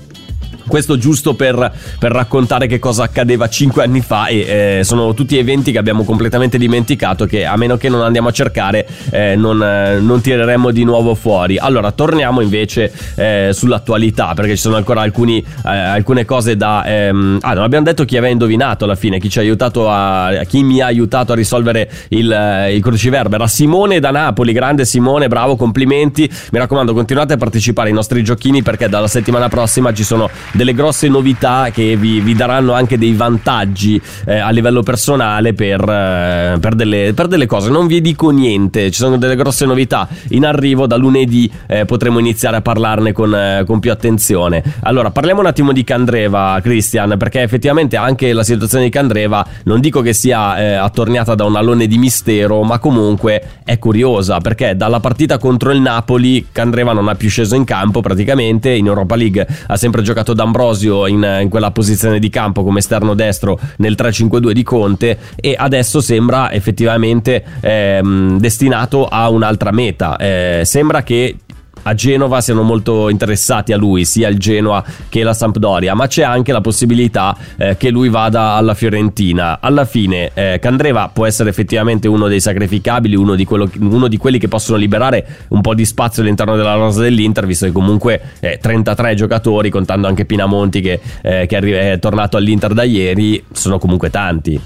Questo 0.71 0.97
giusto 0.97 1.35
per, 1.35 1.73
per 1.99 2.13
raccontare 2.13 2.69
che 2.69 2.79
cosa 2.79 3.03
accadeva 3.03 3.49
5 3.49 3.83
anni 3.83 4.01
fa 4.03 4.27
e 4.27 4.79
eh, 4.79 4.85
sono 4.85 5.15
tutti 5.15 5.37
eventi 5.37 5.73
che 5.73 5.79
abbiamo 5.79 6.05
completamente 6.05 6.59
dimenticato 6.59 7.27
che 7.27 7.45
a 7.45 7.57
meno 7.57 7.77
che 7.77 7.89
non 7.89 8.03
andiamo 8.03 8.29
a 8.29 8.31
cercare 8.31 8.87
eh, 9.11 9.35
non, 9.35 9.61
eh, 9.61 9.99
non, 9.99 10.21
tireremo 10.21 10.71
di 10.71 10.85
nuovo 10.85 11.17
fuori. 11.17 11.59
Allora 11.59 11.91
torniamo 11.91 12.41
invece 12.41 12.93
eh, 13.17 13.51
sull'attualità 13.53 14.33
perché 14.35 14.53
ci 14.53 14.61
sono 14.61 14.77
ancora 14.77 15.01
alcuni, 15.01 15.39
eh, 15.41 15.69
alcune 15.69 16.25
cose 16.25 16.57
da... 16.57 16.85
Ehm... 16.87 17.39
Ah, 17.41 17.55
non 17.55 17.65
abbiamo 17.65 17.85
detto 17.85 18.05
chi 18.05 18.17
aveva 18.17 18.31
indovinato 18.31 18.85
alla 18.85 18.95
fine, 18.95 19.19
chi 19.19 19.29
ci 19.29 19.39
ha 19.39 19.43
aiutato 19.43 19.91
a... 19.91 20.45
chi 20.47 20.63
mi 20.63 20.81
ha 20.81 20.87
aiutato 20.87 21.33
a 21.33 21.35
risolvere 21.35 21.91
il, 22.11 22.31
eh, 22.31 22.77
il 22.77 22.81
cruciverbo. 22.81 23.35
Era 23.35 23.49
Simone 23.49 23.99
da 23.99 24.13
Napoli, 24.13 24.53
grande 24.53 24.85
Simone, 24.85 25.27
bravo, 25.27 25.57
complimenti. 25.57 26.31
Mi 26.53 26.59
raccomando 26.61 26.95
continuate 26.95 27.33
a 27.33 27.37
partecipare 27.37 27.89
ai 27.89 27.95
nostri 27.95 28.23
giochini 28.23 28.63
perché 28.63 28.89
dalla 28.89 29.09
settimana 29.09 29.49
prossima 29.49 29.93
ci 29.93 30.05
sono 30.05 30.31
delle 30.61 30.75
grosse 30.75 31.09
novità 31.09 31.71
che 31.73 31.97
vi, 31.97 32.21
vi 32.21 32.35
daranno 32.35 32.75
anche 32.75 32.99
dei 32.99 33.15
vantaggi 33.15 33.99
eh, 34.27 34.41
a 34.41 34.51
livello 34.51 34.83
personale 34.83 35.55
per, 35.55 35.81
eh, 35.81 36.59
per, 36.61 36.75
delle, 36.75 37.15
per, 37.15 37.29
delle, 37.29 37.47
cose. 37.47 37.71
Non 37.71 37.87
vi 37.87 38.03
dico 38.03 38.29
niente, 38.29 38.91
ci 38.91 38.99
sono 38.99 39.17
delle 39.17 39.37
grosse 39.37 39.65
novità 39.65 40.07
in 40.29 40.45
arrivo. 40.45 40.87
Da 40.87 40.97
lunedì 40.97 41.51
eh, 41.67 41.87
potremo 41.87 42.19
iniziare 42.19 42.57
a 42.57 42.61
parlarne 42.61 43.13
con, 43.13 43.35
eh, 43.35 43.65
con, 43.67 43.81
più 43.81 43.91
attenzione. 43.91 44.63
Allora, 44.81 45.11
parliamo 45.11 45.41
un 45.41 45.47
attimo 45.47 45.73
di 45.73 45.83
Candreva, 45.83 46.61
Christian, 46.63 47.15
perché 47.17 47.41
effettivamente 47.41 47.97
anche 47.97 48.31
la 48.35 48.45
situazione 48.45 48.85
di 48.85 48.91
Candreva 48.91 49.43
non 49.65 49.81
dico 49.81 50.03
che 50.03 50.13
sia 50.13 50.59
eh, 50.59 50.75
attorniata 50.75 51.35
da 51.35 51.47
un 51.47 51.57
alone 51.57 51.87
di 51.87 51.97
mistero, 51.97 52.63
ma 52.65 52.79
comunque 52.79 53.61
è 53.65 53.79
curiosa 53.79 54.41
perché 54.41 54.77
dalla 54.77 55.01
partita 55.01 55.39
contro 55.39 55.71
il 55.71 55.81
Napoli 55.81 56.49
Candreva 56.53 56.93
non 56.93 57.09
ha 57.09 57.15
più 57.15 57.31
sceso 57.31 57.55
in 57.55 57.65
campo 57.65 58.03
praticamente. 58.03 58.69
In 58.73 58.89
Europa 58.89 59.17
League 59.17 59.47
ha 59.67 59.77
sempre 59.79 60.03
giocato 60.03 60.35
da 60.35 60.40
D'Ambrosio 60.41 61.07
in, 61.07 61.39
in, 61.43 61.49
quella 61.51 61.71
posizione 61.71 62.19
di 62.19 62.31
campo 62.31 62.63
come 62.63 62.79
esterno 62.79 63.15
destro 63.15 63.61
nel 63.77 63.95
3-5-2 63.97 64.53
di 64.53 64.63
Conte 64.63 65.19
e 65.37 65.55
adesso 65.59 66.01
sembra 66.01 66.51
effettivamente 66.51 67.45
ehm, 67.61 68.39
destinato 68.39 69.07
a 69.07 69.29
un'altra 69.29 69.71
meta. 69.71 70.17
Eh, 70.17 70.63
sembra 70.65 71.03
che 71.03 71.37
a 71.83 71.95
Genova 71.95 72.41
siano 72.41 72.63
molto 72.63 73.09
interessati 73.09 73.73
a 73.73 73.77
lui, 73.77 74.05
sia 74.05 74.29
il 74.29 74.39
Genoa 74.39 74.85
che 75.09 75.23
la 75.23 75.33
Sampdoria, 75.33 75.95
ma 75.95 76.07
c'è 76.07 76.23
anche 76.23 76.53
la 76.53 76.61
possibilità 76.61 77.37
eh, 77.57 77.77
che 77.77 77.91
lui 77.91 78.09
vada 78.09 78.53
alla 78.53 78.75
Fiorentina. 78.75 79.59
Alla 79.61 79.85
fine 79.85 80.31
eh, 80.35 80.59
Candreva 80.61 81.11
può 81.13 81.27
essere 81.27 81.51
effettivamente 81.51 82.09
uno 82.09 82.29
dei 82.29 82.41
sacrificabili, 82.41 83.15
uno 83.15 83.35
di, 83.35 83.45
quello, 83.45 83.71
uno 83.79 84.09
di, 84.09 84.17
quelli 84.17 84.39
che 84.39 84.49
possono 84.49 84.77
liberare 84.77 85.47
un 85.49 85.61
po' 85.61 85.75
di 85.75 85.85
spazio 85.85 86.23
all'interno 86.23 86.57
della 86.57 86.75
rosa 86.75 87.03
dell'Inter, 87.03 87.47
visto 87.47 87.67
che 87.67 87.73
comunque 87.73 88.21
eh, 88.41 88.59
33 88.61 89.15
giocatori, 89.15 89.71
contando 89.71 90.07
anche 90.07 90.25
Pinamonti 90.25 90.81
che, 90.81 91.01
eh, 91.23 91.47
che 91.47 91.93
è 91.93 91.99
tornato 91.99 92.37
all'Inter 92.37 92.73
da 92.73 92.83
ieri, 92.83 93.43
sono 93.53 93.79
comunque 93.79 94.11
tanti. 94.11 94.61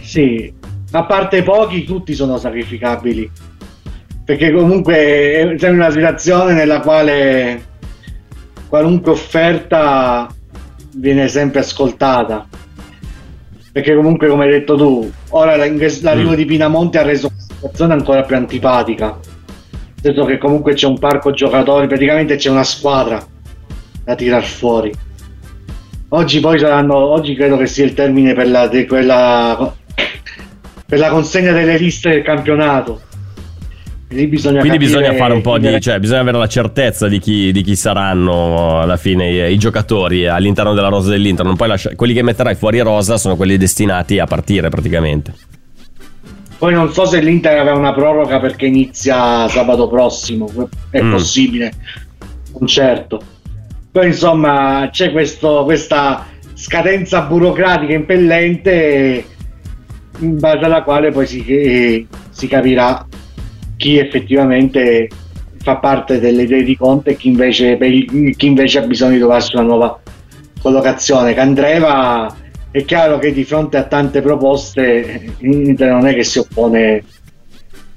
Sì, 0.00 0.52
a 0.92 1.04
parte 1.04 1.42
pochi, 1.42 1.84
tutti 1.84 2.14
sono 2.14 2.36
sacrificabili 2.36 3.30
perché 4.30 4.52
comunque 4.52 5.56
in 5.60 5.74
una 5.74 5.90
situazione 5.90 6.52
nella 6.52 6.78
quale 6.78 7.64
qualunque 8.68 9.10
offerta 9.10 10.28
viene 10.94 11.26
sempre 11.26 11.58
ascoltata. 11.58 12.46
Perché 13.72 13.92
comunque 13.92 14.28
come 14.28 14.44
hai 14.44 14.50
detto 14.50 14.76
tu 14.76 15.10
ora 15.30 15.56
l'arrivo 15.56 16.30
mm. 16.30 16.34
di 16.34 16.44
Pinamonti 16.44 16.96
ha 16.96 17.02
reso 17.02 17.26
la 17.26 17.42
situazione 17.54 17.92
ancora 17.94 18.22
più 18.22 18.36
antipatica. 18.36 19.06
Nel 19.06 20.14
senso 20.14 20.24
che 20.26 20.38
comunque 20.38 20.74
c'è 20.74 20.86
un 20.86 21.00
parco 21.00 21.32
giocatori 21.32 21.88
praticamente 21.88 22.36
c'è 22.36 22.50
una 22.50 22.62
squadra 22.62 23.20
da 24.04 24.14
tirar 24.14 24.44
fuori. 24.44 24.92
Oggi 26.10 26.38
poi 26.38 26.56
saranno 26.56 26.94
oggi 26.94 27.34
credo 27.34 27.56
che 27.56 27.66
sia 27.66 27.84
il 27.84 27.94
termine 27.94 28.32
per 28.34 28.48
la, 28.48 28.70
quella, 28.86 29.74
per 30.86 30.98
la 31.00 31.08
consegna 31.08 31.50
delle 31.50 31.76
liste 31.76 32.10
del 32.10 32.22
campionato 32.22 33.08
Bisogna 34.10 34.58
Quindi 34.58 34.78
bisogna 34.78 35.14
fare 35.14 35.32
un 35.34 35.40
po' 35.40 35.56
di. 35.56 35.80
cioè, 35.80 36.00
bisogna 36.00 36.22
avere 36.22 36.38
la 36.38 36.48
certezza 36.48 37.06
di 37.06 37.20
chi, 37.20 37.52
di 37.52 37.62
chi 37.62 37.76
saranno 37.76 38.80
alla 38.80 38.96
fine 38.96 39.30
i, 39.30 39.52
i, 39.52 39.56
giocatori 39.56 40.26
all'interno 40.26 40.74
della 40.74 40.88
rosa 40.88 41.10
dell'Inter. 41.10 41.46
Non 41.46 41.54
puoi 41.54 41.68
lasciare, 41.68 41.94
quelli 41.94 42.12
che 42.12 42.22
metterai 42.22 42.56
fuori 42.56 42.80
rosa 42.80 43.18
sono 43.18 43.36
quelli 43.36 43.56
destinati 43.56 44.18
a 44.18 44.26
partire 44.26 44.68
praticamente. 44.68 45.32
Poi 46.58 46.74
non 46.74 46.92
so 46.92 47.06
se 47.06 47.20
l'Inter 47.20 47.60
aveva 47.60 47.76
una 47.76 47.94
proroga 47.94 48.40
perché 48.40 48.66
inizia 48.66 49.46
sabato 49.48 49.86
prossimo, 49.86 50.50
è 50.90 51.00
mm. 51.00 51.10
possibile, 51.12 51.72
non 52.58 52.66
certo. 52.66 53.22
Poi 53.92 54.06
insomma 54.06 54.88
c'è 54.90 55.12
questo, 55.12 55.62
questa 55.62 56.26
scadenza 56.54 57.22
burocratica 57.22 57.92
impellente 57.92 59.24
in 60.18 60.38
base 60.38 60.64
alla 60.64 60.82
quale 60.82 61.12
poi 61.12 61.26
si, 61.26 61.44
eh, 61.46 62.06
si 62.30 62.48
capirà 62.48 63.06
chi 63.80 63.96
effettivamente 63.96 65.08
fa 65.62 65.76
parte 65.76 66.20
delle 66.20 66.42
idee 66.42 66.64
di 66.64 66.76
Conte 66.76 67.12
e 67.12 67.16
chi 67.16 67.28
invece, 67.28 67.78
chi 67.78 68.46
invece 68.46 68.78
ha 68.78 68.82
bisogno 68.82 69.12
di 69.12 69.18
trovarsi 69.18 69.56
una 69.56 69.64
nuova 69.64 69.98
collocazione. 70.60 71.32
Candreva 71.32 72.36
è 72.70 72.84
chiaro 72.84 73.18
che 73.18 73.32
di 73.32 73.42
fronte 73.42 73.78
a 73.78 73.84
tante 73.84 74.20
proposte 74.20 75.32
l'Inter 75.38 75.92
non 75.92 76.06
è 76.06 76.14
che 76.14 76.24
si 76.24 76.40
oppone 76.40 77.02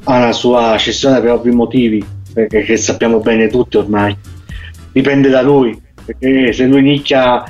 alla 0.06 0.32
sua 0.32 0.78
cessione 0.78 1.20
per 1.20 1.32
ovvi 1.32 1.52
motivi, 1.52 2.02
perché 2.34 2.78
sappiamo 2.78 3.20
bene 3.20 3.50
tutti 3.50 3.76
ormai. 3.76 4.16
Dipende 4.94 5.28
da 5.28 5.42
lui, 5.42 5.78
perché 6.06 6.54
se 6.54 6.66
lui 6.66 6.82
nicchia 6.82 7.44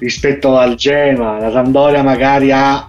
rispetto 0.00 0.56
al 0.56 0.74
Genoa, 0.74 1.38
la 1.38 1.52
Sampdoria 1.52 2.02
magari 2.02 2.50
ha 2.50 2.84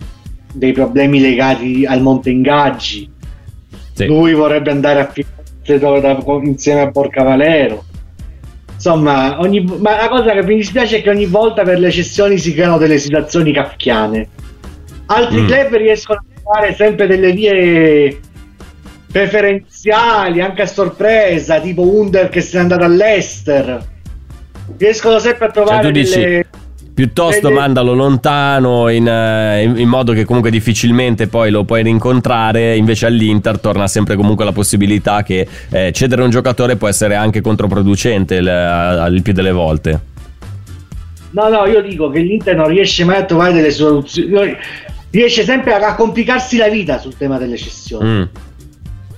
dei 0.51 0.71
problemi 0.71 1.19
legati 1.19 1.85
al 1.85 2.01
monte 2.01 2.31
ingaggi. 2.31 3.13
Sì. 3.95 4.05
Lui 4.07 4.33
vorrebbe 4.33 4.71
andare 4.71 4.99
a 4.99 5.09
Firenze 5.11 5.79
dove 5.79 6.01
da- 6.01 6.21
insieme 6.43 6.81
a 6.81 6.91
Porca 6.91 7.23
Valero. 7.23 7.83
Insomma, 8.73 9.39
ogni, 9.39 9.63
ma 9.79 9.95
la 9.95 10.09
cosa 10.09 10.33
che 10.33 10.43
mi 10.43 10.55
dispiace 10.57 10.97
è 10.97 11.01
che 11.01 11.09
ogni 11.09 11.25
volta 11.25 11.63
per 11.63 11.79
le 11.79 11.89
cessioni 11.89 12.37
si 12.37 12.53
creano 12.53 12.77
delle 12.77 12.97
situazioni 12.97 13.53
kafkiane. 13.53 14.27
Altri 15.07 15.41
Mm. 15.41 15.47
club 15.47 15.75
riescono 15.77 16.19
a 16.19 16.39
trovare 16.41 16.75
sempre 16.75 17.07
delle 17.07 17.31
vie 17.31 18.19
preferenziali, 19.11 20.41
anche 20.41 20.63
a 20.63 20.67
sorpresa, 20.67 21.59
tipo 21.61 21.83
Under 21.83 22.27
che 22.27 22.41
se 22.41 22.57
n'è 22.57 22.63
andato 22.63 22.83
all'Ester. 22.83 23.93
Riescono 24.77 25.19
sempre 25.19 25.45
a 25.45 25.51
Cioè, 25.51 25.63
trovare 25.63 25.87
tu 25.87 25.91
dici 25.91 26.19
delle... 26.19 26.45
piuttosto 26.95 27.51
mandalo 27.51 27.93
lontano 27.93 28.87
in, 28.87 29.05
eh, 29.05 29.63
in- 29.63 29.77
in 29.77 29.89
modo 29.89 30.13
che 30.13 30.23
comunque 30.23 30.49
difficilmente 30.49 31.27
poi 31.27 31.51
lo 31.51 31.65
puoi 31.65 31.83
rincontrare, 31.83 32.77
invece 32.77 33.05
all'Inter 33.05 33.59
torna 33.59 33.85
sempre 33.85 34.15
comunque 34.15 34.45
la 34.45 34.53
possibilità 34.53 35.21
che 35.21 35.45
eh, 35.69 35.91
cedere 35.91 36.23
un 36.23 36.29
giocatore 36.29 36.77
può 36.77 36.87
essere 36.87 37.15
anche 37.15 37.41
controproducente 37.41 38.35
il, 38.35 38.47
eh, 38.47 39.21
più 39.21 39.33
delle 39.33 39.51
volte. 39.51 39.99
No, 41.31 41.49
no, 41.49 41.65
io 41.65 41.81
dico 41.81 42.09
che 42.09 42.21
l'Inter 42.21 42.55
non 42.55 42.69
riesce 42.69 43.03
mai 43.03 43.17
a 43.17 43.25
trovare 43.25 43.51
delle 43.51 43.71
soluzioni. 43.71 44.55
Riesce 45.11 45.43
sempre 45.43 45.73
a 45.73 45.85
a 45.85 45.95
complicarsi 45.95 46.55
la 46.55 46.69
vita 46.69 46.97
sul 46.97 47.17
tema 47.17 47.37
delle 47.37 47.57
cessioni. 47.57 48.09
Mm. 48.09 48.23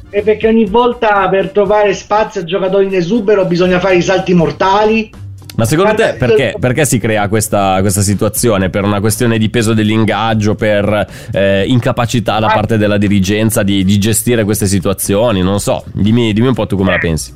E 0.10 0.22
perché 0.24 0.48
ogni 0.48 0.66
volta 0.66 1.30
per 1.30 1.52
trovare 1.52 1.94
spazio 1.94 2.42
a 2.42 2.44
giocatori 2.44 2.86
in 2.86 2.96
esubero 2.96 3.46
bisogna 3.46 3.80
fare 3.80 3.98
i 3.98 4.02
salti 4.02 4.34
mortali. 4.34 5.12
Ma 5.58 5.66
secondo 5.66 5.96
te 5.96 6.14
perché, 6.20 6.56
perché 6.60 6.86
si 6.86 7.00
crea 7.00 7.28
questa, 7.28 7.78
questa 7.82 8.02
situazione? 8.02 8.70
Per 8.70 8.84
una 8.84 9.00
questione 9.00 9.40
di 9.40 9.50
peso 9.50 9.74
dell'ingaggio, 9.74 10.54
per 10.54 11.08
eh, 11.32 11.66
incapacità 11.66 12.38
da 12.38 12.46
parte 12.48 12.78
della 12.78 13.00
dirigenza 13.00 13.64
di, 13.64 13.84
di 13.84 13.98
gestire 13.98 14.44
queste 14.44 14.68
situazioni? 14.68 15.42
Non 15.42 15.60
so, 15.60 15.84
dimmi, 15.94 16.32
dimmi 16.32 16.50
un 16.50 16.54
po' 16.54 16.68
tu 16.68 16.78
come 16.78 16.92
la 16.92 17.00
pensi. 17.00 17.34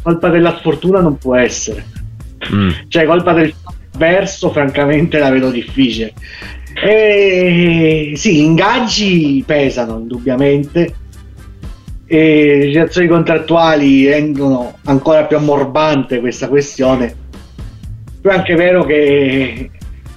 Colpa 0.00 0.28
della 0.28 0.56
sfortuna 0.58 1.00
non 1.00 1.18
può 1.18 1.34
essere. 1.34 1.84
Mm. 2.54 2.70
Cioè, 2.86 3.04
colpa 3.04 3.32
del 3.32 3.52
verso, 3.96 4.52
francamente, 4.52 5.18
la 5.18 5.30
vedo 5.30 5.50
difficile. 5.50 6.12
E 6.84 8.12
sì, 8.14 8.36
gli 8.36 8.42
ingaggi 8.42 9.42
pesano 9.44 9.98
indubbiamente. 9.98 10.94
E 12.12 12.58
le 12.58 12.66
situazioni 12.66 13.08
contrattuali 13.08 14.06
rendono 14.06 14.76
ancora 14.84 15.24
più 15.24 15.38
ammorbante 15.38 16.20
questa 16.20 16.46
questione. 16.46 17.14
Però 18.20 18.34
è 18.34 18.36
anche 18.36 18.54
vero 18.54 18.84
che 18.84 19.70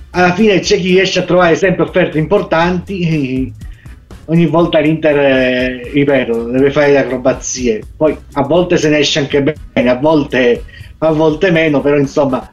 alla 0.09 0.33
fine 0.33 0.59
c'è 0.59 0.75
chi 0.75 0.89
riesce 0.89 1.19
a 1.19 1.23
trovare 1.23 1.55
sempre 1.55 1.83
offerte 1.83 2.17
importanti. 2.17 3.49
Ogni 4.27 4.45
volta 4.45 4.79
l'Inter, 4.79 5.17
eh, 5.17 5.89
ripeto, 5.93 6.49
deve 6.49 6.69
fare 6.69 6.91
le 6.91 6.97
acrobazie. 6.97 7.81
Poi 7.95 8.13
a 8.33 8.41
volte 8.41 8.75
se 8.75 8.89
ne 8.89 8.97
esce 8.97 9.19
anche 9.19 9.41
bene, 9.41 9.89
a 9.89 9.95
volte, 9.95 10.65
a 10.97 11.11
volte 11.13 11.49
meno, 11.49 11.79
però 11.79 11.97
insomma, 11.97 12.49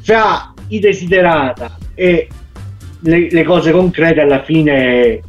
fra 0.00 0.52
i 0.66 0.80
desiderata 0.80 1.78
e 1.94 2.26
le, 3.02 3.28
le 3.30 3.44
cose 3.44 3.70
concrete 3.70 4.20
alla 4.20 4.42
fine 4.42 5.20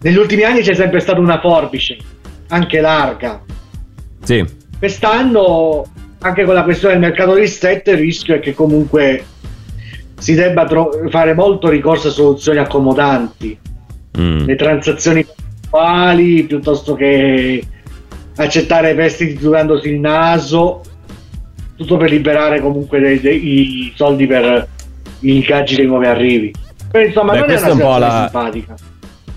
negli 0.00 0.16
ultimi 0.16 0.42
anni 0.42 0.62
c'è 0.62 0.74
sempre 0.74 1.00
stata 1.00 1.20
una 1.20 1.38
forbice 1.38 2.12
anche 2.48 2.80
larga. 2.80 3.42
Sì, 4.22 4.44
quest'anno 4.78 5.84
anche 6.20 6.44
con 6.44 6.54
la 6.54 6.62
questione 6.62 6.94
del 6.94 7.02
mercato 7.02 7.34
ristretto 7.34 7.90
il 7.90 7.98
rischio 7.98 8.34
è 8.36 8.40
che 8.40 8.54
comunque 8.54 9.24
si 10.18 10.34
debba 10.34 10.64
tro- 10.64 10.90
fare 11.10 11.34
molto 11.34 11.68
ricorso 11.68 12.08
a 12.08 12.12
soluzioni 12.12 12.58
accomodanti. 12.58 13.58
Mm. 14.16 14.44
le 14.46 14.54
transazioni 14.54 15.26
puntuali 15.26 16.44
piuttosto 16.44 16.94
che 16.94 17.60
accettare 18.36 18.94
prestiti 18.94 19.36
durandosi 19.36 19.88
il 19.88 19.98
naso 19.98 20.82
tutto 21.76 21.96
per 21.96 22.10
liberare 22.10 22.60
comunque 22.60 23.00
dei- 23.00 23.20
dei- 23.20 23.44
i 23.44 23.92
soldi 23.96 24.28
per 24.28 24.68
gli 25.18 25.30
ingaggi 25.30 25.74
dei 25.74 25.86
nuovi 25.86 26.06
arrivi. 26.06 26.52
Però 26.92 27.04
insomma 27.04 27.32
Beh, 27.32 27.38
non 27.40 27.50
è 27.50 27.52
una 27.54 27.58
situazione 27.58 27.98
la- 27.98 28.28
simpatica 28.30 28.74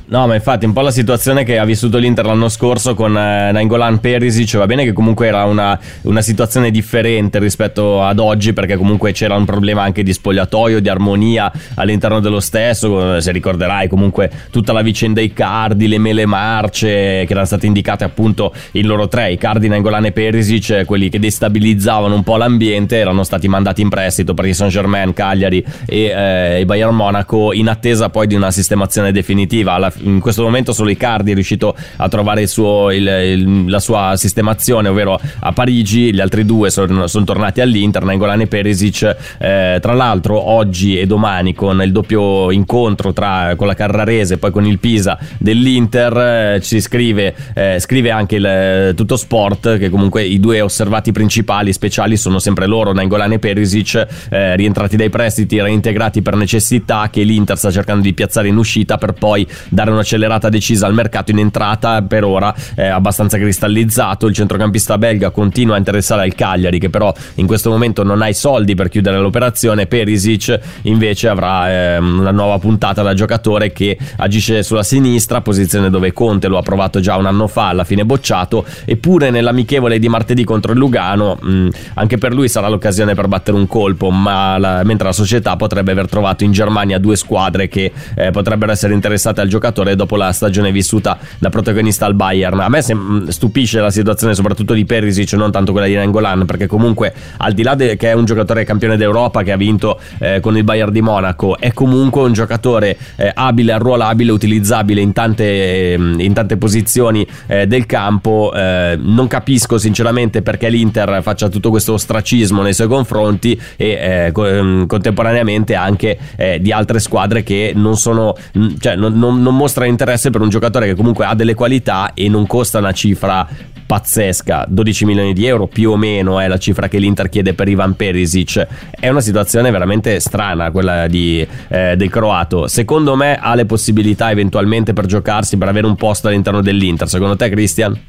No, 0.10 0.26
ma 0.26 0.36
infatti 0.36 0.64
un 0.64 0.72
po' 0.72 0.80
la 0.80 0.92
situazione 0.92 1.44
che 1.44 1.58
ha 1.58 1.66
vissuto 1.66 1.98
l'Inter 1.98 2.26
l'anno 2.26 2.48
scorso 2.48 2.94
con 2.94 3.12
eh, 3.18 3.52
Nainggolan 3.52 4.00
Perisic, 4.00 4.56
va 4.56 4.66
bene 4.66 4.86
che 4.86 4.94
comunque 4.94 5.28
era 5.28 5.44
una, 5.44 5.78
una 6.04 6.22
situazione 6.22 6.72
differente 6.72 7.40
rispetto 7.40 8.02
ad 8.02 8.18
oggi 8.20 8.54
perché 8.54 8.78
comunque 8.78 9.12
c'era 9.12 9.36
un 9.36 9.44
problema 9.44 9.82
anche 9.82 10.04
di 10.04 10.14
spogliatoio, 10.14 10.80
di 10.80 10.88
armonia 10.88 11.52
all'interno 11.74 12.22
dello 12.22 12.40
stesso, 12.40 13.18
eh, 13.18 13.22
se 13.22 13.34
ricorderai 13.34 13.90
comunque 13.90 14.32
tutta 14.50 14.72
la 14.72 14.82
vicenda 14.82 15.20
Icardi, 15.20 15.90
le 15.90 15.98
mele 15.98 16.26
marce 16.26 17.26
che 17.26 17.28
erano 17.30 17.46
state 17.46 17.66
indicate 17.66 18.06
appunto 18.06 18.54
in 18.72 18.88
loro 18.88 19.10
tre, 19.10 19.34
Icardi, 19.34 19.68
Nainggolan 19.68 20.06
e 20.06 20.12
Perisic, 20.14 20.70
eh, 20.70 20.86
quelli 20.86 21.10
che 21.10 21.20
destabilizzavano 21.20 22.16
un 22.16 22.24
po' 22.24 22.38
l'ambiente, 22.38 22.96
erano 22.96 23.26
stati 23.26 23.50
mandati 23.50 23.82
in 23.82 23.90
prestito 23.90 24.34
per 24.34 24.46
il 24.46 24.56
Saint 24.56 24.72
Germain, 24.72 25.12
Cagliari 25.12 25.62
e 25.86 26.04
eh, 26.06 26.60
il 26.62 26.66
Bayern 26.66 26.96
Monaco 26.96 27.52
in 27.52 27.68
attesa 27.68 28.08
poi 28.08 28.26
di 28.26 28.36
una 28.36 28.52
sistemazione 28.52 29.12
definitiva. 29.12 29.74
Alla- 29.74 29.96
in 30.02 30.20
questo 30.20 30.44
momento 30.44 30.74
solo 30.74 30.90
Icardi 30.90 31.32
è 31.32 31.34
riuscito 31.34 31.76
a 31.98 32.08
trovare 32.10 32.42
il 32.42 32.48
suo- 32.48 32.92
il- 32.92 33.08
il- 33.08 33.66
la 33.70 33.80
sua 33.80 34.14
sistemazione, 34.16 34.88
ovvero 34.90 35.20
a 35.40 35.52
Parigi, 35.52 36.14
gli 36.14 36.20
altri 36.20 36.46
due 36.46 36.70
sono, 36.70 37.08
sono 37.08 37.26
tornati 37.26 37.62
all'Inter, 37.62 38.04
Nainggolan 38.04 38.42
e 38.42 38.48
Perisic. 38.48 39.16
Eh, 39.40 39.78
tra 39.82 39.94
l'altro 39.94 40.40
oggi 40.50 40.98
e 41.00 41.06
domani 41.06 41.54
con 41.54 41.82
il 41.82 41.92
doppio 41.92 42.52
incontro 42.52 43.14
tra, 43.14 43.54
con 43.56 43.68
la 43.68 43.74
Carrarese 43.74 44.36
e 44.36 44.38
poi 44.38 44.52
con 44.52 44.66
il 44.66 44.80
Pisa 44.80 45.18
dell'Inter 45.38 46.56
eh, 46.56 46.62
ci 46.62 46.80
scrive, 46.82 47.36
eh, 47.54 47.78
scrive 47.80 48.12
anche 48.12 48.36
il 48.36 48.94
Tutto 48.96 49.16
Sport 49.16 49.78
che 49.78 49.90
comunque 49.90 50.24
i 50.24 50.40
due 50.40 50.62
osservati 50.62 51.12
principali 51.12 51.74
speciali 51.74 52.18
sono 52.18 52.40
sempre 52.40 52.66
loro, 52.68 52.94
Nainggolan 52.94 53.34
e 53.34 53.40
Perisic, 53.40 54.08
eh, 54.30 54.56
rientrati 54.56 54.96
dai 54.96 55.10
prestiti, 55.10 55.60
reintegrati 55.62 56.22
per 56.22 56.36
necessità 56.36 57.10
che 57.12 57.24
l'Inter 57.24 57.58
sta 57.58 57.72
cercando 57.72 58.04
di 58.04 58.14
piazzare 58.14 58.48
in 58.48 58.58
uscita 58.58 58.98
per 58.98 59.14
poi 59.14 59.46
dare 59.88 59.92
un'accelerata 59.92 60.50
decisa 60.50 60.86
al 60.86 60.94
mercato 60.94 61.32
in 61.32 61.40
entrata 61.40 62.02
per 62.02 62.24
ora 62.24 62.54
è 62.76 62.86
abbastanza 62.86 63.38
cristallizzato. 63.38 64.28
Il 64.28 64.34
centrocampista 64.34 64.98
belga 64.98 65.30
continua 65.30 65.76
a 65.76 65.78
interessare 65.78 66.24
al 66.24 66.36
Cagliari 66.36 66.80
che 66.80 66.90
però 66.90 67.14
in 67.36 67.48
questo 67.48 67.70
momento 67.70 68.04
non 68.04 68.22
ha 68.22 68.28
i 68.28 68.34
soldi 68.34 68.76
per 68.76 68.90
chiudere 68.90 69.18
l'operazione. 69.18 69.88
Perisic 69.88 70.60
invece 70.84 71.30
avrà 71.30 71.96
ehm, 71.96 72.20
una 72.20 72.32
nuova 72.32 72.60
puntata 72.60 73.02
da 73.02 73.14
giocatore 73.14 73.72
che 73.72 73.98
agisce 74.18 74.64
sulla 74.64 74.84
sinistra 74.84 75.42
posizione 75.42 75.90
dove 75.90 76.12
Conte 76.12 76.48
lo 76.48 76.58
ha 76.58 76.62
provato 76.62 77.00
già 77.00 77.16
un 77.16 77.26
anno 77.26 77.48
fa 77.48 77.70
alla 77.70 77.84
fine 77.84 78.06
bocciato. 78.06 78.66
Eppure 78.86 79.30
nell'amichevole 79.30 80.00
di 80.00 80.10
martedì 80.10 80.44
contro 80.44 80.74
il 80.74 80.78
Lugano 80.78 81.38
mh, 81.40 81.70
anche 81.96 82.18
per 82.18 82.34
lui 82.34 82.50
sarà 82.50 82.68
l'occasione 82.68 83.16
per 83.16 83.28
battere 83.28 83.58
un 83.58 83.68
colpo 83.68 84.10
ma 84.10 84.58
la- 84.58 84.84
mentre 84.84 85.08
la 85.08 85.14
società 85.14 85.56
potrebbe 85.56 85.92
aver 85.92 86.08
trovato 86.08 86.44
in 86.44 86.52
Germania 86.52 87.00
due 87.00 87.16
squadre 87.16 87.68
che 87.68 87.92
eh, 88.16 88.32
potrebbero 88.32 88.72
essere 88.72 88.94
interessate 88.94 89.42
al 89.42 89.48
giocatore 89.48 89.77
dopo 89.84 90.16
la 90.16 90.32
stagione 90.32 90.72
vissuta 90.72 91.18
da 91.40 91.50
protagonista 91.50 92.06
al 92.06 92.14
Bayern. 92.14 92.60
A 92.60 92.70
me 92.70 92.82
sem- 92.82 93.28
stupisce 93.28 93.80
la 93.80 93.92
situazione 93.92 94.34
soprattutto 94.36 94.74
di 94.74 94.86
Perisic, 94.86 95.34
non 95.34 95.52
tanto 95.52 95.72
quella 95.72 95.88
di 95.88 95.96
Nangolan, 95.96 96.46
perché 96.46 96.68
comunque 96.68 97.14
al 97.38 97.54
di 97.54 97.64
là 97.64 97.76
de- 97.76 97.96
che 97.98 98.10
è 98.10 98.14
un 98.14 98.26
giocatore 98.26 98.64
campione 98.64 98.98
d'Europa 98.98 99.44
che 99.44 99.52
ha 99.52 99.58
vinto 99.58 100.00
eh, 100.20 100.40
con 100.40 100.58
il 100.58 100.64
Bayern 100.64 100.92
di 100.92 101.02
Monaco, 101.02 101.58
è 101.58 101.74
comunque 101.74 102.22
un 102.22 102.34
giocatore 102.34 102.98
eh, 103.16 103.32
abile, 103.34 103.74
arruolabile, 103.74 104.32
utilizzabile 104.32 105.02
in 105.02 105.14
tante, 105.14 105.94
ehm, 105.94 106.20
in 106.20 106.34
tante 106.34 106.58
posizioni 106.58 107.26
eh, 107.48 107.68
del 107.68 107.86
campo. 107.86 108.52
Eh, 108.54 108.98
non 109.00 109.28
capisco 109.28 109.78
sinceramente 109.78 110.42
perché 110.42 110.70
l'Inter 110.70 111.20
faccia 111.22 111.50
tutto 111.50 111.70
questo 111.70 111.94
ostracismo 111.94 112.62
nei 112.62 112.74
suoi 112.74 112.88
confronti 112.88 113.60
e 113.76 114.26
eh, 114.28 114.32
co- 114.32 114.46
ehm, 114.46 114.86
contemporaneamente 114.86 115.76
anche 115.76 116.18
eh, 116.36 116.60
di 116.62 116.72
altre 116.72 117.00
squadre 117.00 117.44
che 117.44 117.74
non 117.76 117.98
sono, 117.98 118.36
cioè 118.80 118.96
non, 118.96 119.18
non, 119.18 119.42
non 119.42 119.56
mostrano 119.68 119.90
interesse 119.90 120.30
per 120.30 120.40
un 120.40 120.48
giocatore 120.48 120.88
che 120.88 120.96
comunque 120.96 121.26
ha 121.26 121.36
delle 121.36 121.54
qualità 121.54 122.14
e 122.14 122.30
non 122.30 122.48
costa 122.48 122.80
una 122.80 122.94
cifra 122.94 123.46
pazzesca. 123.86 124.66
12 124.66 125.06
milioni 125.06 125.34
di 125.34 125.46
euro 125.46 125.68
più 125.68 125.92
o 125.92 125.98
meno 125.98 126.40
è 126.40 126.48
la 126.48 126.58
cifra 126.58 126.88
che 126.88 126.98
l'Inter 127.00 127.28
chiede 127.28 127.54
per 127.54 127.68
Ivan 127.68 127.98
Perisic. 127.98 128.66
È 128.98 129.10
una 129.10 129.20
situazione 129.20 129.70
veramente 129.70 130.22
strana 130.22 130.72
quella 130.72 131.08
di, 131.08 131.46
eh, 131.68 131.96
del 131.98 132.10
croato. 132.10 132.68
Secondo 132.68 133.18
me 133.18 133.38
ha 133.38 133.56
le 133.56 133.66
possibilità 133.66 134.32
eventualmente 134.32 134.94
per 134.94 135.06
giocarsi 135.06 135.58
per 135.58 135.68
avere 135.68 135.86
un 135.86 135.98
posto 135.98 136.30
all'interno 136.30 136.62
dell'Inter. 136.62 137.10
Secondo 137.10 137.36
te 137.36 137.50
Christian? 137.50 138.00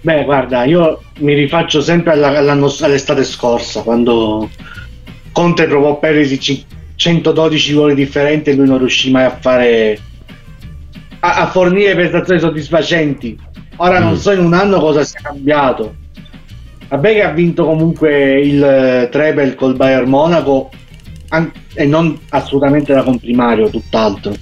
Beh, 0.00 0.24
guarda, 0.24 0.64
io 0.64 1.02
mi 1.18 1.34
rifaccio 1.34 1.82
sempre 1.82 2.12
alla- 2.12 2.50
all'estate 2.50 3.24
scorsa, 3.24 3.82
quando 3.82 4.48
Conte 5.32 5.66
provò 5.66 5.98
Perisic 5.98 6.80
112 6.94 7.72
voli 7.72 7.94
differenti 7.94 8.50
e 8.50 8.54
lui 8.54 8.66
non 8.66 8.78
riuscì 8.78 9.10
mai 9.10 9.24
a 9.24 9.36
fare 9.38 9.98
a, 11.20 11.34
a 11.42 11.46
fornire 11.46 11.94
prestazioni 11.94 12.40
soddisfacenti. 12.40 13.38
Ora 13.76 14.00
mm. 14.00 14.02
non 14.02 14.16
so 14.16 14.32
in 14.32 14.40
un 14.40 14.52
anno 14.52 14.78
cosa 14.78 15.04
sia 15.04 15.20
cambiato. 15.22 15.96
Vabbè 16.88 17.12
che 17.12 17.22
ha 17.22 17.30
vinto 17.30 17.64
comunque 17.64 18.40
il 18.40 18.62
eh, 18.62 19.08
treble 19.10 19.54
col 19.54 19.76
Bayern 19.76 20.08
Monaco 20.08 20.70
an- 21.28 21.50
e 21.74 21.86
non 21.86 22.18
assolutamente 22.28 22.92
da 22.92 23.02
comprimario, 23.02 23.70
tutt'altro. 23.70 24.34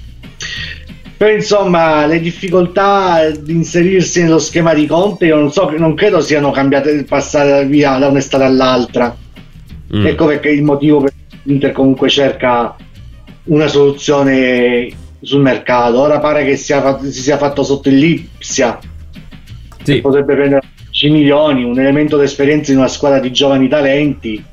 Però 1.15 1.31
insomma 1.31 2.05
le 2.07 2.19
difficoltà 2.19 3.29
di 3.29 3.53
inserirsi 3.53 4.23
nello 4.23 4.39
schema 4.39 4.73
di 4.73 4.87
Conte 4.87 5.27
io 5.27 5.35
non 5.35 5.51
so, 5.51 5.69
non 5.77 5.93
credo 5.93 6.19
siano 6.19 6.49
cambiate 6.49 7.03
passare 7.03 7.65
via 7.65 7.97
da 7.97 8.07
un'estate 8.07 8.43
all'altra. 8.43 9.15
Mm. 9.95 10.05
Ecco 10.05 10.25
perché 10.25 10.49
il 10.49 10.63
motivo 10.63 10.99
per 10.99 11.13
l'Inter 11.43 11.71
comunque 11.71 12.09
cerca 12.09 12.75
una 13.45 13.67
soluzione 13.67 14.89
sul 15.21 15.41
mercato. 15.41 15.99
Ora 15.99 16.19
pare 16.19 16.43
che 16.43 16.55
sia, 16.57 16.99
si 16.99 17.21
sia 17.21 17.37
fatto 17.37 17.63
sotto 17.63 17.89
il 17.89 17.97
Lipsia, 17.97 18.79
sì. 19.83 19.93
che 19.93 20.01
potrebbe 20.01 20.35
prendere 20.35 20.61
10 20.89 21.09
milioni, 21.09 21.63
un 21.63 21.79
elemento 21.79 22.17
d'esperienza 22.17 22.71
in 22.71 22.77
una 22.77 22.87
squadra 22.87 23.19
di 23.19 23.31
giovani 23.31 23.67
talenti, 23.67 24.43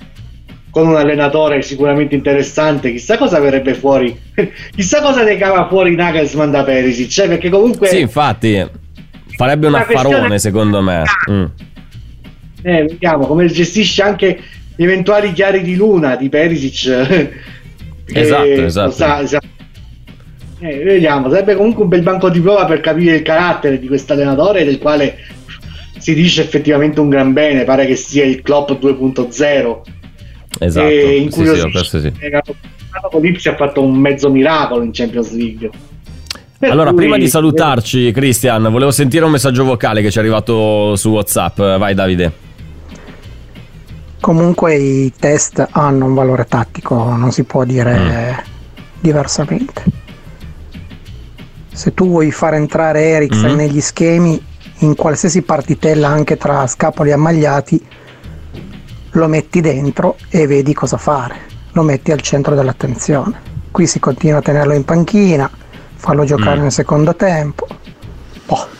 con 0.70 0.86
un 0.86 0.96
allenatore 0.96 1.62
sicuramente 1.62 2.14
interessante. 2.14 2.92
Chissà 2.92 3.18
cosa 3.18 3.40
verrebbe 3.40 3.74
fuori, 3.74 4.18
chissà 4.74 5.00
cosa 5.00 5.22
ne 5.22 5.36
cava 5.36 5.66
fuori 5.68 5.94
Nagelsmann 5.94 6.50
da 6.50 6.64
Perisic, 6.64 7.08
cioè 7.08 7.28
perché 7.28 7.48
comunque... 7.48 7.88
Sì, 7.88 8.00
infatti, 8.00 8.64
farebbe 9.36 9.66
un 9.66 9.74
affarone 9.74 10.38
secondo 10.38 10.82
me. 10.82 11.02
Mm. 11.30 11.44
Eh, 12.62 12.82
vediamo 12.82 13.26
come 13.26 13.46
gestisce 13.46 14.02
anche 14.02 14.40
eventuali 14.78 15.32
chiari 15.32 15.62
di 15.62 15.74
luna 15.74 16.16
di 16.16 16.28
Perisic. 16.28 16.86
esatto, 18.06 18.62
esatto. 18.62 18.90
Sa, 18.92 19.26
sa, 19.26 19.40
eh, 20.60 20.82
vediamo, 20.82 21.28
sarebbe 21.28 21.54
comunque 21.54 21.82
un 21.82 21.88
bel 21.88 22.02
banco 22.02 22.30
di 22.30 22.40
prova 22.40 22.64
per 22.64 22.80
capire 22.80 23.16
il 23.16 23.22
carattere 23.22 23.78
di 23.78 23.86
questo 23.86 24.12
allenatore 24.14 24.64
del 24.64 24.78
quale 24.78 25.16
si 25.98 26.14
dice 26.14 26.42
effettivamente 26.42 27.00
un 27.00 27.08
gran 27.08 27.32
bene, 27.32 27.64
pare 27.64 27.86
che 27.86 27.96
sia 27.96 28.24
il 28.24 28.40
Klopp 28.42 28.70
2.0. 28.70 29.80
Esatto, 30.60 30.86
e 30.86 31.16
in 31.16 31.30
cui 31.30 31.46
sì, 31.46 31.84
sì, 31.84 32.00
sì. 32.00 32.12
Lipsi 33.20 33.48
ha 33.48 33.54
fatto 33.54 33.82
un 33.82 33.94
mezzo 33.96 34.30
miracolo 34.30 34.82
in 34.82 34.90
Champions 34.92 35.32
League. 35.32 35.70
Per 36.58 36.70
allora, 36.70 36.90
cui... 36.90 36.98
prima 36.98 37.16
di 37.16 37.28
salutarci, 37.28 38.10
Christian, 38.10 38.68
volevo 38.70 38.90
sentire 38.90 39.24
un 39.24 39.30
messaggio 39.30 39.62
vocale 39.64 40.02
che 40.02 40.10
ci 40.10 40.18
è 40.18 40.20
arrivato 40.20 40.96
su 40.96 41.10
WhatsApp. 41.10 41.56
Vai, 41.56 41.94
Davide. 41.94 42.46
Comunque 44.20 44.74
i 44.74 45.12
test 45.18 45.66
hanno 45.70 46.06
un 46.06 46.14
valore 46.14 46.44
tattico, 46.44 47.14
non 47.16 47.32
si 47.32 47.44
può 47.44 47.64
dire 47.64 47.98
mm. 47.98 48.38
diversamente 49.00 49.98
se 51.78 51.94
tu 51.94 52.08
vuoi 52.08 52.32
far 52.32 52.54
entrare 52.54 53.02
Eriksen 53.02 53.50
mm-hmm. 53.50 53.56
negli 53.56 53.80
schemi 53.80 54.44
in 54.78 54.96
qualsiasi 54.96 55.42
partitella 55.42 56.08
anche 56.08 56.36
tra 56.36 56.66
scapoli 56.66 57.12
ammagliati 57.12 57.86
lo 59.10 59.28
metti 59.28 59.60
dentro 59.60 60.16
e 60.28 60.48
vedi 60.48 60.74
cosa 60.74 60.96
fare 60.96 61.36
lo 61.70 61.82
metti 61.82 62.10
al 62.10 62.20
centro 62.20 62.56
dell'attenzione 62.56 63.40
qui 63.70 63.86
si 63.86 64.00
continua 64.00 64.40
a 64.40 64.42
tenerlo 64.42 64.72
in 64.72 64.84
panchina 64.84 65.48
farlo 65.94 66.24
giocare 66.24 66.58
mm. 66.58 66.62
nel 66.62 66.72
secondo 66.72 67.14
tempo 67.14 67.68
boh. 68.44 68.77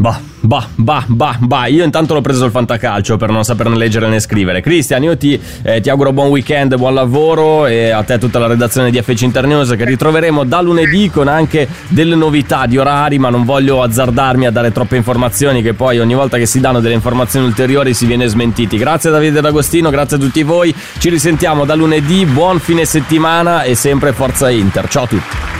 Bah, 0.00 0.18
Bah, 0.42 0.66
bah, 0.74 1.04
bah, 1.06 1.36
bah. 1.38 1.66
Io 1.66 1.84
intanto 1.84 2.14
l'ho 2.14 2.22
preso 2.22 2.46
il 2.46 2.50
fantacalcio 2.50 3.18
per 3.18 3.28
non 3.28 3.44
saperne 3.44 3.76
leggere 3.76 4.08
né 4.08 4.18
scrivere. 4.20 4.62
Cristian, 4.62 5.02
io 5.02 5.16
ti, 5.16 5.38
eh, 5.62 5.82
ti, 5.82 5.90
auguro 5.90 6.14
buon 6.14 6.28
weekend, 6.28 6.74
buon 6.76 6.94
lavoro 6.94 7.66
e 7.66 7.90
a 7.90 8.02
te 8.02 8.18
tutta 8.18 8.38
la 8.38 8.46
redazione 8.46 8.90
di 8.90 9.00
FC 9.00 9.20
Internews 9.20 9.74
che 9.76 9.84
ritroveremo 9.84 10.44
da 10.44 10.62
lunedì 10.62 11.10
con 11.10 11.28
anche 11.28 11.68
delle 11.88 12.14
novità 12.14 12.64
di 12.64 12.78
orari, 12.78 13.18
ma 13.18 13.28
non 13.28 13.44
voglio 13.44 13.82
azzardarmi 13.82 14.46
a 14.46 14.50
dare 14.50 14.72
troppe 14.72 14.96
informazioni 14.96 15.60
che 15.60 15.74
poi 15.74 15.98
ogni 15.98 16.14
volta 16.14 16.38
che 16.38 16.46
si 16.46 16.58
danno 16.58 16.80
delle 16.80 16.94
informazioni 16.94 17.44
ulteriori 17.44 17.92
si 17.92 18.06
viene 18.06 18.26
smentiti. 18.26 18.78
Grazie 18.78 19.10
a 19.10 19.12
Davide 19.12 19.42
D'Agostino, 19.42 19.90
grazie 19.90 20.16
a 20.16 20.20
tutti 20.20 20.42
voi. 20.42 20.74
Ci 20.98 21.10
risentiamo 21.10 21.66
da 21.66 21.74
lunedì, 21.74 22.24
buon 22.24 22.60
fine 22.60 22.86
settimana 22.86 23.62
e 23.64 23.74
sempre 23.74 24.14
Forza 24.14 24.48
Inter. 24.48 24.88
Ciao 24.88 25.02
a 25.02 25.06
tutti. 25.06 25.59